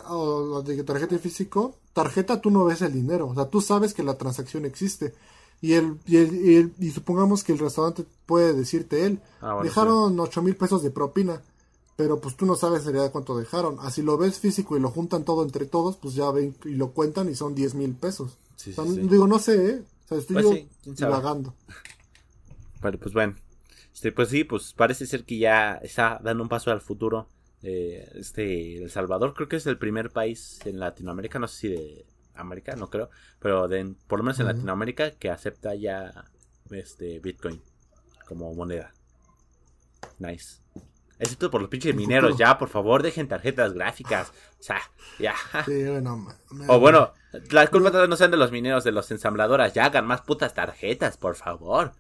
[0.10, 4.04] o de tarjeta físico, tarjeta tú no ves el dinero, o sea, tú sabes que
[4.04, 5.16] la transacción existe.
[5.60, 10.42] Y el, y, el, y, supongamos que el restaurante puede decirte él, ah, dejaron ocho
[10.42, 11.42] mil pesos de propina
[12.02, 13.78] pero pues tú no sabes en realidad cuánto dejaron.
[13.80, 16.94] Así lo ves físico y lo juntan todo entre todos, pues ya ven y lo
[16.94, 18.40] cuentan y son 10 mil pesos.
[19.04, 19.84] Digo, no sé, ¿eh?
[20.06, 21.54] O sea, estoy pues divagando.
[22.82, 23.36] Pero pues bueno,
[23.94, 27.28] este, pues sí, pues parece ser que ya está dando un paso al futuro
[27.62, 31.68] Eh, este, El Salvador creo que es el primer país en Latinoamérica, no sé si
[31.68, 36.26] de América, no creo, pero de, por lo menos en Latinoamérica que acepta ya
[36.72, 37.62] este Bitcoin
[38.28, 38.92] como moneda.
[40.18, 40.62] Nice.
[41.22, 44.32] Excepto por los pinches mineros, ya, por favor, dejen tarjetas gráficas.
[44.60, 44.82] O sea,
[45.20, 45.36] ya.
[45.68, 46.28] Sí, bueno,
[46.68, 47.14] o bueno,
[47.52, 49.72] las culpas no sean de los mineros, de los ensambladoras.
[49.76, 51.92] Ya hagan más putas tarjetas, por favor.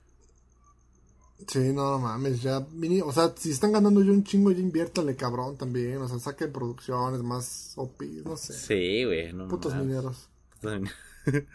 [1.48, 2.66] Sí, no mames, ya.
[3.06, 5.98] O sea, si están ganando yo un chingo, ya inviértale, cabrón, también.
[5.98, 8.54] O sea, saquen producciones más OP, no sé.
[8.54, 9.34] Sí, güey.
[9.34, 10.30] No Putos mineros.
[10.62, 11.46] Pero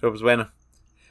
[0.00, 0.50] pues bueno.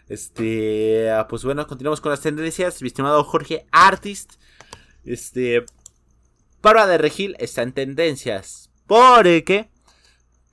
[0.09, 1.09] Este.
[1.11, 2.81] Ah, pues bueno, continuamos con las tendencias.
[2.81, 4.33] Mi estimado Jorge Artist.
[5.05, 5.65] Este.
[6.63, 8.69] Barba de Regil está en tendencias.
[8.87, 9.69] ¿Por qué?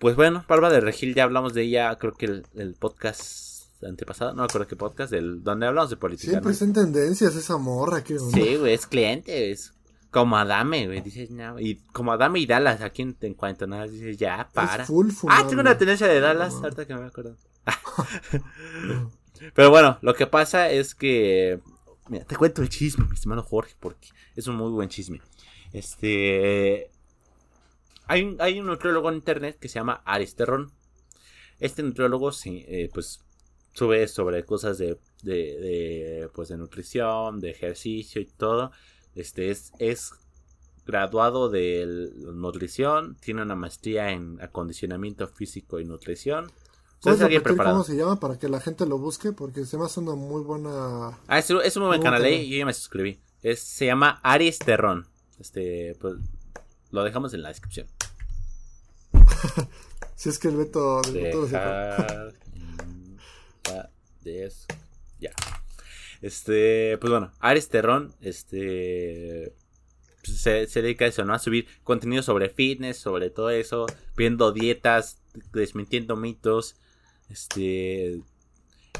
[0.00, 4.38] Pues bueno, Barba de Regil ya hablamos de ella, creo que el, podcast antepasado, no
[4.38, 6.32] me acuerdo qué podcast, del, donde hablamos de política.
[6.32, 9.72] Siempre está en tendencias esa morra, que Sí, güey, es cliente, es
[10.10, 13.86] como Adame, güey, dices, no, y como Adame y Dallas, aquí en, en cuanto nada,
[13.86, 14.84] dices, ya, para.
[15.28, 17.36] ah, tengo una tendencia de Dallas, ahorita que me acuerdo.
[19.54, 21.60] Pero bueno, lo que pasa es que,
[22.08, 25.20] mira, te cuento el chisme, mi estimado Jorge, porque es un muy buen chisme.
[25.72, 26.90] Este,
[28.06, 30.72] hay un, hay un nutriólogo en internet que se llama Aristerron.
[31.58, 33.20] Este nutriólogo sí, eh, pues
[33.72, 38.72] sube sobre cosas de, de, pues de nutrición, de ejercicio y todo.
[39.14, 40.12] Este es, es
[40.86, 46.50] graduado de nutrición, tiene una maestría en acondicionamiento físico y nutrición.
[47.02, 49.32] ¿Cómo se llama para que la gente lo busque?
[49.32, 51.18] Porque se me hace una muy buena.
[51.28, 52.46] Ah, es, es un muy buen canal, ¿eh?
[52.46, 53.18] yo ya me suscribí.
[53.42, 54.58] Es, se llama Aries
[55.40, 56.16] Este, pues
[56.90, 57.86] lo dejamos en la descripción.
[60.14, 61.00] si es que el Beto.
[65.18, 65.30] ya.
[66.20, 69.54] Este, pues bueno, Ares Terrón, este.
[70.22, 71.32] Pues, se, se, dedica a eso, ¿no?
[71.32, 73.86] A subir contenido sobre fitness, sobre todo eso,
[74.16, 75.22] viendo dietas,
[75.52, 76.76] desmintiendo mitos.
[77.30, 78.20] Este.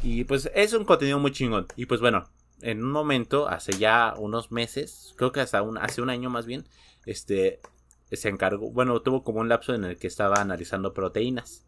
[0.02, 1.66] Y pues es un contenido muy chingón.
[1.76, 2.30] Y pues bueno,
[2.62, 6.46] en un momento, hace ya unos meses, creo que hasta un, hace un año más
[6.46, 6.66] bien,
[7.06, 7.60] este,
[8.12, 11.64] se encargó, bueno, tuvo como un lapso en el que estaba analizando proteínas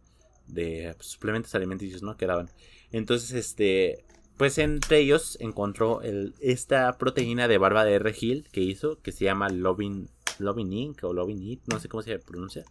[0.47, 2.17] de suplementos alimenticios, ¿no?
[2.17, 2.51] Que daban.
[2.91, 4.05] Entonces, este,
[4.37, 6.01] pues entre ellos encontró
[6.41, 10.09] esta proteína de barba de regil que hizo, que se llama Lovin,
[10.39, 11.05] Lovin Inc.
[11.05, 12.65] o Lovin Eat, no sé cómo se pronuncia.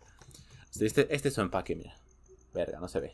[0.72, 1.95] Este, este, este, es su empaque, mira.
[2.53, 3.14] Verga, no se ve.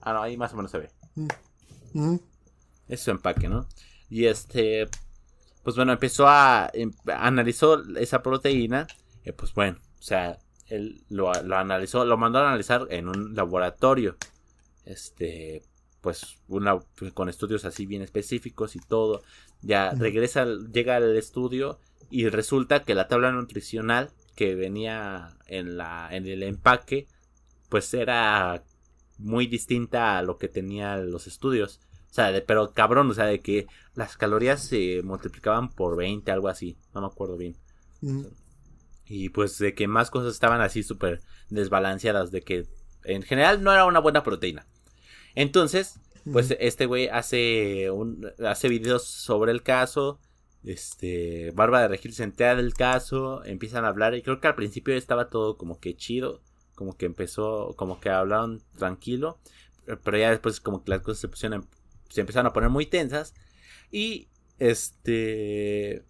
[0.00, 0.90] Ah, no, ahí más o menos se ve.
[1.16, 1.28] Mm.
[1.94, 2.20] Mm.
[2.88, 3.68] Es su empaque, ¿no?
[4.08, 4.88] Y este,
[5.62, 8.86] pues bueno, empezó a, em, analizó esa proteína
[9.32, 14.16] pues bueno, o sea, él lo, analizó, lo mandó a analizar en un laboratorio.
[14.84, 15.62] Este,
[16.00, 19.22] pues, una, pues, con estudios así bien específicos y todo.
[19.62, 21.78] Ya regresa, llega al estudio
[22.10, 27.08] y resulta que la tabla nutricional que venía en, la, en el empaque,
[27.68, 28.62] pues era
[29.18, 31.80] muy distinta a lo que tenía los estudios.
[32.10, 36.48] O sea, pero cabrón, o sea, de que las calorías se multiplicaban por 20, algo
[36.48, 36.76] así.
[36.94, 37.56] No me acuerdo bien.
[39.06, 41.20] Y pues de que más cosas estaban así súper
[41.50, 42.66] desbalanceadas, de que
[43.04, 44.66] en general no era una buena proteína.
[45.34, 46.00] Entonces,
[46.32, 50.18] pues este güey hace, un, hace videos sobre el caso.
[50.64, 54.56] Este, Barba de Regil se entera del caso, empiezan a hablar y creo que al
[54.56, 56.42] principio estaba todo como que chido,
[56.74, 59.38] como que empezó, como que hablaron tranquilo,
[60.04, 61.66] pero ya después como que las cosas se pusieron,
[62.08, 63.34] se empezaron a poner muy tensas
[63.90, 64.28] y
[64.58, 66.04] este,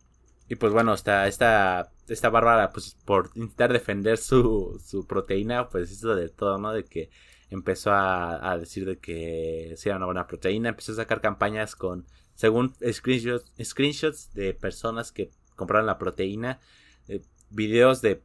[0.48, 5.90] y pues bueno, está esta esta Bárbara, pues por intentar defender su, su proteína, pues
[5.92, 6.72] hizo de todo, ¿no?
[6.72, 7.10] De que
[7.50, 12.74] empezó a, decir de que sea una buena proteína, empezó a sacar campañas con, según
[12.82, 16.60] screenshots, screenshots de personas que compraron la proteína,
[17.08, 18.22] eh, videos de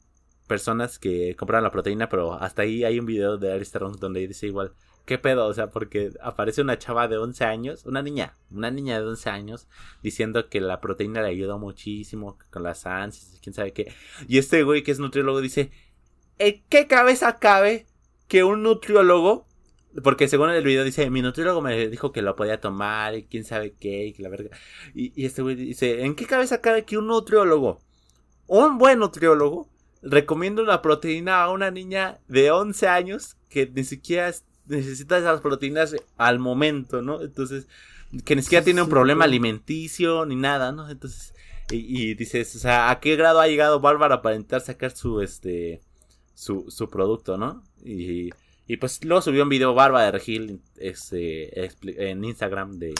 [0.48, 4.48] personas que compraron la proteína, pero hasta ahí hay un video de Alistair donde dice
[4.48, 4.74] igual,
[5.06, 5.48] ¿Qué pedo?
[5.48, 9.30] O sea, porque aparece una chava de 11 años, una niña, una niña de 11
[9.30, 9.68] años,
[10.02, 13.94] diciendo que la proteína le ayudó muchísimo con las ansias, quién sabe qué.
[14.28, 15.72] Y este güey que es nutriólogo dice,
[16.40, 17.86] ¿en qué cabeza cabe
[18.30, 19.46] que un nutriólogo,
[20.04, 23.44] porque según el video dice, mi nutriólogo me dijo que lo podía tomar y quién
[23.44, 24.56] sabe qué, y que la verga.
[24.94, 27.82] Y, y este güey dice, ¿en qué cabeza cabe que un nutriólogo,
[28.48, 29.70] un buen nutriólogo,
[30.02, 34.34] recomienda una proteína a una niña de 11 años que ni siquiera
[34.68, 37.22] necesita esas proteínas al momento, ¿no?
[37.22, 37.68] Entonces,
[38.26, 40.90] que ni siquiera tiene un problema alimenticio ni nada, ¿no?
[40.90, 41.34] Entonces,
[41.72, 45.82] y, dices, o sea, ¿a qué grado ha llegado Bárbara para intentar sacar su, este,
[46.36, 47.64] su, su producto, ¿no?
[47.84, 48.30] Y,
[48.68, 51.70] y pues luego subió un video Bárbara de Regil este,
[52.10, 52.94] en Instagram de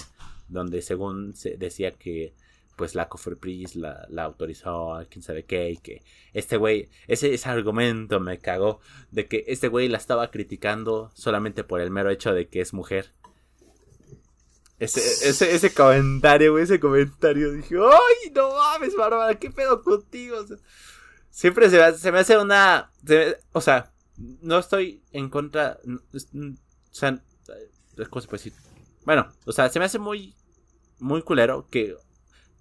[0.48, 2.34] donde según se decía que
[2.76, 7.50] pues la Cofrepris la, la autorizó quién sabe qué y que este güey, ese, ese
[7.50, 8.80] argumento me cagó
[9.12, 12.74] de que este güey la estaba criticando solamente por el mero hecho de que es
[12.74, 13.14] mujer.
[14.80, 20.44] Ese, ese, ese comentario, güey, ese comentario, dije, ¡ay, no mames, Bárbara, qué pedo contigo!
[21.34, 22.92] siempre se me, se me hace una,
[23.54, 26.60] o sea, no estoy en contra, o
[26.92, 27.20] sea,
[28.10, 28.54] ¿cómo se puede decir?
[29.04, 30.36] Bueno, o sea, se me hace muy,
[31.00, 31.98] muy culero que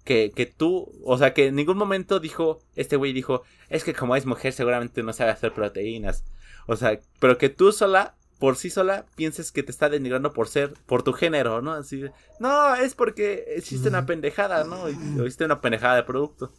[0.03, 3.93] que, que tú, o sea, que en ningún momento dijo, este güey dijo, es que
[3.93, 6.23] como es mujer seguramente no sabe hacer proteínas.
[6.67, 10.47] O sea, pero que tú sola, por sí sola, pienses que te está denigrando por
[10.47, 11.73] ser, por tu género, ¿no?
[11.73, 12.03] Así,
[12.39, 14.89] no, es porque hiciste una pendejada, ¿no?
[14.89, 16.51] Hiciste una pendejada de producto.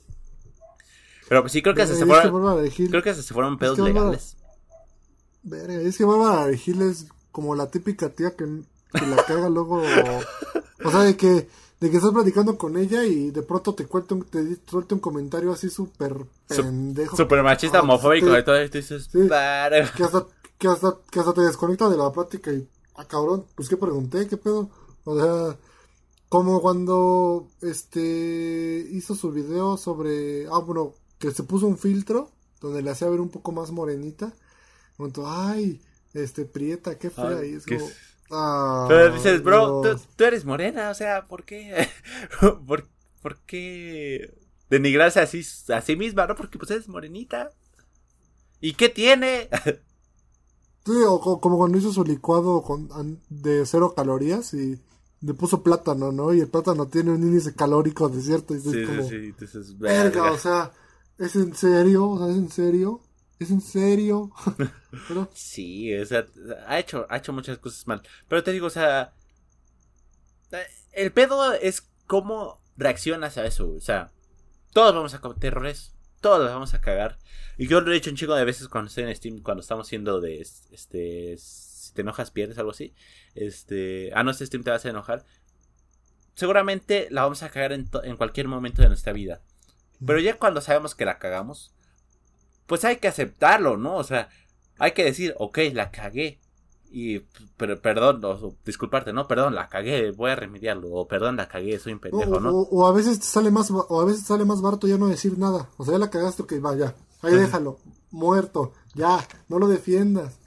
[1.28, 4.36] Pero pues sí, creo que se, se fueron, creo que se fueron pedos legales.
[5.42, 8.44] Verga, es que Bárbara Regil es como la típica tía que,
[8.92, 9.82] que la caga luego,
[10.84, 11.48] o sea, de que
[11.80, 15.00] de que estás platicando con ella y de pronto te cuenta un, te suelta un
[15.00, 16.14] comentario así súper
[16.46, 17.16] pendejo.
[17.16, 18.78] Súper machista, homofóbico de todo esto.
[18.78, 20.26] Dices, que, hasta,
[20.58, 24.26] que, hasta, que hasta te desconecta de la plática y, ah, cabrón, pues qué pregunté,
[24.26, 24.70] qué pedo.
[25.04, 25.58] O sea,
[26.28, 32.30] como cuando este hizo su video sobre, ah, bueno, que se puso un filtro
[32.60, 34.32] donde le hacía ver un poco más morenita.
[34.96, 35.80] Comentó, ay,
[36.14, 37.44] este, prieta, qué fea.
[37.44, 37.86] y es como,
[38.28, 39.82] Pero dices, bro,
[40.16, 41.88] tú, eres morena, o sea, ¿por qué?
[42.66, 42.88] ¿Por,
[43.22, 44.34] ¿Por, qué
[44.70, 45.42] denigrarse así
[45.72, 46.34] a sí misma, no?
[46.34, 47.50] Porque pues eres morenita.
[48.60, 49.48] ¿Y qué tiene?
[50.84, 54.80] sí, o como cuando hizo su licuado con, de cero calorías y
[55.20, 56.32] le puso plátano, ¿no?
[56.34, 58.54] Y el plátano tiene un índice calórico de cierto.
[58.54, 60.72] Y sí, como, sí, entonces, verga, o sea,
[61.18, 62.08] ¿es en serio?
[62.10, 63.00] O sea, ¿es en serio?
[63.38, 64.30] ¿Es en serio?
[65.34, 66.24] Sí, o sea,
[66.66, 68.02] ha hecho, ha hecho muchas cosas mal.
[68.28, 69.12] Pero te digo, o sea,
[70.92, 73.72] el pedo es cómo reaccionas a eso.
[73.72, 74.12] O sea,
[74.72, 77.18] todos vamos a cometer errores, todos vamos a cagar.
[77.58, 79.86] Y yo lo he hecho un chico de veces cuando estoy en Steam, cuando estamos
[79.88, 82.94] haciendo de, este, si te enojas pierdes, algo así.
[83.34, 85.24] Este, ah, no, este Steam te vas a enojar.
[86.34, 89.42] Seguramente la vamos a cagar en, en cualquier momento de nuestra vida.
[90.04, 91.73] Pero ya cuando sabemos que la cagamos,
[92.66, 93.96] pues hay que aceptarlo, ¿no?
[93.96, 94.28] O sea,
[94.78, 96.40] hay que decir, ok, la cagué.
[96.90, 97.20] Y,
[97.56, 98.20] pero, perdón,
[98.64, 99.26] disculparte, ¿no?
[99.26, 100.92] Perdón, la cagué, voy a remediarlo.
[100.92, 102.50] O perdón, la cagué, soy un pendejo, ¿no?
[102.50, 105.68] O, a veces sale más, o a veces sale más barato ya no decir nada.
[105.76, 106.94] O sea, ya la cagaste, ok, vaya.
[107.22, 107.78] Ahí déjalo,
[108.10, 110.38] muerto, ya, no lo defiendas.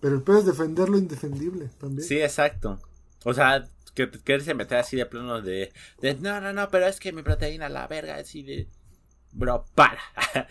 [0.00, 2.06] Pero el peor es defender lo indefendible también.
[2.06, 2.78] Sí, exacto.
[3.24, 7.00] O sea, que quieres meter así de plano de, de, no, no, no, pero es
[7.00, 8.68] que mi proteína, la verga, así de.
[9.32, 9.98] Bro, para.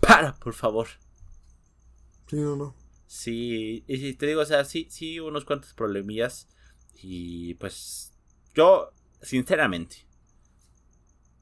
[0.00, 0.88] para, por favor.
[2.28, 2.74] Sí o no.
[3.06, 6.48] Sí, y te digo, o sea, sí, sí, unos cuantos problemillas.
[6.94, 8.12] Y pues,
[8.54, 8.92] yo,
[9.22, 10.06] sinceramente,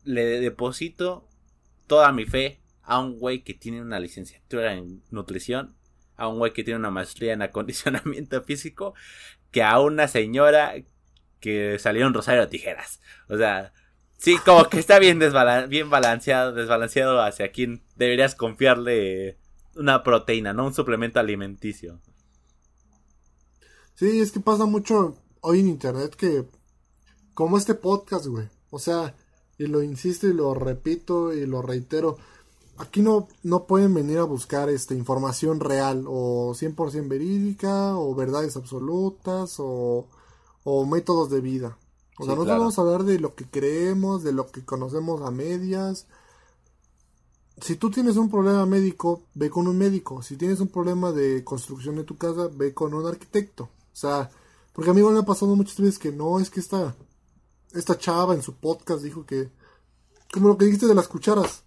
[0.04, 1.28] le deposito
[1.86, 5.74] toda mi fe a un güey que tiene una licenciatura en nutrición,
[6.16, 8.94] a un güey que tiene una maestría en acondicionamiento físico,
[9.50, 10.74] que a una señora
[11.40, 13.00] que salió en Rosario de Tijeras.
[13.28, 13.72] O sea,
[14.24, 15.20] Sí, como que está bien,
[15.68, 19.36] bien balanceado, desbalanceado hacia quien deberías confiarle
[19.76, 22.00] una proteína, no un suplemento alimenticio.
[23.94, 26.48] Sí, es que pasa mucho hoy en internet que,
[27.34, 29.14] como este podcast, güey, o sea,
[29.58, 32.16] y lo insisto y lo repito y lo reitero,
[32.78, 38.56] aquí no, no pueden venir a buscar esta información real o 100% verídica o verdades
[38.56, 40.08] absolutas o,
[40.62, 41.76] o métodos de vida.
[42.18, 45.30] O sea, nosotros vamos a hablar de lo que creemos, de lo que conocemos a
[45.30, 46.06] medias.
[47.60, 50.22] Si tú tienes un problema médico, ve con un médico.
[50.22, 53.64] Si tienes un problema de construcción de tu casa, ve con un arquitecto.
[53.64, 54.30] O sea,
[54.72, 56.94] porque a mí me ha pasado muchas veces que no, es que esta,
[57.72, 59.50] esta chava en su podcast dijo que,
[60.32, 61.62] como lo que dijiste de las cucharas.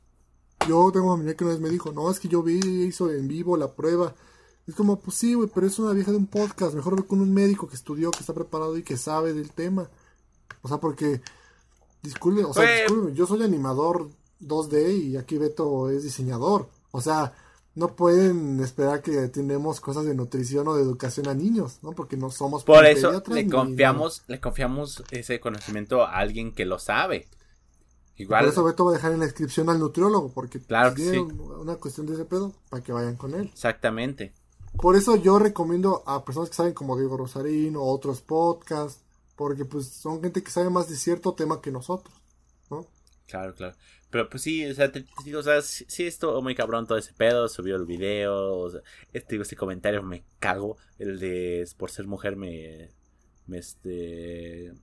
[0.68, 3.12] Yo tengo una amiga que una vez me dijo, no, es que yo vi, hizo
[3.12, 4.16] en vivo la prueba.
[4.66, 6.74] Es como, pues sí, güey, pero es una vieja de un podcast.
[6.74, 9.90] Mejor ve con un médico que estudió, que está preparado y que sabe del tema.
[10.62, 11.22] O sea, porque,
[12.02, 14.10] disculpe, o sea, disculpe, yo soy animador
[14.42, 16.70] 2D y aquí Beto es diseñador.
[16.92, 17.34] O sea,
[17.76, 21.92] no pueden esperar que tenemos cosas de nutrición o de educación a niños, ¿no?
[21.92, 26.80] Porque no somos Por eso le confiamos, le confiamos ese conocimiento a alguien que lo
[26.80, 27.28] sabe.
[28.16, 28.46] Igual.
[28.46, 31.76] Por eso Beto va a dejar en la descripción al nutriólogo, porque claro tiene una
[31.76, 33.52] cuestión de ese pedo para que vayan con él.
[33.54, 34.34] Exactamente.
[34.76, 39.04] Por eso yo recomiendo a personas que saben como Diego Rosarín o otros podcasts
[39.38, 42.14] porque pues son gente que sabe más de cierto tema que nosotros,
[42.70, 42.86] ¿no?
[43.28, 43.76] Claro, claro.
[44.10, 47.14] Pero pues sí, o sea, te, digo, o sea, sí, estuvo muy cabrón todo ese
[47.14, 48.68] pedo, subió el video,
[49.14, 52.90] este, este comentario me cago, el de por ser mujer me,
[53.46, 54.74] me este,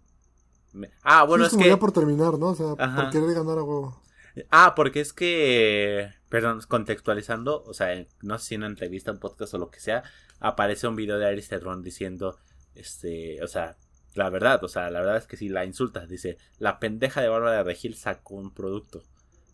[1.02, 1.68] Ah, bueno, es, que...
[1.68, 2.48] ya por terminar, ¿no?
[2.48, 4.02] O sea, por querer ganar a huevo.
[4.50, 9.18] Ah, porque es que, perdón, contextualizando, o sea, no sé si en una entrevista, un
[9.18, 10.02] podcast o lo que sea,
[10.40, 11.50] aparece un video de Aris
[11.82, 12.38] diciendo,
[12.74, 13.76] este, o sea,
[14.14, 17.28] la verdad, o sea, la verdad es que si la insultas, dice, la pendeja de
[17.28, 19.02] Bárbara de Regil sacó un producto,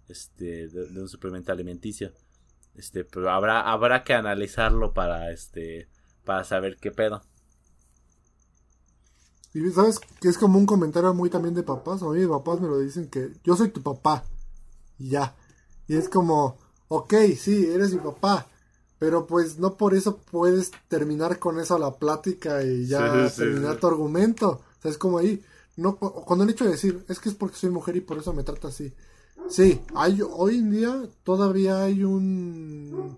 [0.09, 2.13] este, de, un suplemento alimenticio,
[2.75, 5.89] este, pero habrá, habrá que analizarlo para, este,
[6.25, 7.23] para saber qué pedo.
[9.53, 12.61] Y sabes que es como un comentario muy también de papás, a mí mis papás
[12.61, 14.25] me lo dicen que yo soy tu papá,
[14.99, 15.35] y ya,
[15.89, 16.59] y es como,
[16.89, 18.47] ok, sí, eres mi papá,
[19.01, 23.87] pero pues no por eso puedes terminar con eso la plática y ya terminar tu
[23.87, 24.51] argumento.
[24.51, 25.43] O sea, es como ahí.
[25.79, 28.35] No, cuando el hecho de decir, es que es porque soy mujer y por eso
[28.35, 28.93] me trata así.
[29.49, 33.17] Sí, hay, hoy en día todavía hay un,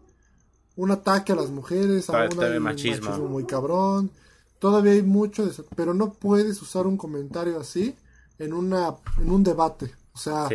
[0.76, 3.28] un ataque a las mujeres, a un machismo.
[3.28, 4.12] muy cabrón.
[4.60, 7.96] Todavía hay mucho de eso, pero no puedes usar un comentario así
[8.38, 9.92] en, una, en un debate.
[10.14, 10.48] O sea,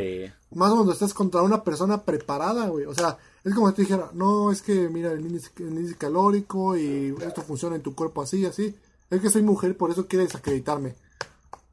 [0.51, 2.85] más cuando estás contra una persona preparada, güey.
[2.85, 5.51] O sea, es como si te dijera, no, es que mira el índice,
[5.97, 8.75] calórico y esto funciona en tu cuerpo así, así.
[9.09, 10.95] Es que soy mujer, por eso quieres desacreditarme.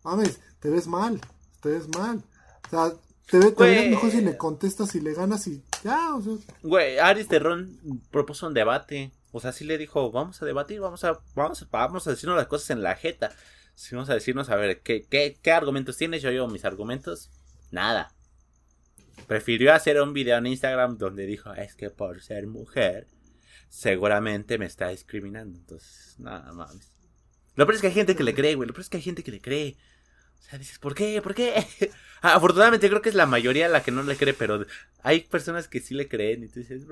[0.03, 1.21] Mames, te ves mal,
[1.61, 2.23] te ves mal.
[2.67, 2.93] O sea,
[3.31, 6.35] te, ves mejor si le contestas y le ganas y ya, o sea.
[6.63, 7.79] Güey, Aris Terrón
[8.11, 9.13] propuso un debate.
[9.33, 12.47] O sea, sí le dijo, vamos a debatir, vamos a, vamos vamos a decirnos las
[12.47, 13.33] cosas en la jeta.
[13.75, 16.23] Si vamos a decirnos, a ver, ¿qué, qué, qué argumentos tienes?
[16.23, 17.31] Yo llevo mis argumentos.
[17.75, 18.15] Nada.
[19.27, 23.09] Prefirió hacer un video en Instagram donde dijo, es que por ser mujer,
[23.69, 25.59] seguramente me está discriminando.
[25.59, 26.93] Entonces, nada mames.
[27.57, 28.69] Lo peor es que hay gente que le cree, güey.
[28.69, 29.77] Lo peor es que hay gente que le cree.
[30.39, 31.21] O sea, dices, ¿por qué?
[31.21, 31.67] ¿Por qué?
[32.23, 34.65] Afortunadamente creo que es la mayoría la que no le cree, pero
[35.03, 36.87] hay personas que sí le creen y tú dices.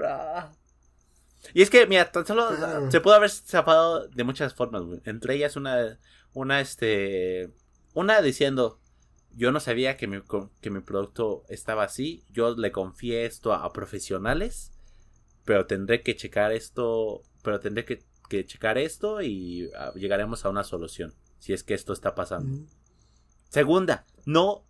[1.54, 2.50] Y es que, mira, tan solo
[2.90, 5.00] se pudo haber zapado de muchas formas, güey.
[5.04, 6.00] Entre ellas una,
[6.32, 7.50] una, este,
[7.94, 8.81] una diciendo,
[9.34, 10.18] yo no sabía que mi,
[10.60, 12.24] que mi producto estaba así.
[12.30, 14.72] Yo le confié esto a, profesionales.
[15.44, 17.22] Pero tendré que checar esto.
[17.42, 18.02] Pero tendré que,
[18.46, 21.12] checar esto y ah, llegaremos a una solución.
[21.38, 22.66] Si es que esto está pasando.
[23.50, 24.64] Segunda, no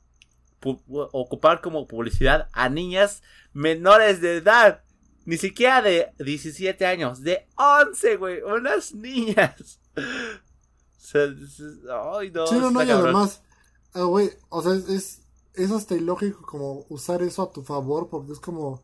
[0.64, 3.22] ocupar como publicidad a niñas
[3.52, 4.82] menores de edad.
[5.24, 8.42] Ni siquiera de 17 años, de 11, güey.
[8.42, 9.80] Unas niñas.
[11.14, 13.42] ay, no, sí, no, no, y además,
[13.94, 15.20] Ah, güey, o sea, es,
[15.54, 18.80] es hasta ilógico como usar eso a tu favor, porque es como,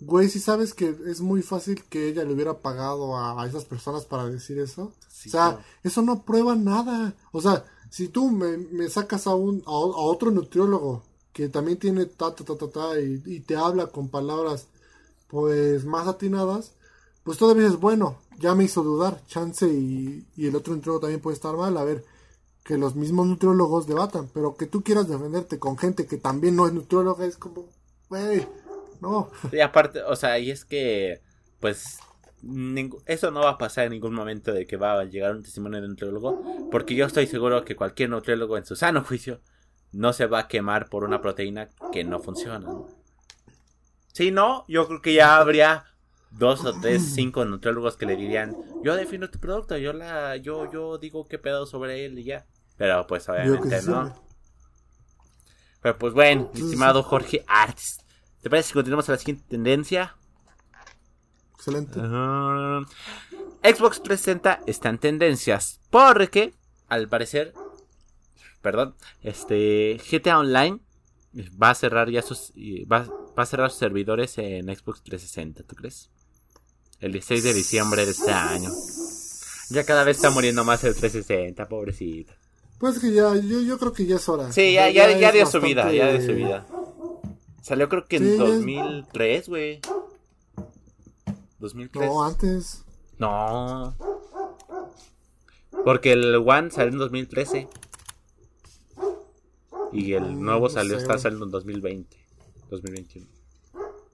[0.00, 4.04] güey, si sabes que es muy fácil que ella le hubiera pagado a, esas personas
[4.04, 4.82] para decir eso.
[4.84, 7.14] o sea, eso no prueba nada.
[7.32, 11.02] O sea, si tú me, sacas a un a, otro nutriólogo
[11.32, 14.68] que también tiene ta ta ta ta, ta y, y, te habla con palabras
[15.28, 16.72] pues más atinadas,
[17.24, 21.20] pues todavía es bueno, ya me hizo dudar, chance y, y el otro nutriólogo también
[21.20, 22.04] puede estar mal, a ver,
[22.64, 26.66] que los mismos nutriólogos debatan, pero que tú quieras defenderte con gente que también no
[26.66, 27.68] es nutrióloga es como,
[28.08, 28.46] güey,
[29.00, 29.30] no.
[29.52, 31.20] Y aparte, o sea, y es que,
[31.60, 31.98] pues,
[33.06, 35.80] eso no va a pasar en ningún momento de que va a llegar un testimonio
[35.80, 39.40] de nutriólogo, porque yo estoy seguro que cualquier nutriólogo en su sano juicio
[39.92, 42.66] no se va a quemar por una proteína que no funciona.
[44.12, 45.84] Si no, yo creo que ya habría
[46.30, 50.70] dos o tres, cinco nutriólogos que le dirían, yo defino tu producto, yo la, yo,
[50.72, 52.46] yo digo qué pedo sobre él y ya.
[52.76, 54.14] Pero pues obviamente no.
[55.80, 57.98] Pero pues bueno, estimado Jorge Arts.
[58.40, 60.16] ¿Te parece si continuamos a la siguiente tendencia?
[61.54, 61.98] Excelente.
[61.98, 66.54] Xbox 360 está en tendencias porque,
[66.88, 67.54] al parecer,
[68.60, 70.80] perdón, este GTA Online
[71.62, 72.52] va a cerrar ya sus
[72.90, 73.06] va,
[73.38, 76.10] va a cerrar sus servidores en Xbox 360, ¿tú crees?
[77.00, 78.70] El 16 de diciembre de este año.
[79.70, 82.34] Ya cada vez está muriendo más el 360, pobrecito.
[82.78, 84.52] Pues que ya, yo, yo creo que ya es hora.
[84.52, 86.66] Sí, ya, ya, ya, dio su vida, ya dio su vida.
[87.62, 89.80] Salió creo que en 2003, güey.
[91.60, 92.06] 2003.
[92.06, 92.84] No, antes.
[93.18, 93.94] No.
[95.84, 97.68] Porque el One salió en 2013.
[99.92, 102.16] Y el mm, nuevo salió, está saliendo en 2020.
[102.70, 103.26] 2021.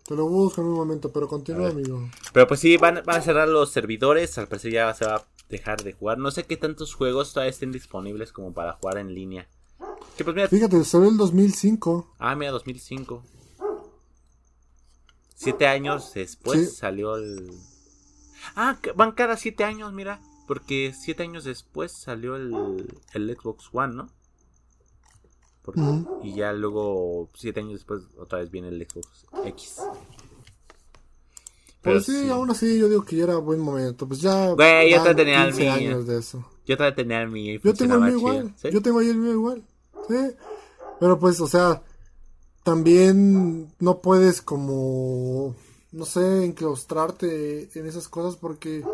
[0.07, 2.09] Te lo busco en un momento, pero continúa, amigo.
[2.33, 4.37] Pero pues sí, van, van a cerrar los servidores.
[4.39, 6.19] Al parecer ya se va a dejar de jugar.
[6.19, 9.49] No sé qué tantos juegos todavía estén disponibles como para jugar en línea.
[10.23, 12.15] Pues, Fíjate, salió el 2005.
[12.19, 13.23] Ah, mira, 2005.
[15.35, 17.51] Siete años después salió el...
[18.55, 20.21] Ah, van cada siete años, mira.
[20.47, 24.09] Porque siete años después salió el, el Xbox One, ¿no?
[26.23, 29.77] Y ya luego, siete años después, otra vez viene el Xbox X.
[31.83, 34.07] Pues sí, aún así yo digo que ya era buen momento.
[34.07, 34.51] Pues ya.
[34.51, 35.73] Güey, yo te tenía el mío.
[35.73, 36.45] años de eso.
[36.67, 37.61] Yo te tenía el mío.
[37.65, 38.55] Yo tengo el mío igual.
[38.71, 39.63] Yo tengo ahí el mío igual.
[40.09, 40.17] Sí,
[40.99, 41.83] pero pues, o sea,
[42.63, 45.55] también no puedes como,
[45.93, 48.85] no sé, enclaustrarte en esas cosas porque,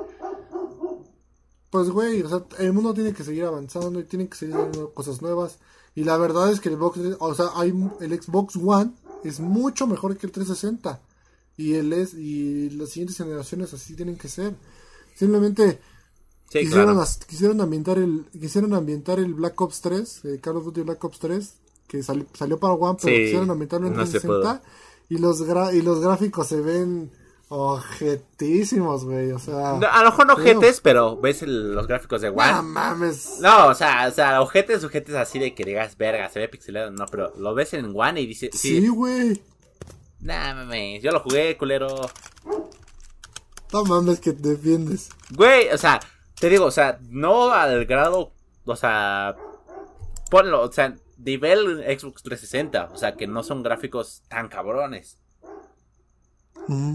[1.70, 4.92] pues, güey, o sea, el mundo tiene que seguir avanzando y tiene que seguir haciendo
[4.94, 5.58] cosas nuevas.
[5.94, 8.92] Y la verdad es que el, box, o sea, hay, el Xbox One
[9.24, 11.00] es mucho mejor que el 360.
[11.56, 14.54] Y, el es, y las siguientes generaciones así tienen que ser.
[15.14, 15.78] Simplemente
[16.50, 21.02] quisieron, quisieron, ambientar el quisieron ambientar el Black Ops 3, eh, Call of Duty Black
[21.02, 21.54] Ops 3,
[21.88, 24.62] que salió para One, pero quisieron ambientarlo en 360
[25.08, 25.40] y los
[25.72, 27.10] y los gráficos se ven
[27.48, 32.52] ojetísimos, güey, o sea, a lo mejor no ojetes, pero ves los gráficos de One.
[32.52, 33.38] No mames.
[33.40, 36.90] No, o sea, o sea, ojetes, ojetes así de que digas, verga, se ve pixelado,
[36.90, 39.40] no, pero lo ves en One y dices, sí, güey.
[40.20, 41.88] Nah, mames, yo lo jugué, culero.
[43.72, 45.10] No mames que te defiendes.
[45.30, 46.00] Güey, o sea,
[46.38, 48.32] te digo, o sea, no al grado,
[48.64, 49.36] o sea,
[50.30, 55.18] ponlo, o sea, nivel Xbox 360, o sea, que no son gráficos tan cabrones.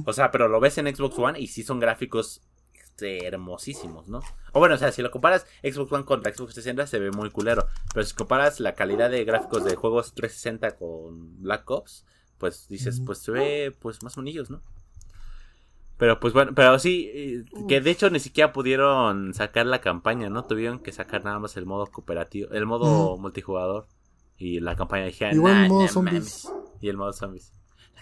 [0.05, 2.41] O sea, pero lo ves en Xbox One y sí son gráficos
[2.73, 4.19] este, hermosísimos, ¿no?
[4.51, 7.31] O bueno, o sea, si lo comparas Xbox One contra Xbox 360 se ve muy
[7.31, 12.05] culero, pero si comparas la calidad de gráficos de juegos 360 con Black Ops,
[12.41, 14.61] pues dices, pues se ve pues más monillos, ¿no?
[15.97, 20.27] Pero pues bueno, pero sí, eh, que de hecho ni siquiera pudieron sacar la campaña,
[20.31, 20.45] ¿no?
[20.45, 23.85] Tuvieron que sacar nada más el modo cooperativo, el modo multijugador.
[24.39, 26.51] Y la campaña dijeron, Igual el modo zombies.
[26.81, 27.51] Y el modo zombies.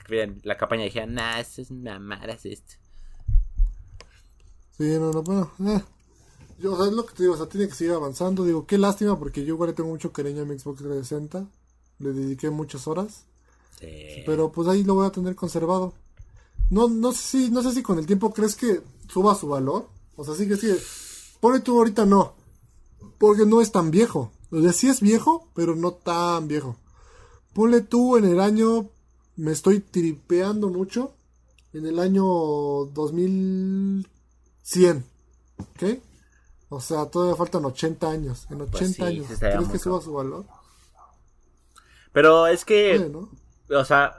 [0.08, 2.76] La, la campaña dijeron, nah, eso es mamadas esto.
[4.78, 5.84] Sí, no, no, bueno, eh.
[6.60, 8.46] Yo, o sea, es lo que te digo, o sea, tiene que seguir avanzando.
[8.46, 11.46] Digo, qué lástima porque yo igual tengo mucho cariño a mi Xbox 360.
[12.00, 13.26] Le dediqué muchas horas.
[13.80, 14.24] Sí.
[14.26, 15.94] Pero pues ahí lo voy a tener conservado.
[16.70, 19.88] No, no sé si, no sé si con el tiempo crees que suba su valor.
[20.16, 20.72] O sea, sí que sí.
[21.40, 22.36] Pone tú ahorita no.
[23.18, 24.32] Porque no es tan viejo.
[24.52, 26.76] O sea, sí es viejo, pero no tan viejo.
[27.54, 28.90] Ponle tú en el año.
[29.36, 31.14] Me estoy tripeando mucho.
[31.74, 35.06] En el año 2100.
[35.58, 35.84] ¿Ok?
[36.70, 38.48] O sea, todavía faltan 80 años.
[38.50, 39.28] En 80 pues años.
[39.40, 40.46] ¿Crees que suba su valor?
[42.12, 43.12] Pero es que.
[43.72, 44.16] O sea,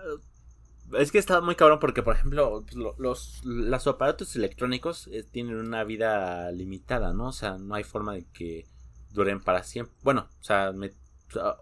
[0.99, 5.57] es que está muy cabrón porque, por ejemplo, pues, los, los aparatos electrónicos eh, tienen
[5.57, 7.29] una vida limitada, ¿no?
[7.29, 8.67] O sea, no hay forma de que
[9.13, 9.95] duren para siempre.
[10.03, 10.73] Bueno, o sea,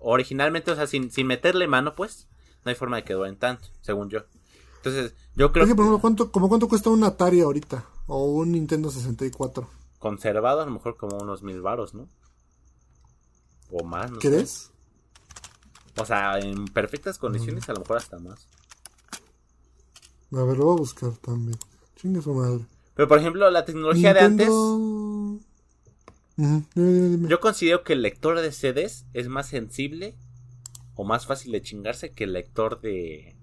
[0.00, 2.28] originalmente, o sea, sin, sin meterle mano, pues,
[2.64, 4.20] no hay forma de que duren tanto, según yo.
[4.76, 5.74] Entonces, yo creo que...
[5.74, 7.84] por ejemplo, ¿cuánto, como cuánto cuesta un Atari ahorita?
[8.06, 9.68] O un Nintendo 64.
[9.98, 12.08] Conservado, a lo mejor como unos mil varos, ¿no?
[13.70, 14.70] O más, no ¿Crees?
[16.00, 18.48] O sea, en perfectas condiciones, a lo mejor hasta más.
[20.32, 21.58] A ver, lo voy a buscar también.
[21.96, 22.64] Chingue su madre.
[22.94, 24.48] Pero por ejemplo, la tecnología de antes.
[27.28, 30.14] Yo considero que el lector de CDs es más sensible
[30.94, 33.36] o más fácil de chingarse que el lector de,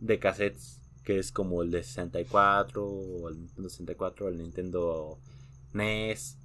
[0.00, 5.18] de cassettes, que es como el de 64 o el Nintendo 64 o el Nintendo
[5.72, 6.36] NES.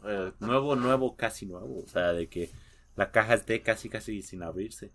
[0.05, 1.83] eh, nuevo, nuevo, casi nuevo.
[1.85, 2.49] O sea, de que
[2.95, 4.91] la caja esté casi, casi sin abrirse.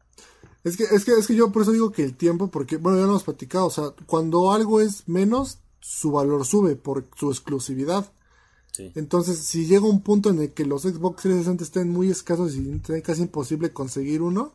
[0.64, 2.98] Es que, es que, es que yo por eso digo que el tiempo, porque, bueno,
[2.98, 7.30] ya lo hemos platicado, o sea, cuando algo es menos, su valor sube por su
[7.30, 8.10] exclusividad.
[8.94, 12.82] Entonces, si llega un punto en el que los Xbox 360 estén muy escasos y
[12.88, 14.54] es casi imposible conseguir uno,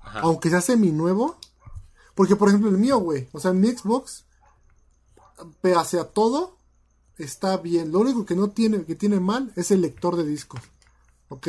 [0.00, 1.36] aunque se hace mi nuevo,
[2.14, 4.24] porque por ejemplo el mío, güey, o sea, mi Xbox,
[5.60, 6.56] pese a todo,
[7.18, 7.92] está bien.
[7.92, 10.60] Lo único que no tiene, que tiene mal es el lector de discos,
[11.28, 11.48] ¿ok?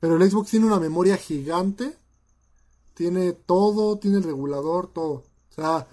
[0.00, 1.96] Pero el Xbox tiene una memoria gigante,
[2.94, 5.12] tiene todo, tiene el regulador, todo.
[5.50, 5.86] O sea,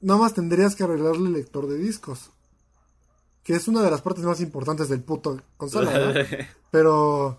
[0.00, 2.30] nada más tendrías que arreglarle el lector de discos
[3.48, 6.12] que es una de las partes más importantes del puto consola,
[6.70, 7.38] pero,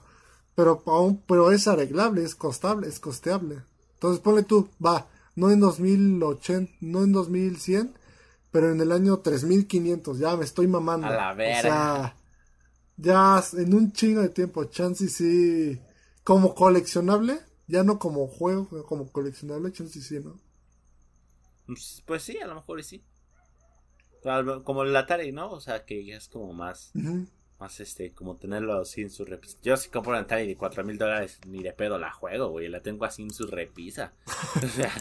[0.56, 3.62] pero aún, pero es arreglable, es costable, es costeable.
[3.94, 5.06] Entonces ponle tú, va,
[5.36, 7.94] no en 2080, no en 2100,
[8.50, 11.06] pero en el año 3500, ya me estoy mamando.
[11.06, 11.60] A la verga.
[11.60, 12.16] O sea,
[12.98, 15.80] ya en un chingo de tiempo, chance sí,
[16.24, 20.40] como coleccionable, ya no como juego, como coleccionable, chance sí, ¿no?
[21.66, 23.04] Pues, pues sí, a lo mejor sí.
[24.64, 25.52] Como el Atari, ¿no?
[25.52, 26.92] O sea, que ya es como más,
[27.60, 29.58] más este, como tenerlo así en su repisa.
[29.62, 32.68] Yo si compro un Atari de 4 mil dólares, ni de pedo la juego, güey,
[32.68, 34.14] la tengo así en su repisa.
[34.64, 34.92] o sea,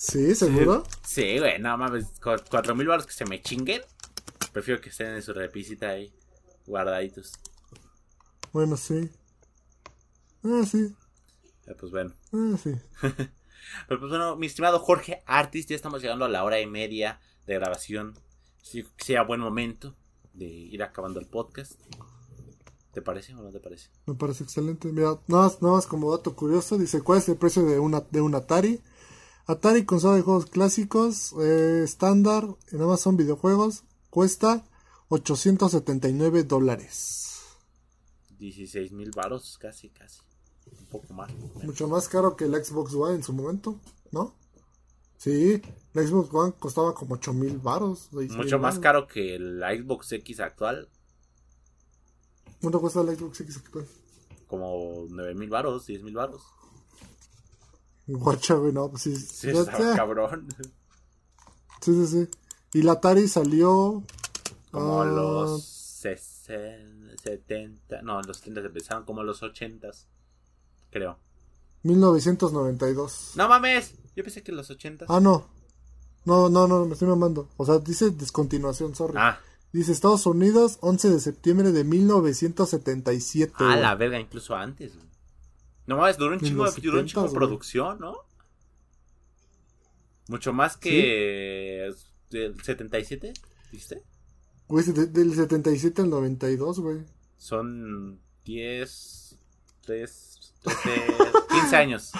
[0.00, 0.34] ¿Sí?
[0.34, 0.82] ¿Seguro?
[1.06, 3.82] Sí, güey, no mames, cuatro mil baros que se me chinguen.
[4.50, 6.10] Prefiero que estén en su repisita ahí,
[6.66, 7.34] guardaditos.
[8.50, 9.10] Bueno, sí.
[10.44, 10.94] Ah, sí.
[11.78, 12.14] pues bueno.
[12.32, 12.72] Ah, sí.
[13.88, 17.20] Pero pues bueno, mi estimado Jorge Artis, ya estamos llegando a la hora y media
[17.46, 18.14] de grabación.
[18.62, 19.96] Si sea buen momento
[20.32, 21.72] de ir acabando el podcast.
[22.92, 23.88] ¿Te parece o no te parece?
[24.06, 24.88] Me parece excelente.
[24.88, 28.00] Mira, nada más, nada más como dato curioso, dice, ¿cuál es el precio de una,
[28.00, 28.80] de un Atari?
[29.46, 34.64] Atari consola de juegos clásicos eh, estándar en Amazon videojuegos cuesta
[35.08, 37.42] 879 dólares.
[38.38, 40.20] 16 mil baros, casi, casi.
[40.66, 41.30] Un poco más.
[41.62, 43.80] Mucho más caro que el Xbox One en su momento,
[44.10, 44.34] ¿no?
[45.16, 45.60] Sí,
[45.94, 48.10] el Xbox One costaba como 8 mil baros.
[48.12, 50.88] Mucho más caro que el Xbox X actual.
[52.60, 53.86] ¿Cuánto cuesta el Xbox X actual?
[54.46, 56.42] Como 9 mil baros, 10 mil baros.
[58.06, 59.16] Guacha, güey, no, pues sí.
[59.16, 60.48] Sí, está cabrón.
[61.80, 62.28] Sí, sí, sí.
[62.72, 64.02] Y la Atari salió.
[64.70, 68.02] Como a los 60, 70.
[68.02, 69.90] No, los 70 empezaron como a los 80,
[70.90, 71.18] creo.
[71.82, 73.32] 1992.
[73.36, 75.06] No mames, yo pensé que los 80.
[75.08, 75.48] Ah, no.
[76.24, 77.48] No, no, no, me estoy mamando.
[77.56, 79.14] O sea, dice descontinuación, sorry.
[79.16, 79.40] Ah.
[79.72, 83.54] Dice Estados Unidos, 11 de septiembre de 1977.
[83.56, 84.94] Ah, la verga, incluso antes.
[84.96, 85.08] Güey.
[85.86, 88.16] No más, duró un chingo, duró un chingo de producción, ¿no?
[90.28, 91.90] Mucho más que
[92.30, 93.32] del 77,
[93.72, 94.02] ¿viste?
[94.68, 96.98] Güey, del 77 al 92, güey.
[97.36, 99.38] Son 10,
[99.80, 100.29] 3,
[100.62, 102.12] 15 años.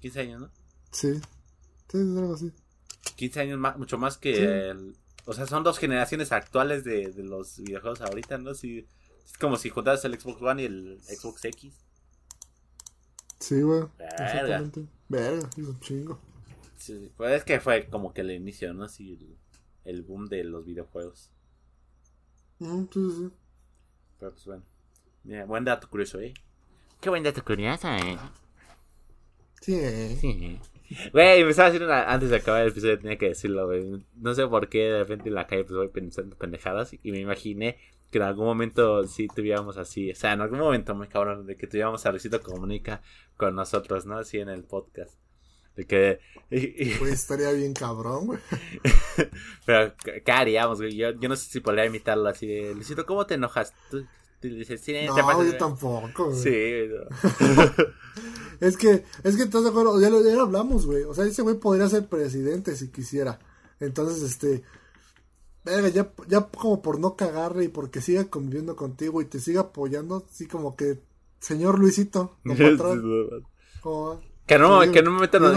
[0.00, 0.50] 15 años, ¿no?
[0.90, 1.14] Sí.
[1.88, 2.52] Sí, es algo así.
[3.16, 4.70] 15 años más, mucho más que...
[4.70, 4.96] El,
[5.26, 8.54] o sea, son dos generaciones actuales de, de los videojuegos ahorita, ¿no?
[8.54, 8.86] Sí.
[9.24, 11.74] Es como si juntaras el Xbox One y el Xbox X.
[13.40, 13.84] Sí, güey.
[13.98, 14.86] Exactamente.
[15.08, 16.20] Verga, es un chingo.
[16.76, 18.84] Sí, pues es que fue como que el inicio, ¿no?
[18.84, 19.18] Así
[19.84, 21.30] el, boom de los videojuegos.
[22.58, 23.30] Mm, sí, sí.
[24.18, 24.62] Pero pues bueno.
[25.24, 26.34] Mira, buen dato curioso, ¿eh?
[27.00, 28.18] Qué buen dato curioso, ¿eh?
[29.60, 30.16] Sí, ¿eh?
[30.20, 30.60] Sí.
[31.12, 34.04] Güey, me estaba haciendo una, antes de acabar el episodio tenía que decirlo, güey.
[34.16, 37.20] No sé por qué de repente en la calle pues voy pensando pendejadas y me
[37.20, 37.78] imaginé
[38.10, 41.56] que en algún momento sí tuviéramos así, o sea, en algún momento muy cabrón, de
[41.56, 43.00] que tuviéramos a Luisito Comunica
[43.36, 44.18] con nosotros, ¿no?
[44.18, 45.18] Así en el podcast.
[45.74, 46.20] De que...
[46.98, 48.40] Pues estaría bien cabrón, güey.
[49.66, 50.94] Pero, ¿qué haríamos, güey?
[50.94, 53.74] Yo, yo no sé si podría imitarlo así de, Luisito, ¿cómo te enojas?
[53.90, 54.06] Tú,
[54.48, 56.42] dices, sí, no, yo tampoco, güey.
[56.42, 56.50] Sí,
[58.60, 60.00] es que, es que, ¿estás de acuerdo?
[60.00, 61.04] Ya lo, ya lo hablamos, güey.
[61.04, 63.38] O sea, ese güey podría ser presidente si quisiera.
[63.80, 64.62] Entonces, este
[65.64, 70.26] ya, ya como por no cagarle y porque siga conviviendo contigo y te siga apoyando,
[70.30, 71.00] así como que,
[71.40, 72.36] señor Luisito,
[74.46, 75.50] Que no, que en un momento no,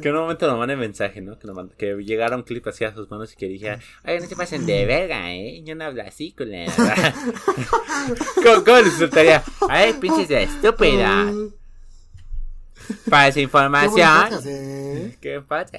[0.00, 1.38] que en un momento nos mande mensaje, ¿no?
[1.38, 4.26] Que, nos que llegara un clip así a sus manos y que dijera, ay, no
[4.26, 5.62] se pasen de verga, ¿eh?
[5.62, 6.64] Yo no hablo así con la...
[8.42, 11.32] ¿Cómo, ¿Cómo les pinches de estúpida.
[13.10, 15.16] Para esa información.
[15.20, 15.78] ¿Qué pasa?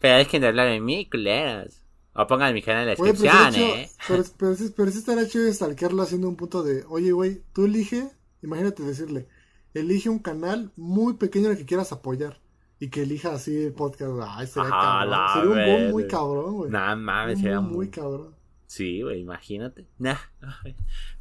[0.00, 1.82] Pero es que no hablar de mí, culeros.
[2.14, 3.88] O pongan mi canal en la descripción, eh.
[4.08, 8.10] Pero, pero, pero, sí estaría chido stalkearlo haciendo un punto de, oye, güey, tú elige,
[8.42, 9.28] imagínate decirle,
[9.74, 12.40] elige un canal muy pequeño en el que quieras apoyar.
[12.78, 14.10] Y que elija así el podcast.
[14.22, 15.28] Ay, sería cabrón.
[15.34, 16.70] Sería un boom muy cabrón, güey.
[16.70, 18.34] Nah, mames, sería muy, muy cabrón.
[18.66, 19.86] Sí, güey, imagínate.
[19.98, 20.16] Nah,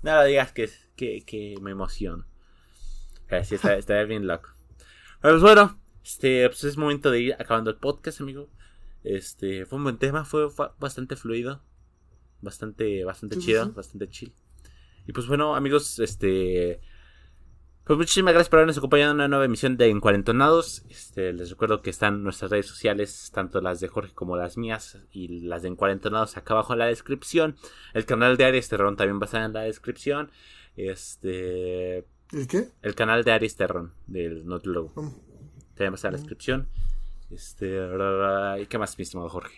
[0.02, 2.26] no lo digas que, que, que me emociono.
[3.44, 4.50] Sí, estaría bien loco.
[5.22, 8.50] Pues bueno, este, pues es momento de ir acabando el podcast, amigo.
[9.04, 10.48] Este, fue un buen tema, fue,
[10.80, 11.62] bastante fluido,
[12.42, 14.34] bastante, bastante chido, bastante chill.
[15.08, 16.82] Y pues bueno, amigos, este,
[17.92, 20.84] pues muchísimas gracias por habernos acompañado en una nueva emisión de Encuarentonados.
[20.90, 24.98] Este, les recuerdo que están nuestras redes sociales, tanto las de Jorge como las mías,
[25.12, 27.58] y las de Encuarentonados acá abajo en la descripción.
[27.94, 30.32] El canal de Aries Terrón también va a estar en la descripción.
[30.78, 32.08] Este.
[32.32, 32.70] ¿El qué?
[32.82, 34.94] El canal de Aries Terrón, del Notlogo.
[34.96, 35.10] Mm.
[35.76, 36.22] También va a estar en la mm.
[36.22, 36.70] descripción.
[37.30, 37.78] Este,
[38.58, 39.58] ¿y qué más, mi estimado Jorge?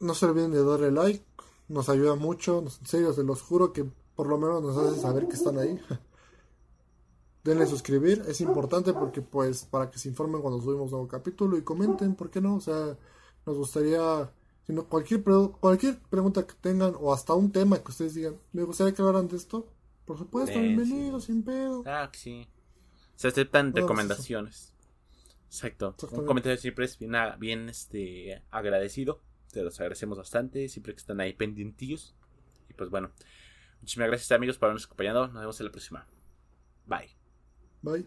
[0.00, 1.24] No se olviden de darle like,
[1.68, 3.84] nos ayuda mucho, en serio, se los juro que
[4.16, 5.80] por lo menos nos hace saber que están ahí.
[7.44, 11.62] denle suscribir, es importante porque pues para que se informen cuando subimos nuevo capítulo y
[11.62, 12.56] comenten, ¿por qué no?
[12.56, 12.96] O sea,
[13.46, 14.32] nos gustaría,
[14.66, 18.94] si cualquier, cualquier pregunta que tengan o hasta un tema que ustedes digan, me gustaría
[18.94, 19.68] que hablaran de esto,
[20.04, 21.82] por supuesto, bienvenidos, sin pedo.
[21.86, 22.48] Ah, sí.
[23.14, 24.74] Se aceptan pues, recomendaciones.
[25.46, 25.94] Exacto.
[26.10, 29.20] Un comentario siempre es bien, bien este, agradecido.
[29.52, 30.68] Te los agradecemos bastante.
[30.68, 32.16] Siempre que están ahí pendientillos.
[32.68, 33.12] Y pues bueno.
[33.80, 35.28] Muchísimas gracias amigos por habernos acompañado.
[35.28, 36.06] Nos vemos en la próxima.
[36.86, 37.13] Bye.
[37.84, 38.04] Bye.